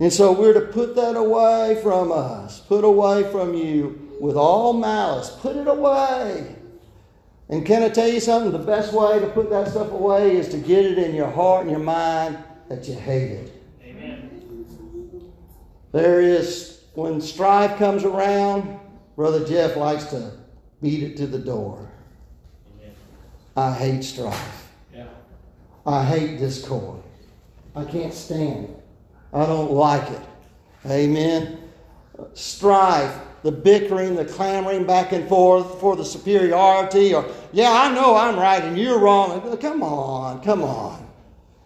And 0.00 0.12
so 0.12 0.32
we're 0.32 0.54
to 0.54 0.60
put 0.60 0.94
that 0.94 1.16
away 1.16 1.80
from 1.82 2.12
us, 2.12 2.60
put 2.60 2.84
away 2.84 3.28
from 3.32 3.54
you 3.54 4.08
with 4.20 4.36
all 4.36 4.72
malice. 4.72 5.30
Put 5.30 5.56
it 5.56 5.66
away. 5.66 6.54
And 7.48 7.64
can 7.64 7.82
I 7.82 7.88
tell 7.88 8.08
you 8.08 8.20
something? 8.20 8.52
The 8.52 8.58
best 8.58 8.92
way 8.92 9.18
to 9.18 9.26
put 9.28 9.50
that 9.50 9.68
stuff 9.68 9.90
away 9.90 10.36
is 10.36 10.48
to 10.50 10.58
get 10.58 10.84
it 10.84 10.98
in 10.98 11.14
your 11.14 11.30
heart 11.30 11.62
and 11.62 11.70
your 11.70 11.80
mind 11.80 12.38
that 12.68 12.86
you 12.86 12.94
hate 12.94 13.32
it. 13.32 13.62
Amen. 13.82 15.30
There 15.92 16.20
is, 16.20 16.82
when 16.94 17.20
strife 17.20 17.78
comes 17.78 18.04
around, 18.04 18.78
Brother 19.16 19.44
Jeff 19.46 19.76
likes 19.76 20.04
to 20.06 20.37
beat 20.82 21.02
it 21.02 21.16
to 21.16 21.26
the 21.26 21.38
door. 21.38 21.90
I 23.56 23.72
hate 23.72 24.04
strife. 24.04 24.68
I 25.86 26.04
hate 26.04 26.38
discord. 26.38 27.02
I 27.74 27.84
can't 27.84 28.12
stand 28.12 28.64
it. 28.66 28.84
I 29.32 29.46
don't 29.46 29.72
like 29.72 30.08
it. 30.10 30.22
Amen. 30.86 31.58
Strife, 32.34 33.14
the 33.42 33.52
bickering, 33.52 34.14
the 34.14 34.24
clamoring 34.24 34.84
back 34.84 35.12
and 35.12 35.28
forth 35.28 35.80
for 35.80 35.96
the 35.96 36.04
superiority, 36.04 37.14
or, 37.14 37.24
yeah, 37.52 37.72
I 37.72 37.94
know 37.94 38.16
I'm 38.16 38.36
right 38.36 38.62
and 38.62 38.78
you're 38.78 38.98
wrong. 38.98 39.56
Come 39.58 39.82
on, 39.82 40.42
come 40.42 40.62
on. 40.62 41.06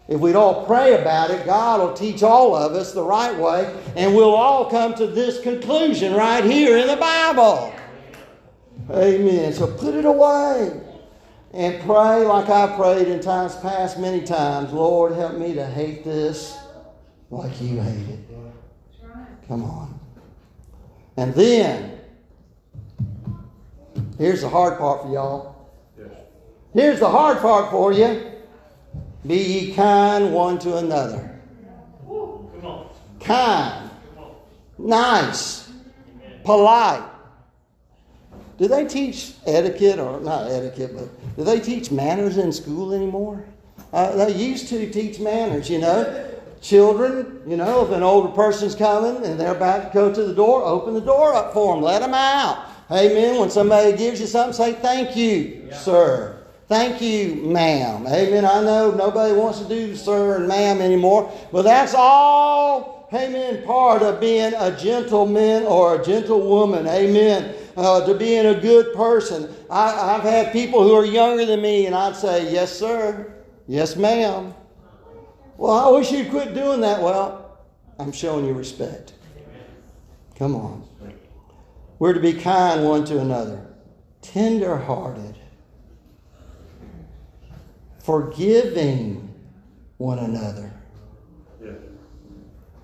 If 0.08 0.20
we'd 0.20 0.36
all 0.36 0.66
pray 0.66 1.00
about 1.00 1.30
it, 1.30 1.46
God 1.46 1.80
will 1.80 1.94
teach 1.94 2.22
all 2.22 2.54
of 2.54 2.72
us 2.72 2.92
the 2.92 3.02
right 3.02 3.36
way, 3.36 3.74
and 3.96 4.14
we'll 4.14 4.34
all 4.34 4.68
come 4.68 4.94
to 4.94 5.06
this 5.06 5.40
conclusion 5.40 6.14
right 6.14 6.44
here 6.44 6.76
in 6.76 6.86
the 6.86 6.96
Bible. 6.96 7.72
Amen. 8.92 9.52
So 9.52 9.66
put 9.66 9.94
it 9.94 10.04
away 10.04 10.80
and 11.52 11.80
pray 11.82 12.24
like 12.26 12.48
I 12.48 12.76
prayed 12.76 13.08
in 13.08 13.20
times 13.20 13.56
past 13.56 13.98
many 13.98 14.22
times. 14.22 14.72
Lord, 14.72 15.12
help 15.12 15.34
me 15.38 15.54
to 15.54 15.64
hate 15.64 16.04
this 16.04 16.58
like 17.30 17.60
you 17.60 17.80
hate 17.80 18.08
it. 18.08 18.20
Come 19.48 19.64
on. 19.64 19.98
And 21.16 21.34
then, 21.34 22.00
here's 24.18 24.42
the 24.42 24.48
hard 24.48 24.78
part 24.78 25.02
for 25.02 25.12
y'all. 25.12 25.70
Here's 26.74 27.00
the 27.00 27.08
hard 27.08 27.38
part 27.38 27.70
for 27.70 27.92
you. 27.92 28.32
Be 29.26 29.36
ye 29.36 29.74
kind 29.74 30.32
one 30.32 30.58
to 30.60 30.78
another. 30.78 31.38
Kind. 33.20 33.90
Nice. 34.78 35.70
Polite. 36.44 37.11
Do 38.58 38.68
they 38.68 38.86
teach 38.86 39.32
etiquette, 39.46 39.98
or 39.98 40.20
not 40.20 40.50
etiquette, 40.50 40.92
but 40.94 41.36
do 41.36 41.44
they 41.44 41.60
teach 41.60 41.90
manners 41.90 42.38
in 42.38 42.52
school 42.52 42.92
anymore? 42.92 43.44
Uh, 43.92 44.14
they 44.16 44.34
used 44.34 44.68
to 44.68 44.90
teach 44.90 45.18
manners, 45.18 45.68
you 45.68 45.78
know. 45.78 46.28
Children, 46.60 47.42
you 47.46 47.56
know, 47.56 47.84
if 47.84 47.90
an 47.90 48.04
older 48.04 48.28
person's 48.28 48.76
coming 48.76 49.24
and 49.24 49.38
they're 49.38 49.54
about 49.54 49.88
to 49.88 49.90
go 49.92 50.14
to 50.14 50.22
the 50.22 50.34
door, 50.34 50.64
open 50.64 50.94
the 50.94 51.00
door 51.00 51.34
up 51.34 51.52
for 51.52 51.74
them. 51.74 51.82
Let 51.82 52.02
them 52.02 52.14
out. 52.14 52.68
Amen. 52.88 53.40
When 53.40 53.50
somebody 53.50 53.96
gives 53.96 54.20
you 54.20 54.26
something, 54.26 54.52
say 54.52 54.74
thank 54.74 55.16
you, 55.16 55.68
sir. 55.72 56.38
Thank 56.68 57.02
you, 57.02 57.34
ma'am. 57.34 58.06
Amen. 58.06 58.44
I 58.44 58.62
know 58.62 58.92
nobody 58.92 59.34
wants 59.34 59.58
to 59.60 59.68
do 59.68 59.96
sir 59.96 60.36
and 60.36 60.48
ma'am 60.48 60.80
anymore, 60.80 61.30
but 61.50 61.62
that's 61.62 61.94
all, 61.94 63.08
amen, 63.12 63.64
part 63.64 64.02
of 64.02 64.20
being 64.20 64.54
a 64.54 64.74
gentleman 64.76 65.64
or 65.64 66.00
a 66.00 66.04
gentlewoman. 66.04 66.86
Amen. 66.86 67.54
Uh, 67.76 68.06
to 68.06 68.14
being 68.14 68.46
a 68.46 68.60
good 68.60 68.92
person. 68.94 69.54
I, 69.70 70.14
I've 70.14 70.22
had 70.22 70.52
people 70.52 70.82
who 70.82 70.94
are 70.94 71.06
younger 71.06 71.46
than 71.46 71.62
me, 71.62 71.86
and 71.86 71.94
I'd 71.94 72.16
say, 72.16 72.52
yes, 72.52 72.76
sir. 72.76 73.32
Yes, 73.66 73.96
ma'am. 73.96 74.54
Well, 75.56 75.72
I 75.72 75.90
wish 75.90 76.10
you'd 76.12 76.30
quit 76.30 76.54
doing 76.54 76.80
that. 76.82 77.00
Well, 77.00 77.58
I'm 77.98 78.12
showing 78.12 78.44
you 78.44 78.52
respect. 78.52 79.14
Come 80.36 80.54
on. 80.54 80.86
We're 81.98 82.12
to 82.12 82.20
be 82.20 82.32
kind 82.32 82.84
one 82.84 83.04
to 83.04 83.20
another, 83.20 83.64
tender 84.22 84.76
hearted, 84.76 85.38
forgiving 88.00 89.32
one 89.98 90.18
another. 90.18 90.72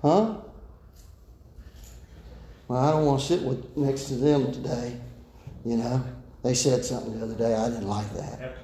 Huh? 0.01 0.37
Well, 2.69 2.79
I 2.79 2.91
don't 2.91 3.05
want 3.05 3.19
to 3.19 3.25
sit 3.25 3.41
with 3.41 3.75
next 3.75 4.05
to 4.05 4.13
them 4.13 4.51
today. 4.51 4.95
You 5.65 5.77
know, 5.77 6.05
they 6.43 6.53
said 6.53 6.85
something 6.85 7.19
the 7.19 7.25
other 7.25 7.33
day. 7.33 7.55
I 7.55 7.67
didn't 7.67 7.87
like 7.87 8.07
that. 8.13 8.55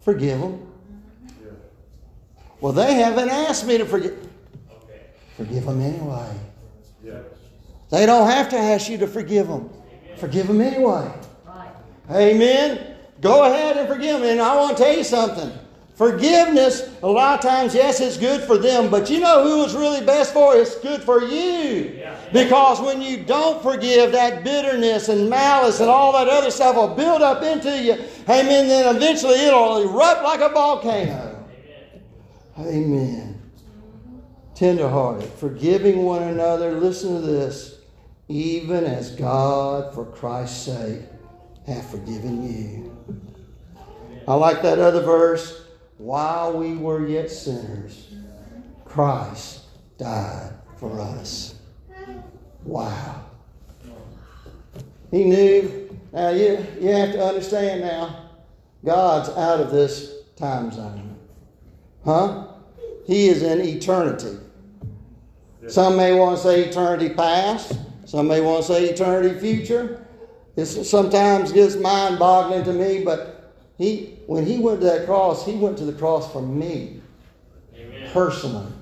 Forgive 0.00 0.40
them. 0.40 0.72
Well, 2.60 2.72
they 2.72 2.94
haven't 2.94 3.30
asked 3.30 3.66
me 3.66 3.78
to 3.78 3.84
forgive. 3.84 4.16
Okay. 4.84 5.06
Forgive 5.36 5.66
them 5.66 5.80
anyway. 5.80 6.34
They 7.90 8.06
don't 8.06 8.28
have 8.28 8.48
to 8.50 8.56
ask 8.56 8.88
you 8.88 8.98
to 8.98 9.08
forgive 9.08 9.48
them. 9.48 9.68
Forgive 10.16 10.46
them 10.46 10.60
anyway. 10.60 11.12
Right. 11.44 11.70
Amen. 12.10 12.96
Go 13.20 13.44
ahead 13.44 13.76
and 13.76 13.88
forgive 13.88 14.20
them. 14.20 14.30
And 14.30 14.40
I 14.40 14.54
want 14.56 14.76
to 14.76 14.82
tell 14.82 14.96
you 14.96 15.04
something. 15.04 15.52
Forgiveness, 15.96 16.90
a 17.02 17.08
lot 17.08 17.38
of 17.38 17.40
times, 17.40 17.74
yes, 17.74 18.00
it's 18.00 18.18
good 18.18 18.42
for 18.42 18.58
them, 18.58 18.90
but 18.90 19.08
you 19.08 19.18
know 19.18 19.42
who 19.44 19.64
it's 19.64 19.72
really 19.72 20.04
best 20.04 20.34
for? 20.34 20.54
It's 20.54 20.78
good 20.78 21.02
for 21.02 21.22
you. 21.22 22.05
Because 22.32 22.80
when 22.80 23.00
you 23.00 23.24
don't 23.24 23.62
forgive, 23.62 24.12
that 24.12 24.42
bitterness 24.44 25.08
and 25.08 25.30
malice 25.30 25.80
and 25.80 25.88
all 25.88 26.12
that 26.12 26.28
other 26.28 26.50
stuff 26.50 26.76
will 26.76 26.94
build 26.94 27.22
up 27.22 27.42
into 27.42 27.70
you. 27.82 27.92
Amen. 28.28 28.68
Then 28.68 28.96
eventually 28.96 29.34
it'll 29.34 29.82
erupt 29.82 30.22
like 30.22 30.40
a 30.40 30.48
volcano. 30.48 31.44
Amen. 32.58 33.40
Tenderhearted, 34.54 35.28
forgiving 35.34 36.02
one 36.02 36.22
another. 36.22 36.72
Listen 36.72 37.20
to 37.20 37.20
this. 37.20 37.80
Even 38.28 38.84
as 38.84 39.12
God, 39.12 39.94
for 39.94 40.04
Christ's 40.04 40.64
sake, 40.64 41.02
hath 41.66 41.90
forgiven 41.90 42.42
you. 42.42 42.96
I 44.26 44.34
like 44.34 44.62
that 44.62 44.78
other 44.78 45.02
verse. 45.02 45.62
While 45.98 46.58
we 46.58 46.76
were 46.76 47.06
yet 47.06 47.30
sinners, 47.30 48.12
Christ 48.84 49.62
died 49.98 50.52
for 50.76 51.00
us. 51.00 51.55
Wow. 52.66 53.24
He 55.10 55.24
knew. 55.24 55.98
Now, 56.12 56.30
you, 56.30 56.64
you 56.80 56.88
have 56.88 57.12
to 57.12 57.24
understand 57.24 57.82
now, 57.82 58.30
God's 58.84 59.28
out 59.30 59.60
of 59.60 59.70
this 59.70 60.14
time 60.36 60.70
zone. 60.72 61.16
Huh? 62.04 62.48
He 63.06 63.28
is 63.28 63.42
in 63.42 63.60
eternity. 63.60 64.38
Some 65.68 65.96
may 65.96 66.14
want 66.14 66.36
to 66.36 66.42
say 66.42 66.64
eternity 66.64 67.10
past. 67.10 67.78
Some 68.04 68.28
may 68.28 68.40
want 68.40 68.64
to 68.64 68.72
say 68.72 68.84
eternity 68.88 69.38
future. 69.38 70.06
This 70.54 70.88
sometimes 70.88 71.52
gets 71.52 71.76
mind 71.76 72.18
boggling 72.18 72.64
to 72.64 72.72
me, 72.72 73.04
but 73.04 73.54
he, 73.76 74.18
when 74.26 74.46
he 74.46 74.58
went 74.58 74.80
to 74.80 74.86
that 74.86 75.06
cross, 75.06 75.44
he 75.44 75.54
went 75.54 75.76
to 75.78 75.84
the 75.84 75.92
cross 75.92 76.32
for 76.32 76.40
me 76.40 77.00
personally, 78.12 78.72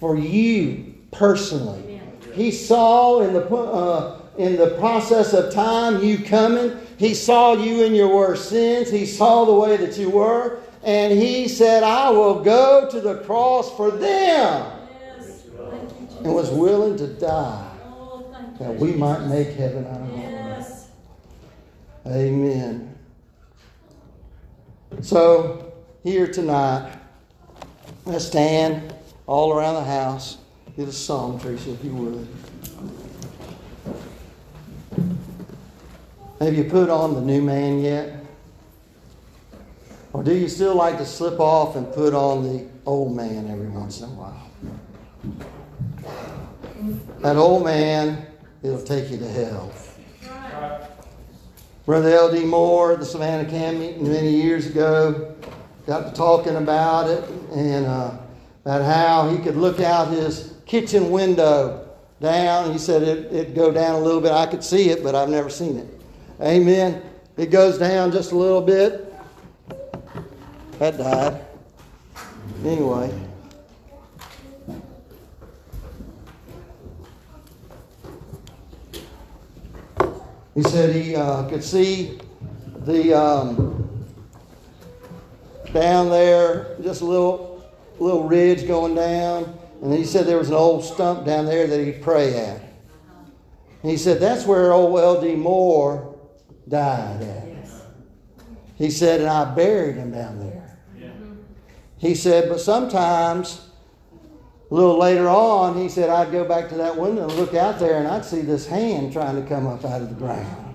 for 0.00 0.16
you 0.16 0.94
personally. 1.10 1.91
He 2.32 2.50
saw 2.50 3.20
in 3.20 3.32
the 3.32 3.46
uh, 3.48 4.20
in 4.38 4.56
the 4.56 4.76
process 4.78 5.32
of 5.32 5.52
time 5.52 6.02
you 6.02 6.18
coming. 6.18 6.78
He 6.96 7.14
saw 7.14 7.54
you 7.54 7.84
in 7.84 7.94
your 7.94 8.14
worst 8.14 8.48
sins. 8.48 8.90
He 8.90 9.06
saw 9.06 9.44
the 9.44 9.54
way 9.54 9.76
that 9.76 9.98
you 9.98 10.10
were, 10.10 10.60
and 10.82 11.12
he 11.12 11.48
said, 11.48 11.82
"I 11.82 12.10
will 12.10 12.42
go 12.42 12.88
to 12.90 13.00
the 13.00 13.18
cross 13.24 13.74
for 13.76 13.90
them." 13.90 14.78
and 16.24 16.34
was 16.34 16.50
willing 16.50 16.96
to 16.96 17.06
die 17.08 17.68
Oh, 17.84 18.24
that 18.58 18.76
we 18.76 18.92
might 18.92 19.26
make 19.26 19.48
heaven 19.48 19.86
our 19.86 19.92
home. 19.94 20.20
Yes. 20.20 20.88
Amen. 22.06 22.96
So, 25.00 25.72
here 26.04 26.26
tonight, 26.26 26.96
let's 28.04 28.26
stand 28.26 28.94
all 29.26 29.52
around 29.52 29.74
the 29.74 29.84
house. 29.84 30.38
Get 30.74 30.88
a 30.88 30.92
song, 30.92 31.38
Tracy, 31.38 31.72
if 31.72 31.84
you 31.84 31.94
would. 31.94 32.26
Have 36.40 36.54
you 36.54 36.64
put 36.64 36.88
on 36.88 37.12
the 37.14 37.20
new 37.20 37.42
man 37.42 37.80
yet? 37.80 38.24
Or 40.14 40.22
do 40.22 40.34
you 40.34 40.48
still 40.48 40.74
like 40.74 40.96
to 40.96 41.04
slip 41.04 41.40
off 41.40 41.76
and 41.76 41.92
put 41.92 42.14
on 42.14 42.42
the 42.44 42.66
old 42.86 43.14
man 43.14 43.50
every 43.50 43.68
once 43.68 44.00
in 44.00 44.08
a 44.08 44.12
while? 44.14 44.50
That 47.20 47.36
old 47.36 47.64
man, 47.64 48.26
it'll 48.62 48.82
take 48.82 49.10
you 49.10 49.18
to 49.18 49.28
hell. 49.28 49.70
Brother 51.84 52.08
L.D. 52.08 52.44
Moore 52.46 52.96
the 52.96 53.04
Savannah 53.04 53.48
Camp 53.48 53.78
meeting 53.78 54.10
many 54.10 54.30
years 54.30 54.66
ago 54.66 55.34
got 55.86 56.08
to 56.08 56.12
talking 56.14 56.56
about 56.56 57.10
it 57.10 57.28
and 57.52 57.84
uh, 57.84 58.16
about 58.64 58.82
how 58.82 59.28
he 59.28 59.36
could 59.38 59.56
look 59.56 59.80
out 59.80 60.08
his 60.08 60.51
kitchen 60.72 61.10
window 61.10 61.86
down. 62.18 62.72
He 62.72 62.78
said 62.78 63.02
it, 63.02 63.30
it'd 63.30 63.54
go 63.54 63.70
down 63.70 63.96
a 63.96 63.98
little 63.98 64.22
bit. 64.22 64.32
I 64.32 64.46
could 64.46 64.64
see 64.64 64.88
it, 64.88 65.02
but 65.02 65.14
I've 65.14 65.28
never 65.28 65.50
seen 65.50 65.76
it. 65.76 65.86
Amen. 66.40 67.02
It 67.36 67.50
goes 67.50 67.76
down 67.76 68.10
just 68.10 68.32
a 68.32 68.34
little 68.34 68.62
bit. 68.62 69.14
That 70.78 70.96
died. 70.96 71.44
Anyway. 72.64 73.12
He 80.54 80.62
said 80.62 80.96
he 80.96 81.14
uh, 81.14 81.46
could 81.50 81.62
see 81.62 82.18
the 82.86 83.12
um, 83.12 84.06
down 85.74 86.08
there, 86.08 86.76
just 86.82 87.02
a 87.02 87.04
little 87.04 87.62
little 87.98 88.24
ridge 88.24 88.66
going 88.66 88.94
down, 88.94 89.58
and 89.82 89.92
he 89.92 90.04
said 90.04 90.26
there 90.26 90.38
was 90.38 90.48
an 90.48 90.54
old 90.54 90.84
stump 90.84 91.26
down 91.26 91.44
there 91.44 91.66
that 91.66 91.84
he'd 91.84 92.02
pray 92.02 92.36
at. 92.36 92.62
And 93.82 93.90
he 93.90 93.96
said 93.96 94.20
that's 94.20 94.46
where 94.46 94.72
old 94.72 94.98
L.D. 94.98 95.34
Moore 95.34 96.16
died 96.68 97.20
at. 97.20 97.48
He 98.76 98.90
said, 98.90 99.20
and 99.20 99.28
I 99.28 99.44
buried 99.44 99.96
him 99.96 100.12
down 100.12 100.38
there. 100.38 100.78
He 101.98 102.14
said, 102.14 102.48
but 102.48 102.60
sometimes, 102.60 103.68
a 104.70 104.74
little 104.74 104.98
later 104.98 105.28
on, 105.28 105.76
he 105.76 105.88
said, 105.88 106.10
I'd 106.10 106.32
go 106.32 106.44
back 106.44 106.68
to 106.70 106.76
that 106.76 106.96
window 106.96 107.28
and 107.28 107.32
look 107.34 107.54
out 107.54 107.78
there 107.78 107.98
and 107.98 108.08
I'd 108.08 108.24
see 108.24 108.40
this 108.40 108.66
hand 108.66 109.12
trying 109.12 109.40
to 109.40 109.48
come 109.48 109.66
up 109.66 109.84
out 109.84 110.00
of 110.00 110.08
the 110.08 110.14
ground. 110.14 110.74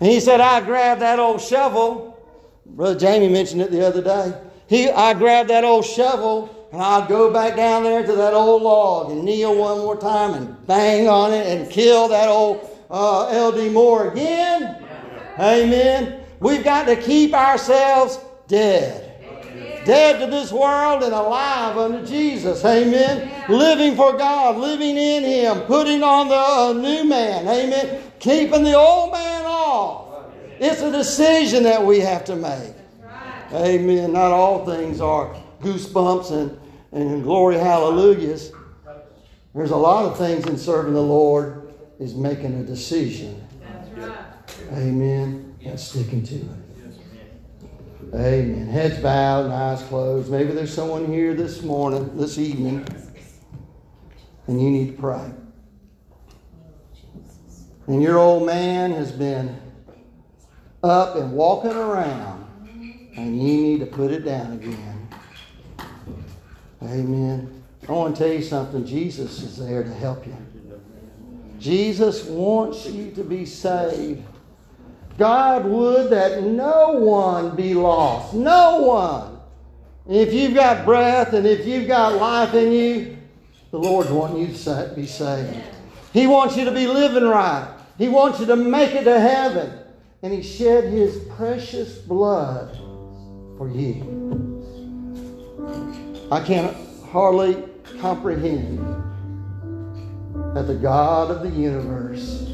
And 0.00 0.10
he 0.10 0.20
said, 0.20 0.40
I 0.40 0.60
grabbed 0.60 1.02
that 1.02 1.18
old 1.18 1.40
shovel. 1.40 2.18
Brother 2.66 2.98
Jamie 2.98 3.28
mentioned 3.28 3.62
it 3.62 3.70
the 3.70 3.86
other 3.86 4.02
day. 4.02 4.32
He, 4.66 4.90
I 4.90 5.14
grabbed 5.14 5.50
that 5.50 5.64
old 5.64 5.84
shovel 5.84 6.63
and 6.74 6.82
I'd 6.82 7.08
go 7.08 7.32
back 7.32 7.54
down 7.54 7.84
there 7.84 8.04
to 8.04 8.12
that 8.16 8.34
old 8.34 8.62
log 8.62 9.12
and 9.12 9.24
kneel 9.24 9.54
one 9.54 9.78
more 9.78 9.96
time 9.96 10.34
and 10.34 10.66
bang 10.66 11.08
on 11.08 11.32
it 11.32 11.46
and 11.46 11.70
kill 11.70 12.08
that 12.08 12.28
old 12.28 12.68
uh, 12.90 13.28
L.D. 13.28 13.68
Moore 13.68 14.10
again. 14.10 14.84
Amen. 15.38 16.24
We've 16.40 16.64
got 16.64 16.86
to 16.86 16.96
keep 16.96 17.32
ourselves 17.32 18.18
dead. 18.48 19.84
Dead 19.84 20.18
to 20.18 20.26
this 20.26 20.50
world 20.50 21.04
and 21.04 21.12
alive 21.12 21.78
unto 21.78 22.04
Jesus. 22.04 22.64
Amen. 22.64 23.30
Living 23.48 23.94
for 23.94 24.14
God, 24.18 24.56
living 24.56 24.96
in 24.96 25.22
Him, 25.22 25.60
putting 25.66 26.02
on 26.02 26.26
the 26.26 26.34
uh, 26.34 26.72
new 26.72 27.04
man. 27.04 27.46
Amen. 27.46 28.02
Keeping 28.18 28.64
the 28.64 28.74
old 28.74 29.12
man 29.12 29.44
off. 29.46 30.24
It's 30.58 30.82
a 30.82 30.90
decision 30.90 31.62
that 31.62 31.86
we 31.86 32.00
have 32.00 32.24
to 32.24 32.34
make. 32.34 32.74
Amen. 33.52 34.12
Not 34.12 34.32
all 34.32 34.66
things 34.66 35.00
are 35.00 35.36
goosebumps 35.62 36.32
and, 36.32 36.58
and 36.94 37.22
glory 37.22 37.56
hallelujahs. 37.56 38.52
There's 39.54 39.70
a 39.70 39.76
lot 39.76 40.04
of 40.06 40.16
things 40.16 40.46
in 40.46 40.56
serving 40.56 40.94
the 40.94 41.02
Lord 41.02 41.74
is 41.98 42.14
making 42.14 42.54
a 42.60 42.64
decision. 42.64 43.46
Amen. 44.72 45.56
And 45.64 45.78
sticking 45.78 46.24
to 46.24 46.34
it. 46.34 46.64
Amen. 48.14 48.66
Heads 48.68 48.98
bowed 48.98 49.46
and 49.46 49.54
eyes 49.54 49.82
closed. 49.84 50.30
Maybe 50.30 50.52
there's 50.52 50.72
someone 50.72 51.06
here 51.06 51.34
this 51.34 51.62
morning, 51.62 52.16
this 52.16 52.38
evening, 52.38 52.86
and 54.46 54.62
you 54.62 54.70
need 54.70 54.96
to 54.96 55.02
pray. 55.02 55.32
And 57.86 58.02
your 58.02 58.18
old 58.18 58.46
man 58.46 58.92
has 58.92 59.10
been 59.10 59.60
up 60.82 61.16
and 61.16 61.32
walking 61.32 61.72
around, 61.72 62.46
and 63.16 63.36
you 63.36 63.62
need 63.62 63.80
to 63.80 63.86
put 63.86 64.10
it 64.12 64.24
down 64.24 64.52
again. 64.52 64.93
Amen. 66.82 67.62
I 67.88 67.92
want 67.92 68.16
to 68.16 68.24
tell 68.24 68.32
you 68.32 68.42
something. 68.42 68.84
Jesus 68.84 69.42
is 69.42 69.56
there 69.56 69.82
to 69.82 69.94
help 69.94 70.26
you. 70.26 70.36
Jesus 71.58 72.24
wants 72.24 72.86
you 72.86 73.10
to 73.12 73.24
be 73.24 73.46
saved. 73.46 74.22
God 75.16 75.64
would 75.64 76.10
that 76.10 76.42
no 76.42 76.92
one 76.92 77.54
be 77.54 77.74
lost. 77.74 78.34
No 78.34 78.82
one. 78.82 79.40
If 80.08 80.34
you've 80.34 80.54
got 80.54 80.84
breath 80.84 81.32
and 81.32 81.46
if 81.46 81.66
you've 81.66 81.88
got 81.88 82.14
life 82.14 82.52
in 82.54 82.72
you, 82.72 83.16
the 83.70 83.78
Lord's 83.78 84.10
wanting 84.10 84.48
you 84.48 84.54
to 84.54 84.92
be 84.94 85.06
saved. 85.06 85.62
He 86.12 86.26
wants 86.26 86.56
you 86.56 86.64
to 86.64 86.72
be 86.72 86.86
living 86.86 87.24
right. 87.24 87.74
He 87.96 88.08
wants 88.08 88.40
you 88.40 88.46
to 88.46 88.56
make 88.56 88.94
it 88.94 89.04
to 89.04 89.18
heaven. 89.18 89.72
And 90.22 90.32
He 90.32 90.42
shed 90.42 90.84
His 90.84 91.24
precious 91.36 91.98
blood 91.98 92.76
for 93.56 93.68
you. 93.68 94.13
I 96.34 96.44
can't 96.44 96.76
hardly 97.10 97.62
comprehend 98.00 98.78
that 100.54 100.66
the 100.66 100.74
God 100.74 101.30
of 101.30 101.42
the 101.42 101.50
universe 101.50 102.44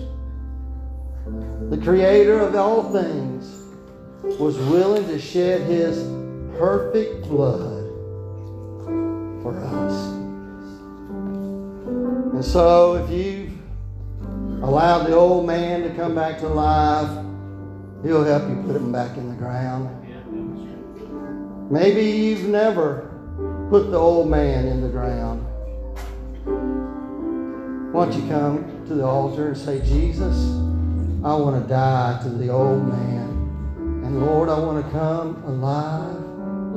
the 1.70 1.78
creator 1.78 2.40
of 2.40 2.57
all 2.57 2.90
things, 2.93 3.62
was 4.40 4.59
willing 4.59 5.07
to 5.07 5.20
shed 5.20 5.61
his 5.62 5.98
perfect 6.59 7.28
blood 7.28 7.85
for 9.40 9.57
us. 9.57 10.09
And 12.35 12.44
so, 12.44 12.97
if 12.97 13.11
you've 13.11 13.52
allowed 14.65 15.07
the 15.07 15.15
old 15.15 15.47
man 15.47 15.82
to 15.82 15.94
come 15.94 16.15
back 16.15 16.40
to 16.40 16.48
life, 16.48 17.09
he'll 18.02 18.24
help 18.24 18.48
you 18.48 18.62
put 18.66 18.74
him 18.74 18.90
back 18.90 19.16
in 19.16 19.28
the 19.28 19.36
ground. 19.36 19.97
Maybe 21.70 22.02
you've 22.02 22.48
never 22.48 23.09
put 23.70 23.92
the 23.92 23.97
old 23.97 24.28
man 24.28 24.66
in 24.66 24.80
the 24.80 24.88
ground. 24.88 25.47
Why 27.92 28.06
don't 28.06 28.20
you 28.20 28.28
come 28.28 28.84
to 28.88 28.94
the 28.94 29.06
altar 29.06 29.47
and 29.47 29.56
say, 29.56 29.78
Jesus, 29.82 30.36
I 31.24 31.36
want 31.36 31.62
to 31.62 31.68
die 31.68 32.18
to 32.24 32.30
the 32.30 32.48
old 32.48 32.84
man. 32.88 33.28
And 34.05 34.26
Lord, 34.26 34.48
I 34.48 34.59
want 34.59 34.84
to 34.84 34.90
come 34.90 35.40
alive 35.44 36.16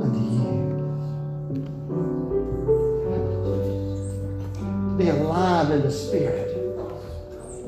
unto 0.04 0.20
you. 0.20 0.54
Be 4.96 5.08
alive 5.08 5.72
in 5.72 5.82
the 5.82 5.90
Spirit. 5.90 6.54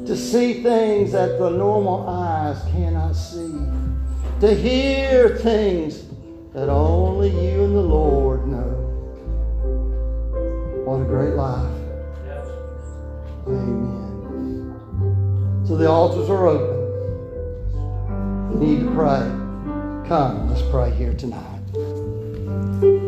To 0.06 0.16
see 0.16 0.62
things 0.62 1.10
that 1.10 1.40
the 1.40 1.50
normal 1.50 2.08
eyes 2.08 2.62
cannot 2.70 3.14
see. 3.14 3.58
To 4.38 4.54
hear 4.54 5.36
things 5.38 6.04
that 6.52 6.68
only 6.68 7.30
you 7.30 7.64
and 7.64 7.74
the 7.74 7.80
Lord 7.80 8.46
know. 8.46 8.85
What 10.86 11.00
a 11.00 11.04
great 11.04 11.34
life. 11.34 11.68
Amen. 13.48 14.72
So 15.66 15.76
the 15.76 15.90
altars 15.90 16.30
are 16.30 16.46
open. 16.46 16.76
You 18.52 18.58
need 18.64 18.84
to 18.84 18.90
pray. 18.92 19.18
Come, 20.08 20.48
let's 20.48 20.62
pray 20.70 20.92
here 20.92 21.12
tonight. 21.12 23.02